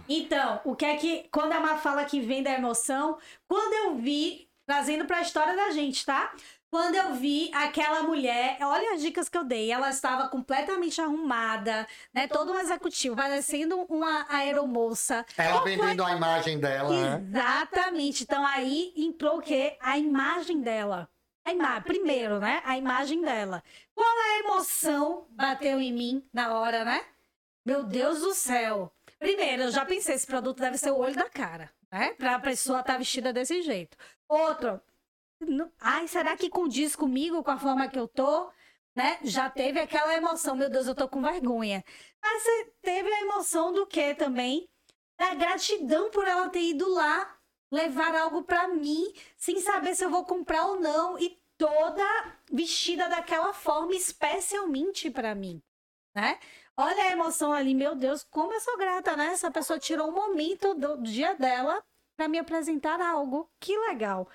Então, 0.10 0.60
o 0.66 0.76
que 0.76 0.86
é 0.86 0.98
que 0.98 1.28
quando 1.32 1.52
é 1.52 1.60
uma 1.60 1.78
fala 1.78 2.04
que 2.06 2.20
vem 2.20 2.42
da 2.42 2.52
emoção, 2.52 3.20
quando 3.48 3.74
eu 3.74 3.96
vi 3.96 4.48
trazendo 4.68 5.06
para 5.06 5.18
a 5.18 5.22
história 5.22 5.56
da 5.56 5.72
gente, 5.72 6.06
tá? 6.06 6.34
Quando 6.70 6.96
eu 6.96 7.14
vi 7.14 7.50
aquela 7.54 8.04
mulher, 8.04 8.58
olha 8.62 8.94
as 8.94 9.02
dicas 9.02 9.30
que 9.30 9.38
eu 9.38 9.44
dei. 9.44 9.72
Ela 9.72 9.90
estava 9.90 10.28
completamente 10.28 11.00
arrumada, 11.00 11.88
né? 12.14 12.28
Todo 12.28 12.52
um 12.52 12.60
executivo, 12.60 13.16
parecendo 13.16 13.82
uma 13.90 14.26
aeromoça. 14.30 15.26
Ela 15.38 15.54
Qual 15.54 15.64
vendendo 15.64 16.04
foi? 16.04 16.12
a 16.12 16.16
imagem 16.16 16.60
dela, 16.60 16.90
né? 16.90 17.26
Exatamente. 17.30 18.24
Então 18.24 18.46
aí 18.46 18.94
entrou 18.98 19.38
o 19.38 19.42
quê? 19.42 19.78
A 19.80 19.98
imagem 19.98 20.60
dela. 20.62 21.10
A 21.46 21.54
ima... 21.54 21.80
Primeiro, 21.80 22.40
né? 22.40 22.62
A 22.66 22.78
imagem 22.78 23.22
dela. 23.22 23.64
Qual 23.96 24.06
a 24.06 24.40
emoção 24.40 25.26
bateu 25.30 25.80
em 25.80 25.94
mim 25.94 26.28
na 26.34 26.54
hora, 26.54 26.84
né? 26.84 27.06
Meu 27.66 27.84
Deus 27.84 28.20
do 28.20 28.34
céu. 28.34 28.94
Primeiro, 29.18 29.64
eu 29.64 29.72
já 29.72 29.86
pensei, 29.86 30.16
esse 30.16 30.28
produto 30.28 30.60
deve 30.60 30.78
ser 30.78 30.92
o 30.92 30.98
olho 30.98 31.16
da 31.16 31.30
cara, 31.30 31.72
né? 31.90 32.14
Pra 32.16 32.40
pessoa 32.40 32.82
estar 32.82 32.98
vestida 32.98 33.32
desse 33.32 33.62
jeito. 33.62 33.96
Outro, 34.28 34.82
não- 35.40 35.72
ai, 35.80 36.08
será 36.08 36.36
que 36.36 36.50
condiz 36.50 36.96
comigo, 36.96 37.44
com 37.44 37.52
a 37.52 37.58
forma 37.60 37.88
que 37.88 37.98
eu 38.00 38.08
tô? 38.08 38.52
Né? 38.96 39.20
Já 39.24 39.50
teve 39.50 39.80
aquela 39.80 40.16
emoção, 40.16 40.56
meu 40.56 40.70
Deus, 40.70 40.88
eu 40.88 40.96
tô 40.96 41.08
com 41.08 41.22
vergonha. 41.22 41.84
Mas 42.22 42.42
você 42.44 42.74
teve 42.82 43.12
a 43.14 43.22
emoção 43.22 43.72
do 43.72 43.86
que 43.86 44.16
também? 44.16 44.68
Da 45.20 45.36
gratidão 45.36 46.10
por 46.10 46.28
ela 46.28 46.50
ter 46.50 46.62
ido 46.62 46.90
lá 46.90 47.38
levar 47.72 48.16
algo 48.16 48.44
pra 48.44 48.68
mim, 48.68 49.14
sem 49.36 49.60
saber 49.60 49.94
se 49.96 50.04
eu 50.04 50.10
vou 50.10 50.26
comprar 50.26 50.66
ou 50.66 50.80
não, 50.80 51.20
e 51.20 51.38
toda 51.58 52.04
vestida 52.52 53.10
daquela 53.10 53.54
forma, 53.54 53.94
especialmente 53.94 55.12
pra 55.12 55.36
mim, 55.36 55.62
né? 56.16 56.40
Olha 56.78 57.04
a 57.04 57.12
emoção 57.12 57.52
ali, 57.52 57.74
meu 57.74 57.96
Deus, 57.96 58.24
como 58.24 58.54
eu 58.54 58.60
sou 58.62 58.78
grata, 58.78 59.16
né? 59.16 59.28
Essa 59.28 59.52
pessoa 59.52 59.80
tirou 59.80 60.10
um 60.10 60.14
momento 60.14 60.76
do 60.76 60.98
dia 61.02 61.34
dela 61.36 61.84
pra 62.16 62.28
me 62.28 62.38
apresentar 62.40 63.02
algo. 63.02 63.50
Que 63.60 63.78
legal. 63.90 64.30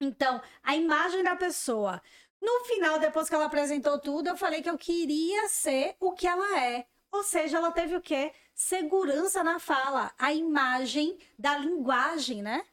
Então, 0.00 0.40
a 0.62 0.76
imagem 0.76 1.22
da 1.22 1.36
pessoa. 1.36 2.00
No 2.40 2.64
final, 2.64 2.98
depois 2.98 3.28
que 3.28 3.34
ela 3.34 3.46
apresentou 3.46 3.98
tudo, 3.98 4.28
eu 4.28 4.36
falei 4.36 4.62
que 4.62 4.70
eu 4.70 4.78
queria 4.78 5.48
ser 5.48 5.96
o 5.98 6.12
que 6.12 6.26
ela 6.26 6.60
é. 6.60 6.86
Ou 7.10 7.22
seja, 7.22 7.56
ela 7.56 7.72
teve 7.72 7.96
o 7.96 8.00
quê? 8.00 8.32
Segurança 8.54 9.42
na 9.42 9.58
fala. 9.58 10.12
A 10.18 10.32
imagem 10.32 11.18
da 11.38 11.56
linguagem, 11.56 12.42
né? 12.42 12.64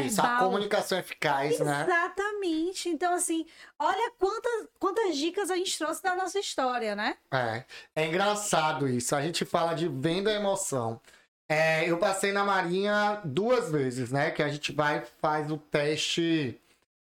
Isso, 0.00 0.22
a 0.22 0.38
comunicação 0.38 0.98
eficaz, 0.98 1.60
né? 1.60 1.82
Exatamente. 1.82 2.88
Então, 2.88 3.12
assim, 3.12 3.44
olha 3.78 4.10
quantas, 4.18 4.68
quantas 4.78 5.16
dicas 5.16 5.50
a 5.50 5.56
gente 5.56 5.76
trouxe 5.76 6.02
da 6.02 6.14
nossa 6.16 6.38
história, 6.38 6.96
né? 6.96 7.18
É. 7.30 7.64
É 7.94 8.06
engraçado 8.06 8.88
isso. 8.88 9.14
A 9.14 9.20
gente 9.20 9.44
fala 9.44 9.74
de 9.74 9.88
venda 9.88 10.32
emoção. 10.32 10.98
É, 11.46 11.88
eu 11.88 11.98
passei 11.98 12.32
na 12.32 12.42
Marinha 12.42 13.20
duas 13.24 13.70
vezes, 13.70 14.10
né? 14.10 14.30
Que 14.30 14.42
a 14.42 14.48
gente 14.48 14.72
vai 14.72 15.04
faz 15.20 15.50
o 15.50 15.58
teste 15.58 16.58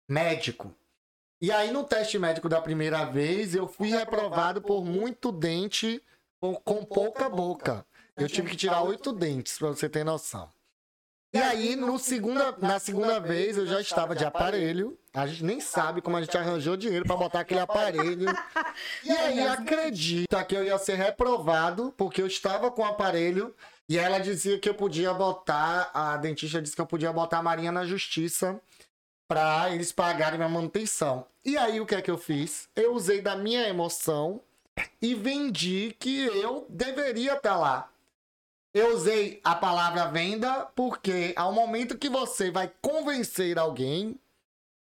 médico. 0.09 0.75
E 1.41 1.51
aí, 1.53 1.71
no 1.71 1.85
teste 1.85 2.19
médico 2.19 2.49
da 2.49 2.61
primeira 2.61 3.05
vez, 3.05 3.55
eu 3.55 3.67
fui 3.69 3.91
reprovado 3.91 4.63
por 4.63 4.85
muito 4.85 5.31
dente 5.31 6.03
com, 6.41 6.55
com 6.55 6.85
pouca 6.85 7.29
boca. 7.29 7.85
Eu 8.17 8.29
tive 8.29 8.51
que 8.51 8.57
tirar 8.57 8.83
oito 8.83 9.13
dentes, 9.13 9.59
pra 9.59 9.69
você 9.69 9.89
ter 9.89 10.05
noção. 10.05 10.49
E 11.35 11.39
aí, 11.39 11.75
no 11.75 11.99
segunda, 11.99 12.57
na 12.59 12.79
segunda 12.79 13.19
vez, 13.19 13.59
eu 13.59 13.67
já 13.67 13.81
estava 13.81 14.15
de 14.15 14.25
aparelho. 14.25 14.97
A 15.13 15.27
gente 15.27 15.43
nem 15.43 15.59
sabe 15.61 16.01
como 16.01 16.17
a 16.17 16.23
gente 16.23 16.39
arranjou 16.39 16.77
dinheiro 16.77 17.05
pra 17.05 17.17
botar 17.17 17.41
aquele 17.41 17.59
aparelho. 17.61 18.29
E 19.03 19.11
aí, 19.11 19.41
acredita 19.41 20.45
que 20.45 20.57
eu 20.57 20.63
ia 20.63 20.79
ser 20.79 20.95
reprovado 20.95 21.93
porque 21.97 22.23
eu 22.23 22.27
estava 22.29 22.71
com 22.71 22.83
o 22.83 22.87
aparelho 22.87 23.53
e 23.89 23.99
ela 23.99 24.19
dizia 24.19 24.61
que 24.61 24.69
eu 24.69 24.75
podia 24.75 25.13
botar, 25.13 25.91
a 25.93 26.17
dentista 26.17 26.63
disse 26.63 26.77
que 26.77 26.81
eu 26.81 26.87
podia 26.87 27.13
botar 27.13 27.39
a 27.39 27.43
Marinha 27.43 27.73
na 27.73 27.85
justiça 27.85 28.61
pra 29.29 29.71
eles 29.71 29.93
pagarem 29.93 30.39
minha 30.39 30.49
manutenção. 30.49 31.27
E 31.45 31.57
aí, 31.57 31.81
o 31.81 31.87
que 31.87 31.95
é 31.95 32.03
que 32.03 32.11
eu 32.11 32.19
fiz? 32.19 32.69
Eu 32.75 32.95
usei 32.95 33.21
da 33.21 33.37
minha 33.37 33.69
emoção 33.69 34.41
e 35.01 35.15
vendi 35.15 35.95
que 35.99 36.25
eu 36.25 36.67
deveria 36.69 37.35
estar 37.35 37.57
lá. 37.57 37.91
Eu 38.73 38.95
usei 38.95 39.41
a 39.45 39.55
palavra 39.55 40.07
venda 40.07 40.67
porque 40.75 41.33
ao 41.37 41.53
momento 41.53 41.97
que 41.97 42.09
você 42.09 42.51
vai 42.51 42.73
convencer 42.83 43.59
alguém, 43.59 44.19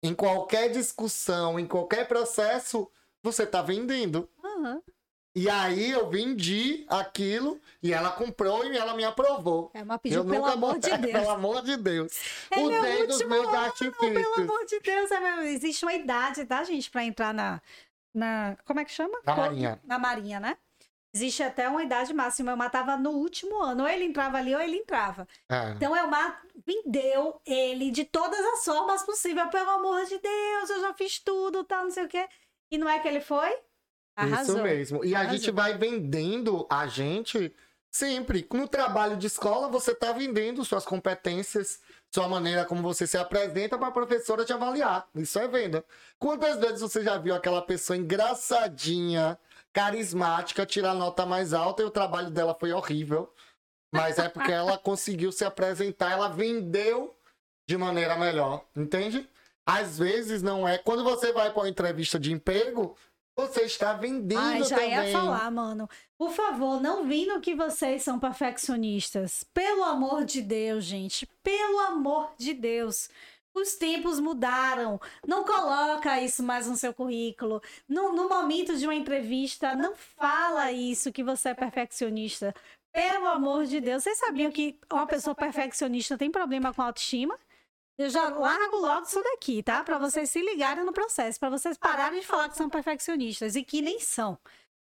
em 0.03 0.15
qualquer 0.15 0.71
discussão, 0.71 1.59
em 1.59 1.67
qualquer 1.67 2.09
processo, 2.09 2.91
você 3.23 3.47
tá 3.47 3.63
vendendo. 3.63 4.29
Aham. 4.45 4.83
E 5.41 5.49
aí 5.49 5.91
eu 5.93 6.09
vendi 6.11 6.85
aquilo 6.89 7.61
e 7.81 7.93
ela 7.93 8.11
comprou 8.11 8.65
e 8.65 8.77
ela 8.77 8.95
me 8.95 9.05
aprovou. 9.05 9.71
É 9.73 9.83
uma 9.85 9.97
pediu, 9.99 10.19
eu 10.19 10.25
pelo 10.25 10.39
nunca 10.41 10.53
amor 10.53 10.79
de 10.79 10.91
Deus. 10.99 11.13
Pelo 11.13 11.31
amor 11.31 11.63
de 11.63 11.77
Deus. 11.77 12.13
É 12.51 12.57
meu 12.57 12.67
Usei 12.81 13.07
dos 13.07 13.15
último 13.17 13.31
meus 13.31 13.47
ano, 13.47 13.57
artifícios. 13.57 14.13
Pelo 14.13 14.35
amor 14.35 14.65
de 14.67 14.81
Deus, 14.81 15.11
é 15.13 15.21
meu- 15.21 15.43
existe 15.45 15.85
uma 15.85 15.95
idade, 15.95 16.45
tá, 16.45 16.65
gente, 16.65 16.91
pra 16.91 17.05
entrar 17.05 17.33
na, 17.33 17.61
na. 18.13 18.57
Como 18.65 18.81
é 18.81 18.85
que 18.85 18.91
chama? 18.91 19.17
Na 19.25 19.37
Marinha. 19.37 19.81
Na 19.85 19.99
Marinha, 19.99 20.41
né? 20.41 20.57
Existe 21.15 21.43
até 21.43 21.69
uma 21.69 21.83
idade 21.83 22.13
máxima. 22.13 22.51
Eu 22.53 22.57
matava 22.57 22.97
no 22.97 23.11
último 23.11 23.63
ano. 23.63 23.85
Ou 23.85 23.89
ele 23.89 24.05
entrava 24.05 24.39
ali 24.39 24.55
ou 24.55 24.61
ele 24.61 24.77
entrava. 24.77 25.27
É. 25.49 25.71
Então 25.71 25.97
eu 25.97 26.07
mato, 26.09 26.47
vendeu 26.67 27.41
ele 27.47 27.91
de 27.91 28.05
todas 28.05 28.39
as 28.39 28.65
formas 28.65 29.03
possíveis. 29.05 29.49
Pelo 29.51 29.71
amor 29.71 30.05
de 30.05 30.19
Deus, 30.19 30.71
eu 30.71 30.81
já 30.81 30.93
fiz 30.95 31.19
tudo, 31.19 31.65
tal, 31.65 31.85
não 31.85 31.91
sei 31.91 32.05
o 32.05 32.09
quê. 32.09 32.29
E 32.71 32.77
não 32.77 32.89
é 32.89 32.99
que 32.99 33.09
ele 33.09 33.21
foi? 33.21 33.57
Arrasou. 34.19 34.57
Isso 34.57 34.63
mesmo. 34.63 35.05
E 35.05 35.15
a 35.15 35.21
Arrasou. 35.21 35.39
gente 35.39 35.51
vai 35.51 35.77
vendendo 35.79 36.67
a 36.69 36.87
gente 36.87 37.55
sempre. 37.91 38.47
No 38.53 38.67
trabalho 38.67 39.17
de 39.17 39.27
escola, 39.27 39.69
você 39.69 39.93
está 39.93 40.13
vendendo 40.13 40.65
suas 40.65 40.85
competências, 40.85 41.81
sua 42.13 42.29
maneira 42.29 42.65
como 42.65 42.83
você 42.83 43.07
se 43.07 43.17
apresenta 43.17 43.79
para 43.79 43.89
a 43.89 43.93
professora 43.93 44.45
te 44.45 44.53
avaliar. 44.53 45.07
Isso 45.15 45.39
é 45.39 45.47
venda. 45.47 45.85
Quantas 46.19 46.59
vezes 46.59 46.81
você 46.81 47.03
já 47.03 47.17
viu 47.19 47.35
aquela 47.35 47.63
pessoa 47.63 47.97
engraçadinha, 47.97 49.39
carismática, 49.73 50.67
tirar 50.67 50.95
nota 50.95 51.25
mais 51.25 51.53
alta 51.53 51.83
e 51.83 51.87
o 51.87 51.91
trabalho 51.91 52.31
dela 52.31 52.55
foi 52.55 52.73
horrível? 52.73 53.33
Mas 53.93 54.19
é 54.19 54.29
porque 54.29 54.53
ela 54.53 54.77
conseguiu 54.79 55.33
se 55.33 55.45
apresentar, 55.45 56.13
ela 56.13 56.29
vendeu 56.29 57.15
de 57.67 57.77
maneira 57.77 58.17
melhor, 58.17 58.65
entende? 58.75 59.29
Às 59.67 59.99
vezes 59.99 60.43
não 60.43 60.67
é. 60.67 60.79
Quando 60.79 61.05
você 61.05 61.31
vai 61.31 61.51
para 61.53 61.63
uma 61.63 61.69
entrevista 61.69 62.19
de 62.19 62.33
emprego, 62.33 62.97
você 63.39 63.63
está 63.63 63.93
vendendo 63.93 64.41
Ai, 64.41 64.65
já 64.65 64.75
também. 64.75 64.91
ia 64.91 65.13
falar, 65.13 65.49
mano. 65.49 65.89
Por 66.19 66.33
favor, 66.33 66.81
não 66.81 67.07
vindo 67.07 67.41
que 67.41 67.55
vocês 67.55 68.03
são 68.03 68.19
perfeccionistas. 68.19 69.45
Pelo 69.55 69.85
amor 69.85 70.25
de 70.25 70.43
Deus, 70.43 70.85
gente. 70.85 71.25
Pelo 71.41 71.79
amor 71.79 72.33
de 72.37 72.53
Deus. 72.53 73.09
Os 73.55 73.77
tempos 73.77 74.19
mudaram. 74.19 75.01
Não 75.25 75.45
coloca 75.45 76.21
isso 76.21 76.43
mais 76.43 76.67
no 76.67 76.77
seu 76.77 76.93
currículo. 76.93 77.63
No, 77.89 78.13
no 78.13 78.29
momento 78.29 78.77
de 78.77 78.85
uma 78.85 78.95
entrevista, 78.95 79.73
não 79.77 79.95
fala 79.95 80.73
isso 80.73 81.13
que 81.13 81.23
você 81.23 81.51
é 81.51 81.55
perfeccionista. 81.55 82.53
Pelo 82.93 83.27
amor 83.29 83.67
de 83.67 83.81
Deus. 83.81 84.03
Vocês 84.03 84.19
sabiam 84.19 84.51
que 84.51 84.81
uma 84.93 85.07
pessoa 85.07 85.35
perfeccionista 85.35 86.19
tem 86.19 86.29
problema 86.31 86.75
com 86.75 86.83
autoestima? 86.83 87.39
Eu 87.99 88.09
já 88.09 88.29
largo 88.29 88.77
logo 88.77 89.07
isso 89.07 89.21
daqui, 89.21 89.61
tá? 89.61 89.83
Pra 89.83 89.99
vocês 89.99 90.31
se 90.31 90.41
ligarem 90.41 90.85
no 90.85 90.93
processo, 90.93 91.41
pra 91.41 91.51
vocês 91.51 91.77
pararem 91.77 92.21
de 92.21 92.27
falar 92.27 92.49
que 92.49 92.57
são 92.57 92.71
perfeccionistas 92.71 93.57
e 93.57 93.65
que 93.65 93.83
nem 93.83 93.99
são. 93.99 94.39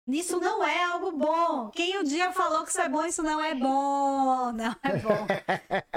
Isso 0.07 0.39
não 0.41 0.63
é 0.63 0.85
algo 0.85 1.13
bom. 1.13 1.71
Quem 1.71 1.99
um 1.99 2.03
dia 2.03 2.33
falou 2.33 2.65
que 2.65 2.71
isso 2.71 2.81
é 2.81 2.89
bom, 2.89 3.05
isso 3.05 3.23
não 3.23 3.43
é 3.43 3.55
bom. 3.55 4.53
Não 4.53 4.75
é 4.83 4.97
bom. 4.97 5.27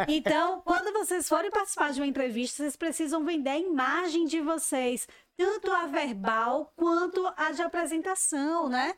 Então, 0.07 0.61
quando 0.61 0.91
vocês 0.91 1.27
forem 1.27 1.49
participar 1.49 1.91
de 1.93 2.01
uma 2.01 2.07
entrevista, 2.07 2.57
vocês 2.57 2.75
precisam 2.75 3.23
vender 3.23 3.51
a 3.51 3.57
imagem 3.57 4.25
de 4.25 4.41
vocês, 4.41 5.07
tanto 5.37 5.71
a 5.71 5.85
verbal 5.87 6.73
quanto 6.75 7.25
a 7.37 7.51
de 7.51 7.61
apresentação, 7.61 8.67
né? 8.67 8.93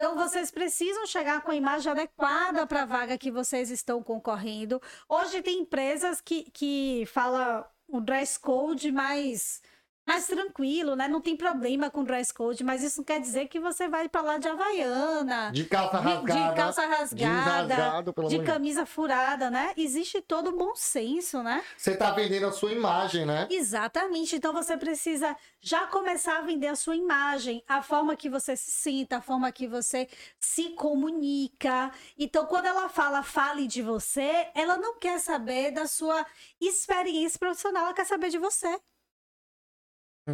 Então, 0.00 0.14
vocês 0.14 0.48
precisam 0.48 1.04
chegar 1.08 1.42
com 1.42 1.50
a 1.50 1.56
imagem 1.56 1.90
adequada 1.90 2.64
para 2.68 2.82
a 2.82 2.86
vaga 2.86 3.18
que 3.18 3.32
vocês 3.32 3.68
estão 3.68 4.00
concorrendo. 4.00 4.80
Hoje 5.08 5.42
tem 5.42 5.58
empresas 5.62 6.20
que, 6.20 6.44
que 6.52 7.02
falam 7.08 7.64
o 7.88 8.00
dress 8.00 8.38
code 8.38 8.92
mais, 8.92 9.60
mais 10.08 10.26
tranquilo, 10.26 10.96
né? 10.96 11.06
Não 11.06 11.20
tem 11.20 11.36
problema 11.36 11.90
com 11.90 12.02
dress 12.02 12.32
code, 12.32 12.64
mas 12.64 12.82
isso 12.82 13.00
não 13.00 13.04
quer 13.04 13.20
dizer 13.20 13.46
que 13.48 13.60
você 13.60 13.86
vai 13.88 14.08
para 14.08 14.22
lá 14.22 14.38
de 14.38 14.48
Havaiana, 14.48 15.50
De 15.52 15.64
calça 15.64 15.98
rasgada. 15.98 16.50
de 16.50 16.56
calça 16.56 16.86
rasgada, 16.86 17.74
rasgado, 17.74 18.14
de 18.28 18.42
camisa 18.42 18.86
furada, 18.86 19.50
né? 19.50 19.74
Existe 19.76 20.22
todo 20.22 20.48
o 20.48 20.56
bom 20.56 20.74
senso, 20.74 21.42
né? 21.42 21.62
Você 21.76 21.94
tá 21.94 22.10
vendendo 22.10 22.46
a 22.46 22.52
sua 22.52 22.72
imagem, 22.72 23.26
né? 23.26 23.46
Exatamente. 23.50 24.34
Então 24.34 24.54
você 24.54 24.78
precisa 24.78 25.36
já 25.60 25.86
começar 25.86 26.38
a 26.38 26.40
vender 26.40 26.68
a 26.68 26.76
sua 26.76 26.96
imagem, 26.96 27.62
a 27.68 27.82
forma 27.82 28.16
que 28.16 28.30
você 28.30 28.56
se 28.56 28.70
sinta, 28.70 29.18
a 29.18 29.20
forma 29.20 29.52
que 29.52 29.68
você 29.68 30.08
se 30.40 30.70
comunica. 30.70 31.92
Então, 32.16 32.46
quando 32.46 32.64
ela 32.64 32.88
fala 32.88 33.22
fale 33.22 33.66
de 33.66 33.82
você, 33.82 34.48
ela 34.54 34.78
não 34.78 34.98
quer 34.98 35.18
saber 35.20 35.70
da 35.70 35.86
sua 35.86 36.24
experiência 36.58 37.38
profissional, 37.38 37.84
ela 37.84 37.94
quer 37.94 38.06
saber 38.06 38.30
de 38.30 38.38
você. 38.38 38.78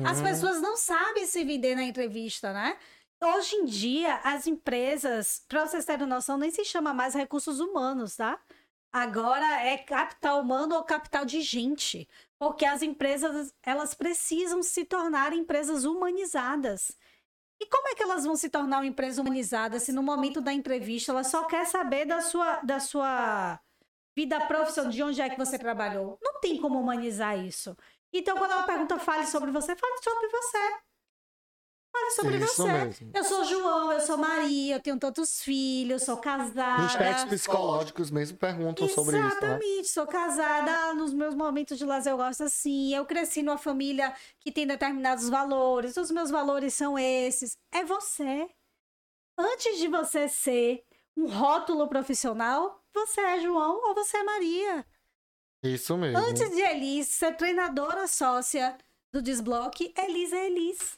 As 0.05 0.19
Uhum. 0.19 0.25
pessoas 0.25 0.61
não 0.61 0.77
sabem 0.77 1.27
se 1.27 1.45
vender 1.45 1.75
na 1.75 1.83
entrevista, 1.85 2.53
né? 2.53 2.77
Hoje 3.23 3.57
em 3.57 3.65
dia, 3.65 4.21
as 4.25 4.47
empresas, 4.47 5.45
para 5.49 5.67
vocês 5.67 5.85
terem 5.85 6.07
noção, 6.07 6.37
nem 6.37 6.51
se 6.51 6.65
chama 6.65 6.93
mais 6.93 7.15
recursos 7.15 7.61
humanos, 7.61 8.17
tá? 8.17 8.39
Agora 8.93 9.63
é 9.63 9.79
capital 9.79 10.41
humano 10.41 10.75
ou 10.77 10.85
capital 10.85 11.25
de 11.25 11.41
gente. 11.41 12.09
Porque 12.39 12.65
as 12.65 12.83
empresas, 12.83 13.55
elas 13.63 13.95
precisam 13.95 14.63
se 14.63 14.85
tornar 14.85 15.33
empresas 15.33 15.85
humanizadas. 15.85 16.97
E 17.61 17.67
como 17.67 17.89
é 17.89 17.95
que 17.95 18.03
elas 18.03 18.25
vão 18.25 18.37
se 18.37 18.49
tornar 18.51 18.79
uma 18.79 18.87
empresa 18.87 19.23
humanizada 19.23 19.81
se 19.81 19.93
no 19.93 20.03
momento 20.03 20.41
da 20.41 20.53
entrevista 20.53 21.13
ela 21.13 21.25
só 21.25 21.45
quer 21.45 21.65
saber 21.67 22.05
da 22.05 22.21
sua, 22.21 22.57
da 22.63 22.79
sua 22.81 23.59
vida 24.17 24.41
profissional, 24.47 24.91
de 24.93 25.03
onde 25.03 25.21
é 25.23 25.31
que 25.31 25.39
você 25.39 25.59
trabalhou? 25.59 26.19
Não 26.23 26.41
tem 26.41 26.61
como 26.61 26.79
humanizar 26.81 27.39
isso. 27.39 27.77
Então, 28.17 28.37
quando 28.39 28.53
ela 28.53 28.63
pergunta, 28.63 28.97
fale 28.97 29.27
sobre 29.27 29.51
você, 29.51 29.75
fale 29.75 29.99
sobre 30.03 30.29
você. 30.29 30.59
Fale 31.93 32.11
sobre 32.11 32.37
Isso 32.39 32.63
você. 32.63 32.73
mesmo. 32.73 33.11
Eu 33.15 33.25
sou 33.25 33.45
João, 33.45 33.93
eu 33.93 34.01
sou 34.01 34.17
Maria, 34.17 34.77
eu 34.77 34.81
tenho 34.81 34.99
tantos 34.99 35.41
filhos, 35.43 36.03
sou 36.03 36.17
casada. 36.17 36.83
Nos 36.83 36.95
testes 36.95 37.25
psicológicos 37.25 38.11
mesmo 38.11 38.39
perguntam 38.39 38.89
sobre 38.89 39.17
isso, 39.17 39.27
né? 39.27 39.31
Exatamente, 39.31 39.89
sou 39.89 40.07
casada, 40.07 40.95
nos 40.95 41.13
meus 41.13 41.35
momentos 41.35 41.79
de 41.79 41.85
lazer 41.85 42.13
eu 42.13 42.17
gosto 42.17 42.43
assim, 42.45 42.95
eu 42.95 43.05
cresci 43.05 43.43
numa 43.43 43.59
família 43.59 44.13
que 44.41 44.51
tem 44.51 44.67
determinados 44.67 45.29
valores, 45.29 45.97
os 45.97 46.11
meus 46.11 46.31
valores 46.31 46.75
são 46.75 46.99
esses. 46.99 47.57
É 47.73 47.85
você. 47.85 48.49
Antes 49.39 49.79
de 49.79 49.87
você 49.87 50.29
ser 50.29 50.85
um 51.17 51.27
rótulo 51.27 51.89
profissional, 51.89 52.81
você 52.93 53.21
é 53.21 53.41
João 53.41 53.89
ou 53.89 53.95
você 53.95 54.17
é 54.17 54.23
Maria. 54.25 54.87
Isso 55.65 55.97
mesmo. 55.97 56.19
Antes 56.19 56.51
de 56.51 56.61
Elis 56.61 57.09
ser 57.09 57.37
treinadora 57.37 58.07
sócia 58.07 58.77
do 59.13 59.23
Desbloque, 59.23 59.93
Elis 59.97 60.33
é 60.33 60.47
Elis. 60.47 60.97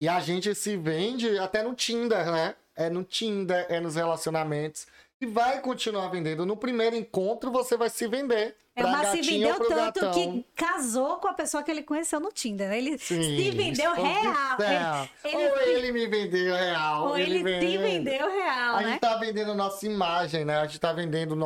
E 0.00 0.08
a 0.08 0.20
gente 0.20 0.54
se 0.54 0.76
vende 0.76 1.38
até 1.38 1.62
no 1.62 1.74
Tinder, 1.74 2.30
né? 2.30 2.54
É 2.74 2.90
no 2.90 3.02
Tinder, 3.04 3.66
é 3.68 3.80
nos 3.80 3.96
relacionamentos. 3.96 4.86
E 5.20 5.24
vai 5.26 5.60
continuar 5.62 6.08
vendendo. 6.08 6.44
No 6.44 6.56
primeiro 6.56 6.94
encontro, 6.94 7.50
você 7.50 7.74
vai 7.76 7.88
se 7.88 8.06
vender. 8.06 8.54
É, 8.74 8.82
mas 8.82 9.08
se 9.08 9.22
vendeu 9.22 9.54
tanto 9.56 9.74
gatão. 10.00 10.12
que 10.12 10.44
casou 10.54 11.16
com 11.16 11.28
a 11.28 11.32
pessoa 11.32 11.62
que 11.62 11.70
ele 11.70 11.82
conheceu 11.82 12.20
no 12.20 12.30
Tinder. 12.30 12.68
né? 12.68 12.76
Ele 12.76 12.98
Sim, 12.98 13.22
se 13.22 13.50
vendeu 13.50 13.94
real. 13.94 14.60
é. 14.60 15.08
Ele- 15.24 15.36
ele 15.42 15.50
ou 15.50 15.60
ele 15.62 15.92
me 15.92 16.06
vendeu 16.06 16.54
real. 16.54 17.08
Ou 17.08 17.16
ele, 17.18 17.38
se 17.38 17.78
vendeu 17.78 18.30
real, 18.30 18.76
A 18.76 18.82
né? 18.82 18.88
gente 18.90 19.00
tá 19.00 19.16
vendendo 19.16 19.54
nossa 19.54 19.86
imagem, 19.86 20.44
né? 20.44 20.58
A 20.58 20.66
gente 20.66 20.78
tá 20.78 20.92
vendendo 20.92 21.32
o 21.32 21.36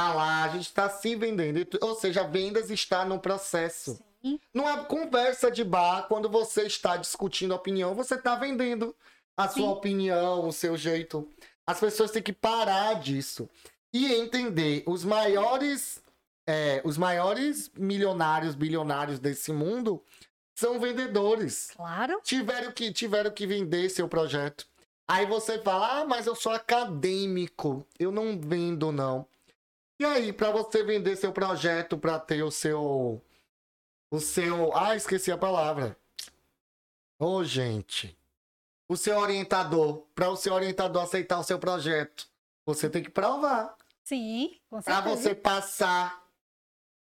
falar, 0.00 0.44
a 0.44 0.48
gente 0.48 0.72
tá 0.72 0.88
se 0.88 1.14
vendendo. 1.16 1.66
Ou 1.80 1.94
seja, 1.94 2.22
vendas 2.24 2.70
está 2.70 3.04
no 3.04 3.18
processo. 3.18 3.98
Sim. 4.22 4.38
Numa 4.52 4.84
conversa 4.84 5.50
de 5.50 5.64
bar, 5.64 6.06
quando 6.08 6.28
você 6.28 6.62
está 6.62 6.96
discutindo 6.96 7.54
opinião, 7.54 7.94
você 7.94 8.16
tá 8.16 8.34
vendendo 8.34 8.94
a 9.36 9.48
sua 9.48 9.62
Sim. 9.62 9.68
opinião, 9.68 10.46
o 10.46 10.52
seu 10.52 10.76
jeito. 10.76 11.28
As 11.66 11.80
pessoas 11.80 12.10
têm 12.10 12.22
que 12.22 12.32
parar 12.32 12.94
disso 13.00 13.48
e 13.92 14.12
entender 14.12 14.82
os 14.86 15.04
maiores, 15.04 16.02
é, 16.46 16.80
os 16.84 16.98
maiores 16.98 17.70
milionários, 17.76 18.54
bilionários 18.54 19.18
desse 19.18 19.52
mundo 19.52 20.02
são 20.54 20.78
vendedores 20.78 21.70
Claro. 21.74 22.20
tiveram 22.22 22.70
que, 22.72 22.92
tiveram 22.92 23.30
que 23.30 23.46
vender 23.46 23.88
seu 23.88 24.06
projeto. 24.06 24.66
Aí 25.08 25.24
você 25.26 25.58
fala, 25.58 26.00
ah, 26.00 26.04
mas 26.04 26.26
eu 26.26 26.36
sou 26.36 26.52
acadêmico, 26.52 27.84
eu 27.98 28.12
não 28.12 28.38
vendo 28.38 28.92
não. 28.92 29.26
E 30.00 30.04
aí, 30.06 30.32
para 30.32 30.50
você 30.50 30.82
vender 30.82 31.14
seu 31.16 31.30
projeto, 31.30 31.98
para 31.98 32.18
ter 32.18 32.42
o 32.42 32.50
seu, 32.50 33.22
o 34.10 34.18
seu, 34.18 34.74
ah, 34.74 34.96
esqueci 34.96 35.30
a 35.30 35.36
palavra. 35.36 35.94
Ô, 37.18 37.44
gente, 37.44 38.16
o 38.88 38.96
seu 38.96 39.18
orientador, 39.18 40.06
para 40.14 40.30
o 40.30 40.36
seu 40.36 40.54
orientador 40.54 41.02
aceitar 41.02 41.38
o 41.38 41.42
seu 41.44 41.58
projeto, 41.58 42.26
você 42.64 42.88
tem 42.88 43.02
que 43.02 43.10
provar. 43.10 43.76
Sim, 44.02 44.58
com 44.70 44.80
Pra 44.80 44.94
certeza. 45.02 45.16
você 45.16 45.34
passar, 45.34 46.26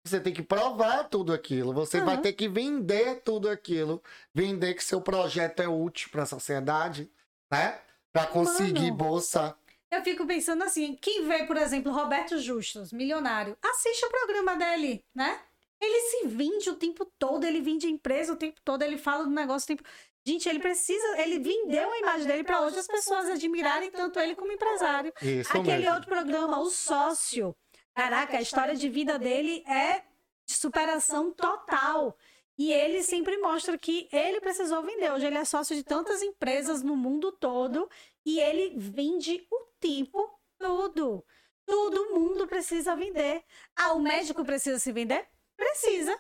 você 0.05 0.19
tem 0.19 0.33
que 0.35 0.43
provar 0.43 1.05
tudo 1.05 1.33
aquilo. 1.33 1.73
Você 1.73 2.01
vai 2.01 2.15
Aham. 2.15 2.23
ter 2.23 2.33
que 2.33 2.49
vender 2.49 3.21
tudo 3.23 3.49
aquilo. 3.49 4.03
Vender 4.35 4.75
que 4.75 4.83
seu 4.83 5.01
projeto 5.01 5.61
é 5.61 5.69
útil 5.69 6.11
para 6.11 6.25
a 6.25 6.27
sociedade, 6.27 7.09
né? 7.49 7.81
Para 8.13 8.27
conseguir 8.27 8.91
Mano. 8.91 8.97
bolsa. 8.97 9.57
Eu 9.91 10.03
fico 10.03 10.27
pensando 10.27 10.63
assim, 10.65 10.95
quem 11.01 11.27
vê, 11.27 11.45
por 11.45 11.57
exemplo, 11.57 11.91
Roberto 11.93 12.39
Justus, 12.39 12.93
milionário, 12.93 13.57
assiste 13.63 14.05
o 14.05 14.11
programa 14.11 14.55
dele, 14.57 15.05
né? 15.15 15.41
Ele 15.81 16.01
se 16.11 16.27
vende 16.27 16.69
o 16.69 16.75
tempo 16.75 17.05
todo, 17.19 17.45
ele 17.45 17.61
vende 17.61 17.87
a 17.87 17.91
empresa 17.91 18.33
o 18.33 18.37
tempo 18.37 18.61
todo, 18.65 18.83
ele 18.83 18.99
fala 18.99 19.25
do 19.25 19.31
negócio 19.31 19.65
o 19.65 19.77
tempo. 19.77 19.89
Gente, 20.27 20.49
ele 20.49 20.59
precisa, 20.59 21.21
ele 21.23 21.39
vendeu 21.39 21.91
a 21.91 21.99
imagem 21.99 22.27
dele 22.27 22.45
para 22.45 22.61
outras 22.61 22.87
pessoas 22.87 23.31
admirarem 23.31 23.91
tanto 23.91 24.19
ele 24.19 24.35
como 24.35 24.53
empresário. 24.53 25.13
Isso 25.23 25.57
Aquele 25.57 25.79
mesmo. 25.79 25.95
outro 25.95 26.09
programa, 26.09 26.59
O 26.61 26.69
Sócio. 26.69 27.57
Caraca, 27.95 28.37
a 28.37 28.43
história 28.43 28.75
de 28.75 28.89
vida 28.89 29.19
dele 29.19 29.65
é 29.67 30.03
de 30.47 30.55
superação 30.55 31.33
total. 31.33 32.17
E 32.59 32.73
ele 32.73 33.03
sempre 33.03 33.39
mostra 33.39 33.79
que 33.79 34.09
ele 34.13 34.41
precisou 34.41 34.83
vender. 34.83 35.13
Hoje 35.13 35.27
ele 35.27 35.39
é 35.39 35.45
sócio 35.45 35.77
de 35.77 35.85
tantas 35.85 36.23
empresas 36.23 36.83
no 36.83 36.97
mundo 36.97 37.31
todo 37.31 37.89
e 38.27 38.41
ele 38.41 38.75
vende 38.77 39.47
o 39.51 39.68
tempo 39.81 40.39
todo. 40.59 41.25
Todo 41.67 42.15
mundo 42.15 42.47
precisa 42.47 42.97
vender. 42.97 43.43
Ah, 43.77 43.93
o 43.93 44.01
médico 44.01 44.45
precisa 44.45 44.79
se 44.79 44.91
vender? 44.93 45.27
Precisa. 45.57 46.19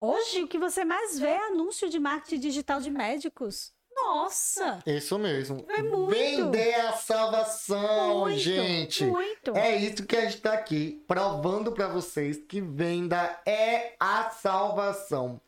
Hoje, 0.00 0.42
o 0.42 0.48
que 0.48 0.58
você 0.58 0.84
mais 0.84 1.18
vê 1.18 1.28
é 1.28 1.46
anúncio 1.46 1.88
de 1.88 1.98
marketing 1.98 2.40
digital 2.40 2.80
de 2.80 2.90
médicos. 2.90 3.72
Nossa! 3.94 4.82
Isso 4.86 5.18
mesmo. 5.18 5.64
É 5.68 5.82
muito. 5.82 6.10
Vender 6.10 6.74
a 6.74 6.92
salvação, 6.92 8.20
Muito, 8.20 8.38
gente. 8.38 9.04
Muito. 9.04 9.56
É 9.56 9.76
isso 9.76 10.06
que 10.06 10.16
a 10.16 10.22
gente 10.22 10.40
tá 10.40 10.54
aqui 10.54 11.04
provando 11.06 11.72
para 11.72 11.88
vocês 11.88 12.38
que 12.38 12.60
venda 12.60 13.40
é 13.46 13.94
a 14.00 14.30
salvação. 14.30 15.40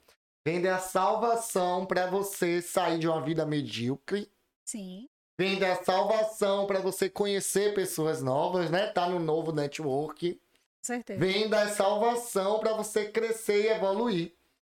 Venda 0.47 0.69
é 0.69 0.73
a 0.73 0.79
salvação 0.79 1.87
para 1.87 2.07
você 2.07 2.61
sair 2.61 2.99
de 2.99 3.09
uma 3.09 3.21
vida 3.23 3.47
medíocre 3.47 4.31
Sim. 4.65 5.09
Vende 5.39 5.65
a 5.65 5.83
salvação 5.83 6.67
para 6.67 6.79
você 6.81 7.09
conhecer 7.09 7.75
pessoas 7.75 8.23
novas, 8.23 8.71
né? 8.71 8.87
Tá 8.87 9.09
no 9.09 9.19
novo 9.19 9.53
network. 9.53 10.41
Certeza. 10.81 11.19
Venda 11.19 11.63
a 11.63 11.69
salvação 11.69 12.61
para 12.61 12.75
você 12.75 13.07
crescer 13.07 13.65
e 13.65 13.69
evoluir. 13.69 14.33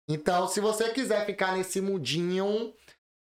Então, 0.07 0.47
se 0.47 0.59
você 0.59 0.89
quiser 0.89 1.25
ficar 1.25 1.55
nesse 1.55 1.79
mundinho, 1.79 2.73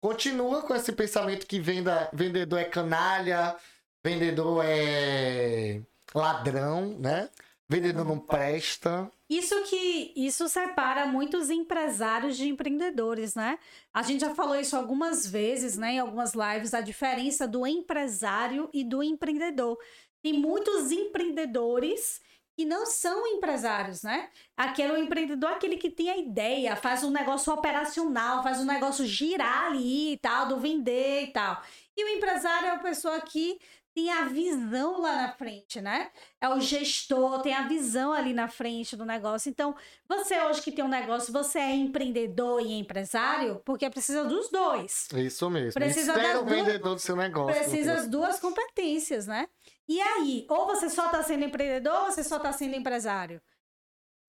continua 0.01 0.62
com 0.62 0.74
esse 0.74 0.93
pensamento 0.93 1.47
que 1.47 1.61
venda, 1.61 2.11
vendedor 2.12 2.59
é 2.59 2.64
canalha, 2.64 3.57
vendedor 4.05 4.64
é 4.66 5.80
ladrão, 6.12 6.97
né? 6.99 7.30
Vendedor 7.68 8.05
não 8.05 8.18
presta. 8.18 9.11
Isso 9.33 9.62
que 9.62 10.12
isso 10.14 10.47
separa 10.47 11.07
muitos 11.07 11.49
empresários 11.49 12.37
de 12.37 12.51
empreendedores, 12.51 13.35
né? 13.35 13.59
A 13.91 14.03
gente 14.03 14.20
já 14.20 14.35
falou 14.35 14.61
isso 14.61 14.76
algumas 14.76 15.26
vezes, 15.26 15.74
né, 15.78 15.93
em 15.93 15.99
algumas 16.01 16.35
lives, 16.35 16.74
a 16.74 16.83
diferença 16.83 17.49
do 17.49 17.66
empresário 17.66 18.68
e 18.74 18.85
do 18.85 19.03
empreendedor. 19.03 19.78
Tem 20.22 20.35
muitos 20.35 20.93
empreendedores 20.93 22.20
que 22.55 22.66
não 22.66 22.85
são 22.85 23.26
empresários, 23.26 24.03
né? 24.03 24.28
Aquele 24.55 25.01
empreendedor 25.01 25.53
aquele 25.53 25.78
que 25.78 25.91
tem 25.91 26.11
a 26.11 26.18
ideia, 26.18 26.76
faz 26.76 27.03
um 27.03 27.11
negócio 27.11 27.51
operacional, 27.55 28.43
faz 28.43 28.61
um 28.61 28.66
negócio 28.66 29.07
girar 29.07 29.68
ali 29.68 30.12
e 30.12 30.18
tal, 30.18 30.47
do 30.47 30.61
vender 30.61 31.22
e 31.22 31.33
tal. 31.33 31.62
E 31.97 32.05
o 32.05 32.09
empresário 32.09 32.68
é 32.68 32.70
a 32.72 32.78
pessoa 32.78 33.18
que 33.22 33.59
tem 33.95 34.11
a 34.11 34.24
visão 34.24 35.01
lá 35.01 35.14
na 35.16 35.32
frente, 35.32 35.80
né? 35.80 36.11
É 36.40 36.49
o 36.49 36.59
gestor, 36.61 37.43
tem 37.43 37.53
a 37.55 37.68
visão 37.68 38.12
ali 38.12 38.32
na 38.32 38.49
frente 38.49 38.97
do 38.97 39.05
negócio. 39.05 39.51
Então, 39.51 39.74
você 40.09 40.40
hoje 40.40 40.62
que 40.62 40.72
tem 40.72 40.84
um 40.84 40.88
negócio, 40.88 41.32
você 41.32 41.59
é 41.59 41.74
empreendedor 41.74 42.61
e 42.62 42.72
empresário, 42.72 43.61
porque 43.64 43.88
precisa 43.90 44.24
dos 44.24 44.49
dois. 44.51 45.09
Isso 45.14 45.51
mesmo. 45.51 45.74
Precisa 45.74 46.12
Espera 46.12 46.32
das 46.34 46.43
o 46.43 46.45
duas- 46.47 46.57
vendedor 46.59 46.95
do 46.95 47.01
seu 47.01 47.16
negócio. 47.16 47.55
Precisa 47.61 47.95
das 47.95 48.09
duas 48.09 48.40
competências, 48.40 49.26
né? 49.26 49.47
E 49.88 50.01
aí, 50.01 50.47
ou 50.49 50.66
você 50.66 50.88
só 50.88 51.07
está 51.07 51.22
sendo 51.22 51.45
empreendedor, 51.45 52.05
ou 52.05 52.05
você 52.11 52.24
só 52.24 52.38
está 52.38 52.53
sendo 52.53 52.74
empresário. 52.74 53.43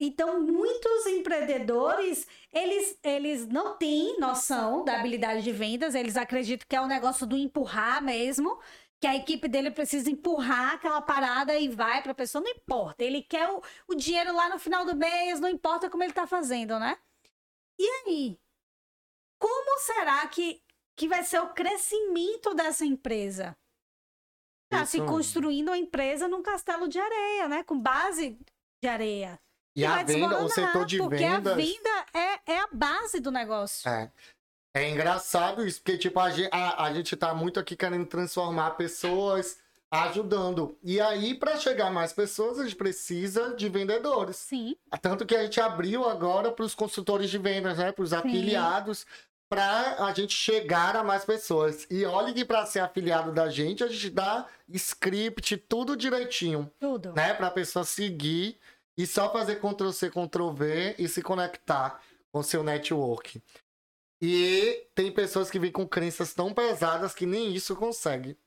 Então, 0.00 0.42
muitos 0.42 1.06
empreendedores, 1.06 2.26
eles, 2.52 2.98
eles 3.02 3.46
não 3.46 3.76
têm 3.78 4.18
noção 4.18 4.84
da 4.84 4.98
habilidade 4.98 5.42
de 5.42 5.52
vendas, 5.52 5.94
eles 5.94 6.16
acreditam 6.16 6.66
que 6.68 6.74
é 6.76 6.80
o 6.80 6.86
negócio 6.88 7.24
do 7.26 7.36
empurrar 7.36 8.02
mesmo, 8.02 8.58
que 9.04 9.08
a 9.08 9.16
equipe 9.16 9.46
dele 9.48 9.70
precisa 9.70 10.10
empurrar 10.10 10.76
aquela 10.76 11.02
parada 11.02 11.54
e 11.58 11.68
vai 11.68 12.00
para 12.00 12.12
a 12.12 12.14
pessoa, 12.14 12.42
não 12.42 12.50
importa. 12.50 13.04
Ele 13.04 13.20
quer 13.20 13.50
o, 13.50 13.62
o 13.86 13.94
dinheiro 13.94 14.34
lá 14.34 14.48
no 14.48 14.58
final 14.58 14.86
do 14.86 14.96
mês, 14.96 15.38
não 15.40 15.48
importa 15.50 15.90
como 15.90 16.02
ele 16.02 16.12
está 16.12 16.26
fazendo, 16.26 16.78
né? 16.78 16.96
E 17.78 17.86
aí? 17.86 18.40
Como 19.38 19.78
será 19.80 20.26
que, 20.28 20.62
que 20.96 21.06
vai 21.06 21.22
ser 21.22 21.38
o 21.40 21.52
crescimento 21.52 22.54
dessa 22.54 22.86
empresa? 22.86 23.54
Está 24.72 24.86
se 24.86 24.98
mesmo. 24.98 25.12
construindo 25.12 25.68
uma 25.68 25.76
empresa 25.76 26.26
num 26.26 26.42
castelo 26.42 26.88
de 26.88 26.98
areia, 26.98 27.46
né? 27.46 27.62
Com 27.62 27.78
base 27.78 28.38
de 28.82 28.88
areia. 28.88 29.38
E 29.76 29.80
que 29.80 29.86
a 29.86 29.96
vai 29.96 30.04
venda, 30.06 30.24
o 30.24 30.28
desmoronar, 30.30 30.50
setor 30.50 30.86
de 30.86 30.96
porque 30.96 31.16
vendas. 31.16 31.52
a 31.52 31.56
venda 31.56 32.06
é, 32.14 32.52
é 32.54 32.58
a 32.58 32.68
base 32.72 33.20
do 33.20 33.30
negócio. 33.30 33.86
É. 33.86 34.10
É 34.74 34.90
engraçado 34.90 35.64
isso, 35.64 35.80
porque, 35.80 35.96
tipo, 35.96 36.18
a 36.18 36.30
gente, 36.30 36.48
a, 36.52 36.84
a 36.84 36.92
gente 36.92 37.14
tá 37.16 37.32
muito 37.32 37.60
aqui 37.60 37.76
querendo 37.76 38.06
transformar 38.06 38.72
pessoas 38.72 39.58
ajudando. 39.88 40.76
E 40.82 41.00
aí, 41.00 41.34
para 41.34 41.56
chegar 41.56 41.90
mais 41.92 42.12
pessoas, 42.12 42.58
a 42.58 42.64
gente 42.64 42.74
precisa 42.74 43.54
de 43.54 43.68
vendedores. 43.68 44.36
Sim. 44.36 44.74
Tanto 45.00 45.24
que 45.24 45.36
a 45.36 45.44
gente 45.44 45.60
abriu 45.60 46.08
agora 46.08 46.50
para 46.50 46.64
os 46.64 46.74
consultores 46.74 47.30
de 47.30 47.38
vendas, 47.38 47.78
né? 47.78 47.92
Para 47.92 48.02
os 48.02 48.12
afiliados, 48.12 49.06
para 49.48 50.04
a 50.04 50.12
gente 50.12 50.34
chegar 50.34 50.96
a 50.96 51.04
mais 51.04 51.24
pessoas. 51.24 51.86
E 51.88 52.04
olha 52.04 52.32
que 52.32 52.44
para 52.44 52.66
ser 52.66 52.80
afiliado 52.80 53.30
da 53.30 53.48
gente, 53.48 53.84
a 53.84 53.88
gente 53.88 54.10
dá 54.10 54.46
script, 54.68 55.56
tudo 55.56 55.96
direitinho, 55.96 56.68
Tudo. 56.80 57.12
né? 57.12 57.32
Para 57.32 57.46
a 57.46 57.52
pessoa 57.52 57.84
seguir 57.84 58.58
e 58.98 59.06
só 59.06 59.30
fazer 59.32 59.60
Ctrl 59.60 59.90
C, 59.90 60.10
Ctrl 60.10 60.50
V 60.50 60.94
e 60.98 61.08
se 61.08 61.22
conectar 61.22 62.00
com 62.32 62.40
o 62.40 62.44
seu 62.44 62.64
network. 62.64 63.40
E 64.26 64.88
tem 64.94 65.12
pessoas 65.12 65.50
que 65.50 65.58
vêm 65.58 65.70
com 65.70 65.86
crenças 65.86 66.32
tão 66.32 66.54
pesadas 66.54 67.14
que 67.14 67.26
nem 67.26 67.54
isso 67.54 67.76
consegue. 67.76 68.38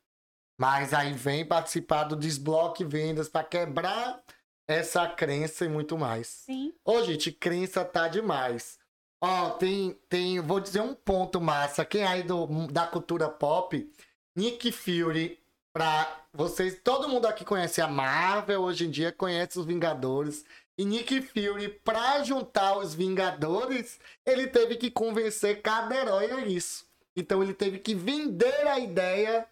Mas 0.60 0.92
aí 0.92 1.14
vem 1.14 1.46
participar 1.46 2.06
do 2.06 2.16
desbloque 2.16 2.84
vendas 2.84 3.30
para 3.30 3.44
quebrar 3.44 4.24
essa 4.68 5.08
crença 5.08 5.66
e 5.66 5.70
muito 5.70 5.96
mais. 5.96 6.26
Sim. 6.26 6.74
Ô, 6.84 7.04
gente, 7.04 7.32
crença 7.32 7.86
tá 7.86 8.08
demais. 8.08 8.80
Ó, 9.22 9.52
tem, 9.52 9.96
tem, 10.10 10.40
vou 10.40 10.60
dizer 10.60 10.82
um 10.82 10.96
ponto 10.96 11.40
massa. 11.40 11.86
Quem 11.86 12.02
é 12.02 12.08
aí 12.08 12.24
do, 12.24 12.48
da 12.72 12.88
cultura 12.88 13.30
pop, 13.30 13.88
Nick 14.36 14.72
Fury, 14.72 15.40
pra 15.72 16.26
vocês, 16.34 16.82
todo 16.84 17.08
mundo 17.08 17.28
aqui 17.28 17.46
conhece 17.46 17.82
a 17.82 17.88
Marvel, 17.88 18.64
hoje 18.64 18.88
em 18.88 18.90
dia 18.90 19.12
conhece 19.12 19.60
os 19.60 19.66
Vingadores. 19.68 20.44
E 20.78 20.86
Nick 20.86 21.22
Fury, 21.22 21.70
pra 21.84 22.24
juntar 22.24 22.78
os 22.78 22.94
Vingadores, 22.94 24.00
ele 24.24 24.46
teve 24.48 24.76
que 24.76 24.92
convencer 24.92 25.62
cada 25.62 25.96
herói 25.96 26.32
a 26.32 26.46
isso. 26.46 26.86
Então 27.16 27.42
ele 27.42 27.54
teve 27.54 27.80
que 27.80 27.96
vender 27.96 28.68
a 28.68 28.78
ideia 28.78 29.48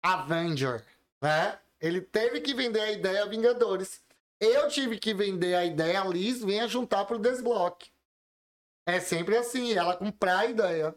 Avenger, 0.00 0.84
né? 1.20 1.58
Ele 1.80 2.00
teve 2.00 2.40
que 2.40 2.54
vender 2.54 2.80
a 2.80 2.92
ideia 2.92 3.26
Vingadores. 3.26 4.00
Eu 4.40 4.68
tive 4.68 4.98
que 4.98 5.12
vender 5.12 5.54
a 5.54 5.64
ideia 5.64 6.04
Liz, 6.04 6.44
venha 6.44 6.68
juntar 6.68 7.04
pro 7.06 7.18
desbloque. 7.18 7.90
É 8.86 9.00
sempre 9.00 9.36
assim, 9.36 9.74
ela 9.74 9.96
comprar 9.96 10.38
a 10.38 10.46
ideia. 10.46 10.94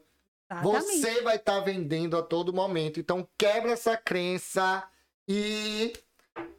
Exatamente. 0.51 1.01
Você 1.01 1.21
vai 1.21 1.37
estar 1.37 1.59
vendendo 1.61 2.15
a 2.17 2.21
todo 2.21 2.53
momento. 2.53 2.99
Então 2.99 3.27
quebra 3.37 3.71
essa 3.71 3.97
crença 3.97 4.87
e 5.27 5.93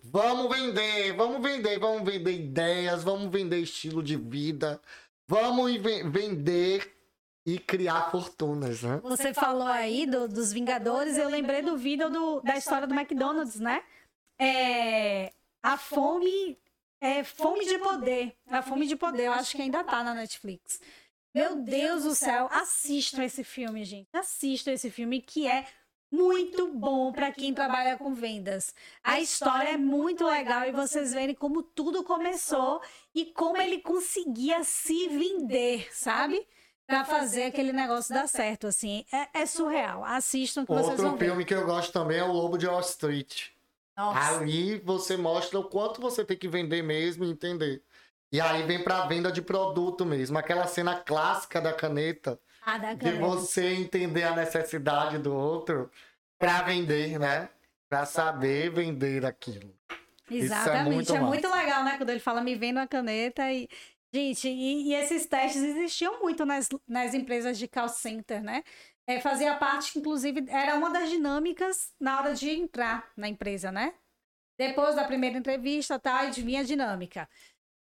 vamos 0.03 0.49
vender, 0.55 1.13
vamos 1.15 1.43
vender, 1.43 1.79
vamos 1.79 2.03
vender 2.03 2.33
ideias, 2.33 3.03
vamos 3.03 3.31
vender 3.31 3.59
estilo 3.61 4.03
de 4.03 4.17
vida, 4.17 4.81
vamos 5.29 5.75
ve- 5.77 6.03
vender 6.05 6.95
e 7.47 7.59
criar 7.59 8.11
fortunas, 8.11 8.83
né? 8.83 9.01
Você 9.03 9.35
falou 9.35 9.67
aí 9.67 10.07
do- 10.07 10.29
dos 10.29 10.53
Vingadores, 10.53 11.17
eu 11.17 11.29
lembrei 11.29 11.63
do 11.63 11.77
vídeo 11.77 12.09
do- 12.11 12.41
da 12.41 12.57
história 12.57 12.87
do 12.87 12.95
McDonald's, 12.95 13.59
né? 13.59 13.83
É, 14.41 15.33
a 15.63 15.77
fome, 15.77 16.59
é 17.01 17.25
fome 17.25 17.65
de 17.65 17.79
poder. 17.79 18.37
A 18.47 18.63
fome 18.63 18.87
de 18.87 18.97
poder, 18.97 19.25
eu 19.27 19.33
acho 19.33 19.57
que 19.57 19.63
ainda 19.63 19.83
tá 19.83 20.03
na 20.05 20.15
Netflix. 20.15 20.81
Meu 21.35 21.57
Deus 21.57 22.05
do 22.05 22.15
céu, 22.15 22.49
assistam 22.53 23.25
esse 23.25 23.43
filme, 23.43 23.85
gente. 23.85 24.09
Assistam 24.13 24.73
esse 24.73 24.91
filme 24.91 25.21
que 25.21 25.47
é 25.49 25.67
muito 26.13 26.69
bom 26.69 27.11
para 27.11 27.33
quem 27.33 27.55
trabalha 27.55 27.97
com 27.97 28.13
vendas. 28.15 28.75
A 29.03 29.19
história 29.19 29.71
é 29.71 29.77
muito 29.79 30.27
legal 30.27 30.65
e 30.67 30.71
vocês 30.71 31.15
verem 31.15 31.35
como 31.35 31.63
tudo 31.63 32.05
começou 32.05 32.83
e 33.15 33.25
como 33.27 33.57
ele 33.57 33.79
conseguia 33.79 34.63
se 34.63 35.09
vender, 35.09 35.89
sabe? 35.91 36.47
Pra 36.87 37.05
fazer 37.05 37.45
aquele 37.45 37.73
negócio 37.73 38.13
dar 38.13 38.29
certo, 38.29 38.67
assim. 38.67 39.07
É, 39.11 39.41
é 39.41 39.47
surreal. 39.47 40.05
Assistam 40.05 40.67
que 40.67 40.73
vocês 40.73 40.89
Outro 40.89 41.03
vão 41.05 41.17
ver. 41.17 41.27
filme 41.27 41.45
que 41.47 41.55
eu 41.55 41.65
gosto 41.65 41.91
também 41.93 42.19
é 42.19 42.25
o 42.25 42.31
Lobo 42.33 42.59
de 42.59 42.67
Wall 42.67 42.81
Street. 42.81 43.49
Nossa, 43.97 44.39
Ali 44.39 44.79
você 44.81 45.17
mostra 45.17 45.59
o 45.59 45.65
quanto 45.65 46.01
você 46.01 46.25
tem 46.25 46.37
que 46.37 46.49
vender 46.49 46.83
mesmo 46.83 47.25
e 47.25 47.31
entender. 47.31 47.83
E 48.31 48.41
aí 48.41 48.63
vem 48.65 48.83
pra 48.83 49.07
venda 49.07 49.33
de 49.33 49.41
produto 49.41 50.05
mesmo. 50.05 50.37
Aquela 50.37 50.67
cena 50.67 50.97
clássica 50.97 51.61
da 51.61 51.73
caneta. 51.73 52.39
A 52.65 52.79
da 52.79 52.95
De 52.95 53.13
você 53.13 53.75
entender 53.75 54.23
a 54.25 54.37
necessidade 54.37 55.19
do 55.19 55.35
outro 55.35 55.91
pra 56.39 56.63
vender, 56.63 57.19
né? 57.19 57.49
Pra 57.89 58.07
saber 58.07 58.71
vender 58.71 59.27
aquilo. 59.27 59.75
Isso 60.31 60.53
é 60.53 60.57
Exatamente. 60.57 60.95
muito 60.95 61.15
é 61.15 61.21
muito, 61.21 61.51
legal, 61.51 61.85
né? 61.85 61.97
Quando 61.97 62.11
ele 62.11 62.21
fala 62.21 62.41
me 62.41 62.55
vendo 62.55 62.79
a 62.79 62.87
caneta 62.87 63.53
e. 63.53 63.69
Gente, 64.15 64.47
e, 64.47 64.91
e 64.91 64.95
esses 64.95 65.25
testes 65.25 65.63
existiam 65.63 66.21
muito 66.21 66.45
nas, 66.45 66.69
nas 66.87 67.15
empresas 67.15 67.57
de 67.57 67.67
call 67.67 67.89
center, 67.89 68.43
né? 68.43 68.63
É, 69.07 69.21
fazia 69.21 69.55
parte, 69.55 69.99
inclusive, 69.99 70.45
era 70.49 70.77
uma 70.77 70.91
das 70.91 71.09
dinâmicas 71.09 71.93
na 71.99 72.19
hora 72.19 72.35
de 72.35 72.51
entrar 72.51 73.11
na 73.17 73.27
empresa, 73.27 73.73
né? 73.73 73.95
Depois 74.59 74.95
da 74.95 75.05
primeira 75.05 75.39
entrevista, 75.39 75.99
tá, 75.99 76.21
adivinha 76.21 76.61
a 76.61 76.65
dinâmica. 76.65 77.29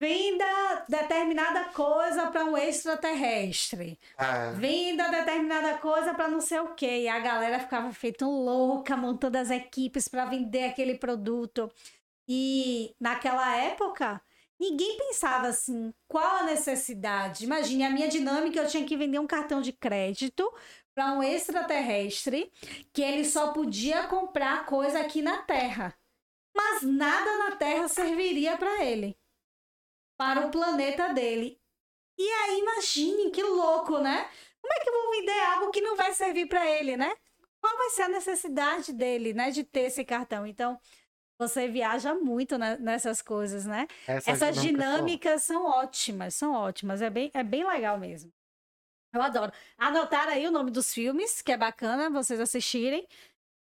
Venda 0.01 0.83
determinada 0.89 1.65
coisa 1.65 2.31
para 2.31 2.43
um 2.43 2.57
extraterrestre. 2.57 3.99
É. 4.17 4.51
Venda 4.53 5.09
determinada 5.09 5.77
coisa 5.77 6.11
para 6.15 6.27
não 6.27 6.41
sei 6.41 6.57
o 6.59 6.73
quê. 6.73 7.01
E 7.03 7.07
a 7.07 7.19
galera 7.19 7.59
ficava 7.59 7.93
feito 7.93 8.25
louca, 8.27 8.97
montando 8.97 9.37
as 9.37 9.51
equipes 9.51 10.07
para 10.07 10.25
vender 10.25 10.63
aquele 10.63 10.95
produto. 10.97 11.71
E 12.27 12.95
naquela 12.99 13.55
época, 13.57 14.19
ninguém 14.59 14.97
pensava 14.97 15.49
assim, 15.49 15.93
qual 16.07 16.37
a 16.37 16.43
necessidade? 16.45 17.45
Imagine, 17.45 17.83
a 17.83 17.91
minha 17.91 18.07
dinâmica, 18.07 18.59
eu 18.59 18.67
tinha 18.67 18.83
que 18.83 18.97
vender 18.97 19.19
um 19.19 19.27
cartão 19.27 19.61
de 19.61 19.71
crédito 19.71 20.51
para 20.95 21.13
um 21.13 21.21
extraterrestre 21.21 22.51
que 22.91 23.03
ele 23.03 23.23
só 23.23 23.51
podia 23.53 24.07
comprar 24.07 24.65
coisa 24.65 24.99
aqui 24.99 25.21
na 25.21 25.43
Terra. 25.43 25.93
Mas 26.57 26.81
nada 26.81 27.37
na 27.37 27.55
Terra 27.55 27.87
serviria 27.87 28.57
para 28.57 28.83
ele. 28.83 29.20
Para 30.21 30.45
o 30.45 30.51
planeta 30.51 31.11
dele. 31.15 31.59
E 32.15 32.29
aí, 32.29 32.59
imagine, 32.59 33.31
que 33.31 33.41
louco, 33.41 33.97
né? 33.97 34.29
Como 34.61 34.71
é 34.71 34.79
que 34.79 34.87
eu 34.89 34.93
vou 34.93 35.11
vender 35.13 35.39
algo 35.39 35.71
que 35.71 35.81
não 35.81 35.95
vai 35.95 36.13
servir 36.13 36.47
para 36.47 36.63
ele, 36.69 36.95
né? 36.95 37.11
Qual 37.59 37.75
vai 37.75 37.89
ser 37.89 38.03
a 38.03 38.07
necessidade 38.07 38.93
dele, 38.93 39.33
né, 39.33 39.49
de 39.49 39.63
ter 39.63 39.81
esse 39.81 40.05
cartão? 40.05 40.45
Então, 40.45 40.79
você 41.39 41.67
viaja 41.67 42.13
muito 42.13 42.55
ne- 42.59 42.77
nessas 42.77 43.19
coisas, 43.19 43.65
né? 43.65 43.87
Essas 44.05 44.61
dinâmicas 44.61 44.61
dinâmicas 44.61 45.43
são 45.43 45.65
ótimas, 45.65 46.35
são 46.35 46.53
ótimas. 46.53 47.01
É 47.01 47.09
bem, 47.09 47.31
é 47.33 47.43
bem 47.43 47.65
legal 47.67 47.97
mesmo. 47.97 48.31
Eu 49.11 49.23
adoro. 49.23 49.51
Anotaram 49.75 50.33
aí 50.33 50.45
o 50.45 50.51
nome 50.51 50.69
dos 50.69 50.93
filmes, 50.93 51.41
que 51.41 51.51
é 51.51 51.57
bacana 51.57 52.11
vocês 52.11 52.39
assistirem. 52.39 53.07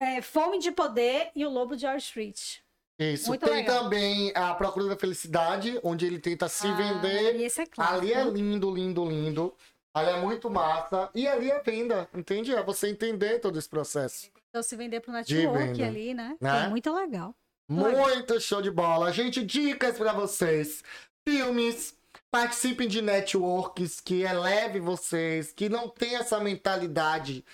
É 0.00 0.22
Fome 0.22 0.59
de 0.59 0.72
Poder 0.72 1.30
e 1.34 1.44
O 1.44 1.50
Lobo 1.50 1.76
de 1.76 1.84
Wall 1.84 1.98
Street. 1.98 2.61
Isso. 2.99 3.28
Muito 3.28 3.44
Tem 3.44 3.57
legal. 3.57 3.84
também 3.84 4.32
a 4.34 4.55
Procura 4.55 4.86
da 4.88 4.97
Felicidade, 4.97 5.78
onde 5.82 6.07
ele 6.07 6.18
tenta 6.18 6.49
se 6.49 6.66
Ah, 6.66 6.72
vender. 6.74 7.40
Esse 7.40 7.61
é 7.62 7.66
claro. 7.66 7.97
Ali 7.97 8.12
é 8.12 8.24
lindo, 8.24 8.70
lindo, 8.74 9.05
lindo. 9.05 9.55
Ali 9.92 10.11
é 10.11 10.20
muito 10.20 10.51
massa. 10.51 11.11
E 11.14 11.26
ali 11.26 11.51
é 11.51 11.61
venda, 11.61 12.09
entende? 12.14 12.55
É 12.55 12.62
você 12.62 12.88
entender 12.88 13.38
todo 13.38 13.59
esse 13.59 13.68
processo. 13.68 14.30
Então, 14.49 14.62
se 14.62 14.76
vender 14.76 15.01
pro 15.01 15.12
network 15.12 15.82
ali, 15.82 16.14
né? 16.14 16.36
né? 16.40 16.64
É 16.64 16.68
muito 16.68 16.94
legal. 16.94 17.34
Muito 17.68 18.40
show 18.40 18.62
de 18.62 18.70
bola. 18.70 19.12
Gente, 19.12 19.44
dicas 19.44 19.97
pra 19.99 20.12
vocês. 20.12 20.82
Filmes. 21.26 21.94
Participem 22.30 22.88
de 22.88 23.01
networks 23.01 24.01
que 24.01 24.22
eleve 24.22 24.80
vocês, 24.80 25.53
que 25.53 25.68
não 25.68 25.88
tem 25.88 26.16
essa 26.16 26.38
mentalidade 26.40 27.44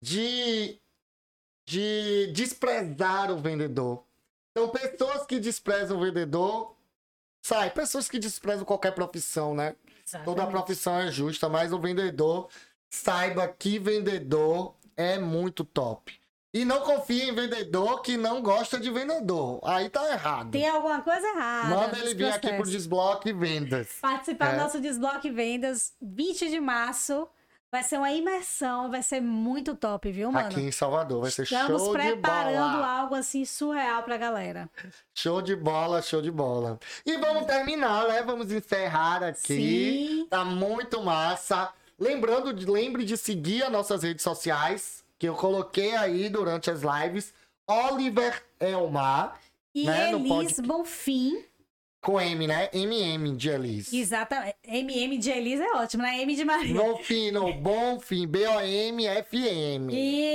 de, 0.00 0.78
de 1.66 2.28
desprezar 2.32 3.30
o 3.30 3.38
vendedor. 3.38 4.04
Então, 4.52 4.68
pessoas 4.68 5.26
que 5.26 5.38
desprezam 5.38 5.96
o 5.96 6.00
vendedor, 6.00 6.74
sai. 7.42 7.70
Pessoas 7.70 8.08
que 8.08 8.18
desprezam 8.18 8.64
qualquer 8.64 8.92
profissão, 8.92 9.54
né? 9.54 9.76
Toda 10.24 10.42
Exatamente. 10.42 10.50
profissão 10.50 10.98
é 10.98 11.10
justa, 11.10 11.48
mas 11.48 11.72
o 11.72 11.78
vendedor, 11.78 12.48
saiba 12.90 13.46
que 13.46 13.78
vendedor 13.78 14.74
é 14.96 15.18
muito 15.18 15.64
top. 15.64 16.18
E 16.52 16.64
não 16.64 16.80
confie 16.80 17.22
em 17.30 17.32
vendedor 17.32 18.02
que 18.02 18.16
não 18.16 18.42
gosta 18.42 18.80
de 18.80 18.90
vendedor. 18.90 19.60
Aí 19.62 19.88
tá 19.88 20.10
errado. 20.10 20.50
Tem 20.50 20.68
alguma 20.68 21.00
coisa 21.00 21.24
errada. 21.28 21.68
Manda 21.68 21.96
ele 22.00 22.12
vir 22.12 22.32
aqui 22.32 22.52
pro. 22.52 22.68
Desbloque 22.68 23.32
Vendas. 23.32 23.86
Participar 24.00 24.48
É. 24.48 24.52
do 24.56 24.62
nosso 24.62 24.80
Desbloque 24.80 25.30
Vendas, 25.30 25.94
20 26.02 26.50
de 26.50 26.58
março. 26.58 27.28
Vai 27.72 27.84
ser 27.84 27.98
uma 27.98 28.10
imersão, 28.10 28.90
vai 28.90 29.00
ser 29.00 29.20
muito 29.20 29.76
top, 29.76 30.10
viu, 30.10 30.32
mano? 30.32 30.48
Aqui 30.48 30.60
em 30.60 30.72
Salvador. 30.72 31.22
Vai 31.22 31.30
ser 31.30 31.44
Estamos 31.44 31.80
show 31.82 31.96
de 31.96 32.02
preparando 32.02 32.72
bola. 32.72 32.86
algo 32.86 33.14
assim 33.14 33.44
surreal 33.44 34.02
pra 34.02 34.16
galera. 34.16 34.68
Show 35.14 35.40
de 35.40 35.54
bola, 35.54 36.02
show 36.02 36.20
de 36.20 36.32
bola. 36.32 36.80
E 37.06 37.16
vamos 37.18 37.46
terminar, 37.46 38.08
né? 38.08 38.22
Vamos 38.22 38.50
encerrar 38.50 39.22
aqui. 39.22 39.38
Sim. 40.18 40.26
Tá 40.28 40.44
muito 40.44 41.00
massa. 41.00 41.72
Lembrando, 41.96 42.52
de- 42.52 42.66
lembre 42.66 43.04
de 43.04 43.16
seguir 43.16 43.62
as 43.62 43.70
nossas 43.70 44.02
redes 44.02 44.24
sociais, 44.24 45.04
que 45.16 45.28
eu 45.28 45.36
coloquei 45.36 45.94
aí 45.94 46.28
durante 46.28 46.70
as 46.72 46.80
lives. 46.82 47.32
Oliver 47.68 48.42
Elmar. 48.58 49.38
E 49.72 49.86
Né, 49.86 50.10
Elis. 50.12 50.58
Bonfim. 50.58 51.44
Com 52.00 52.18
M, 52.18 52.46
né? 52.46 52.70
MM 52.72 53.36
de 53.36 53.50
Elis. 53.50 53.92
Exatamente. 53.92 54.56
MM 54.64 55.18
de 55.18 55.30
Elis 55.30 55.60
é 55.60 55.70
ótimo, 55.76 56.02
né? 56.02 56.18
M 56.22 56.34
de 56.34 56.44
Maria. 56.46 56.74
No 56.74 56.96
fim, 56.98 57.30
no 57.30 57.52
bom 57.52 58.00
fim. 58.00 58.26
B-O-M-F-M. 58.26 59.92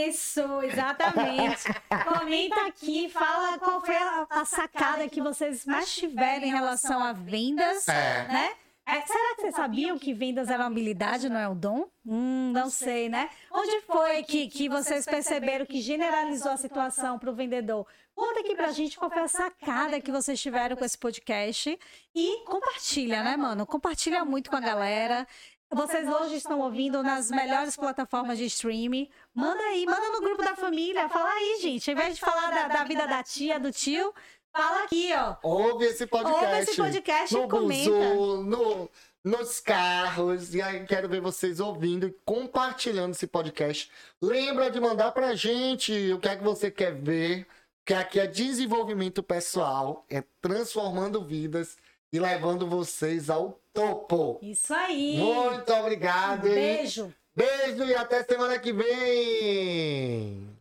Isso, 0.07 0.41
exatamente. 0.61 1.63
Comenta 2.07 2.67
aqui, 2.67 3.09
fala 3.09 3.57
qual 3.57 3.83
foi 3.83 3.95
a, 3.95 4.27
a 4.29 4.45
sacada 4.45 5.09
que 5.09 5.21
vocês 5.21 5.65
mais 5.65 5.91
tiveram 5.95 6.45
em 6.45 6.51
relação 6.51 7.03
a 7.03 7.13
vendas, 7.13 7.87
É. 7.87 8.27
né? 8.27 8.51
É, 8.87 9.01
será 9.01 9.33
que 9.35 9.41
vocês 9.41 9.55
sabiam 9.55 9.97
que 9.97 10.13
vendas 10.13 10.47
era 10.47 10.61
uma 10.61 10.69
habilidade, 10.69 11.27
não 11.27 11.39
é 11.39 11.49
um 11.49 11.55
dom? 11.55 11.87
Hum, 12.05 12.51
não 12.53 12.69
sei, 12.69 13.09
né? 13.09 13.31
Onde 13.51 13.81
foi 13.81 14.21
que, 14.21 14.47
que 14.47 14.69
vocês 14.69 15.05
perceberam 15.05 15.65
que 15.65 15.81
generalizou 15.81 16.51
a 16.51 16.57
situação 16.57 17.17
para 17.17 17.31
o 17.31 17.33
vendedor? 17.33 17.87
Conta 18.15 18.39
aqui 18.39 18.55
pra 18.55 18.71
gente 18.71 18.97
qual 18.97 19.11
foi 19.11 19.23
a 19.23 19.27
sacada 19.27 19.99
que 19.99 20.09
vocês 20.09 20.41
tiveram 20.41 20.77
com 20.77 20.85
esse 20.85 20.97
podcast. 20.97 21.77
E 22.15 22.43
compartilha, 22.45 23.21
né, 23.21 23.35
mano? 23.35 23.65
Compartilha 23.65 24.23
muito 24.23 24.49
com 24.49 24.55
a 24.55 24.61
galera. 24.61 25.27
Vocês 25.69 26.07
hoje 26.07 26.35
estão 26.35 26.61
ouvindo 26.61 27.03
nas 27.03 27.29
melhores 27.29 27.75
plataformas 27.75 28.37
de 28.37 28.45
streaming. 28.45 29.09
Manda 29.33 29.61
aí, 29.63 29.85
manda 29.85 30.09
no 30.11 30.21
grupo 30.21 30.41
da 30.41 30.55
família. 30.55 31.09
Fala 31.09 31.29
aí, 31.29 31.59
gente. 31.61 31.89
Ao 31.89 31.97
invés 31.97 32.15
de 32.15 32.21
falar 32.21 32.51
da, 32.51 32.67
da 32.69 32.83
vida 32.85 33.05
da 33.05 33.21
tia, 33.21 33.59
do 33.59 33.69
tio, 33.69 34.13
fala 34.55 34.83
aqui, 34.83 35.09
ó. 35.13 35.35
Ouve 35.43 35.85
esse 35.85 36.07
podcast. 36.07 36.45
Ouve 36.45 36.59
esse 36.59 36.75
podcast 36.77 37.35
e 37.35 37.41
no 37.41 37.49
comenta. 37.49 37.91
buzu, 37.91 38.43
no, 38.43 38.89
nos 39.25 39.59
carros. 39.59 40.55
E 40.55 40.61
aí 40.61 40.85
quero 40.85 41.09
ver 41.09 41.19
vocês 41.19 41.59
ouvindo 41.59 42.07
e 42.07 42.15
compartilhando 42.23 43.11
esse 43.11 43.27
podcast. 43.27 43.91
Lembra 44.21 44.71
de 44.71 44.79
mandar 44.79 45.11
pra 45.11 45.35
gente 45.35 46.13
o 46.13 46.19
que 46.19 46.29
é 46.29 46.37
que 46.37 46.43
você 46.43 46.71
quer 46.71 46.93
ver. 46.93 47.45
Que 47.85 47.93
aqui 47.93 48.19
é 48.19 48.25
desenvolvimento 48.25 49.21
pessoal, 49.21 50.05
é 50.09 50.23
transformando 50.41 51.23
vidas 51.23 51.77
e 52.11 52.19
levando 52.19 52.67
vocês 52.67 53.29
ao 53.29 53.59
topo. 53.71 54.39
Isso 54.41 54.73
aí. 54.73 55.17
Muito 55.17 55.71
obrigado. 55.71 56.47
hein? 56.47 56.53
Beijo. 56.55 57.13
Beijo 57.35 57.83
e 57.83 57.93
até 57.93 58.23
semana 58.23 58.57
que 58.57 58.73
vem. 58.73 60.54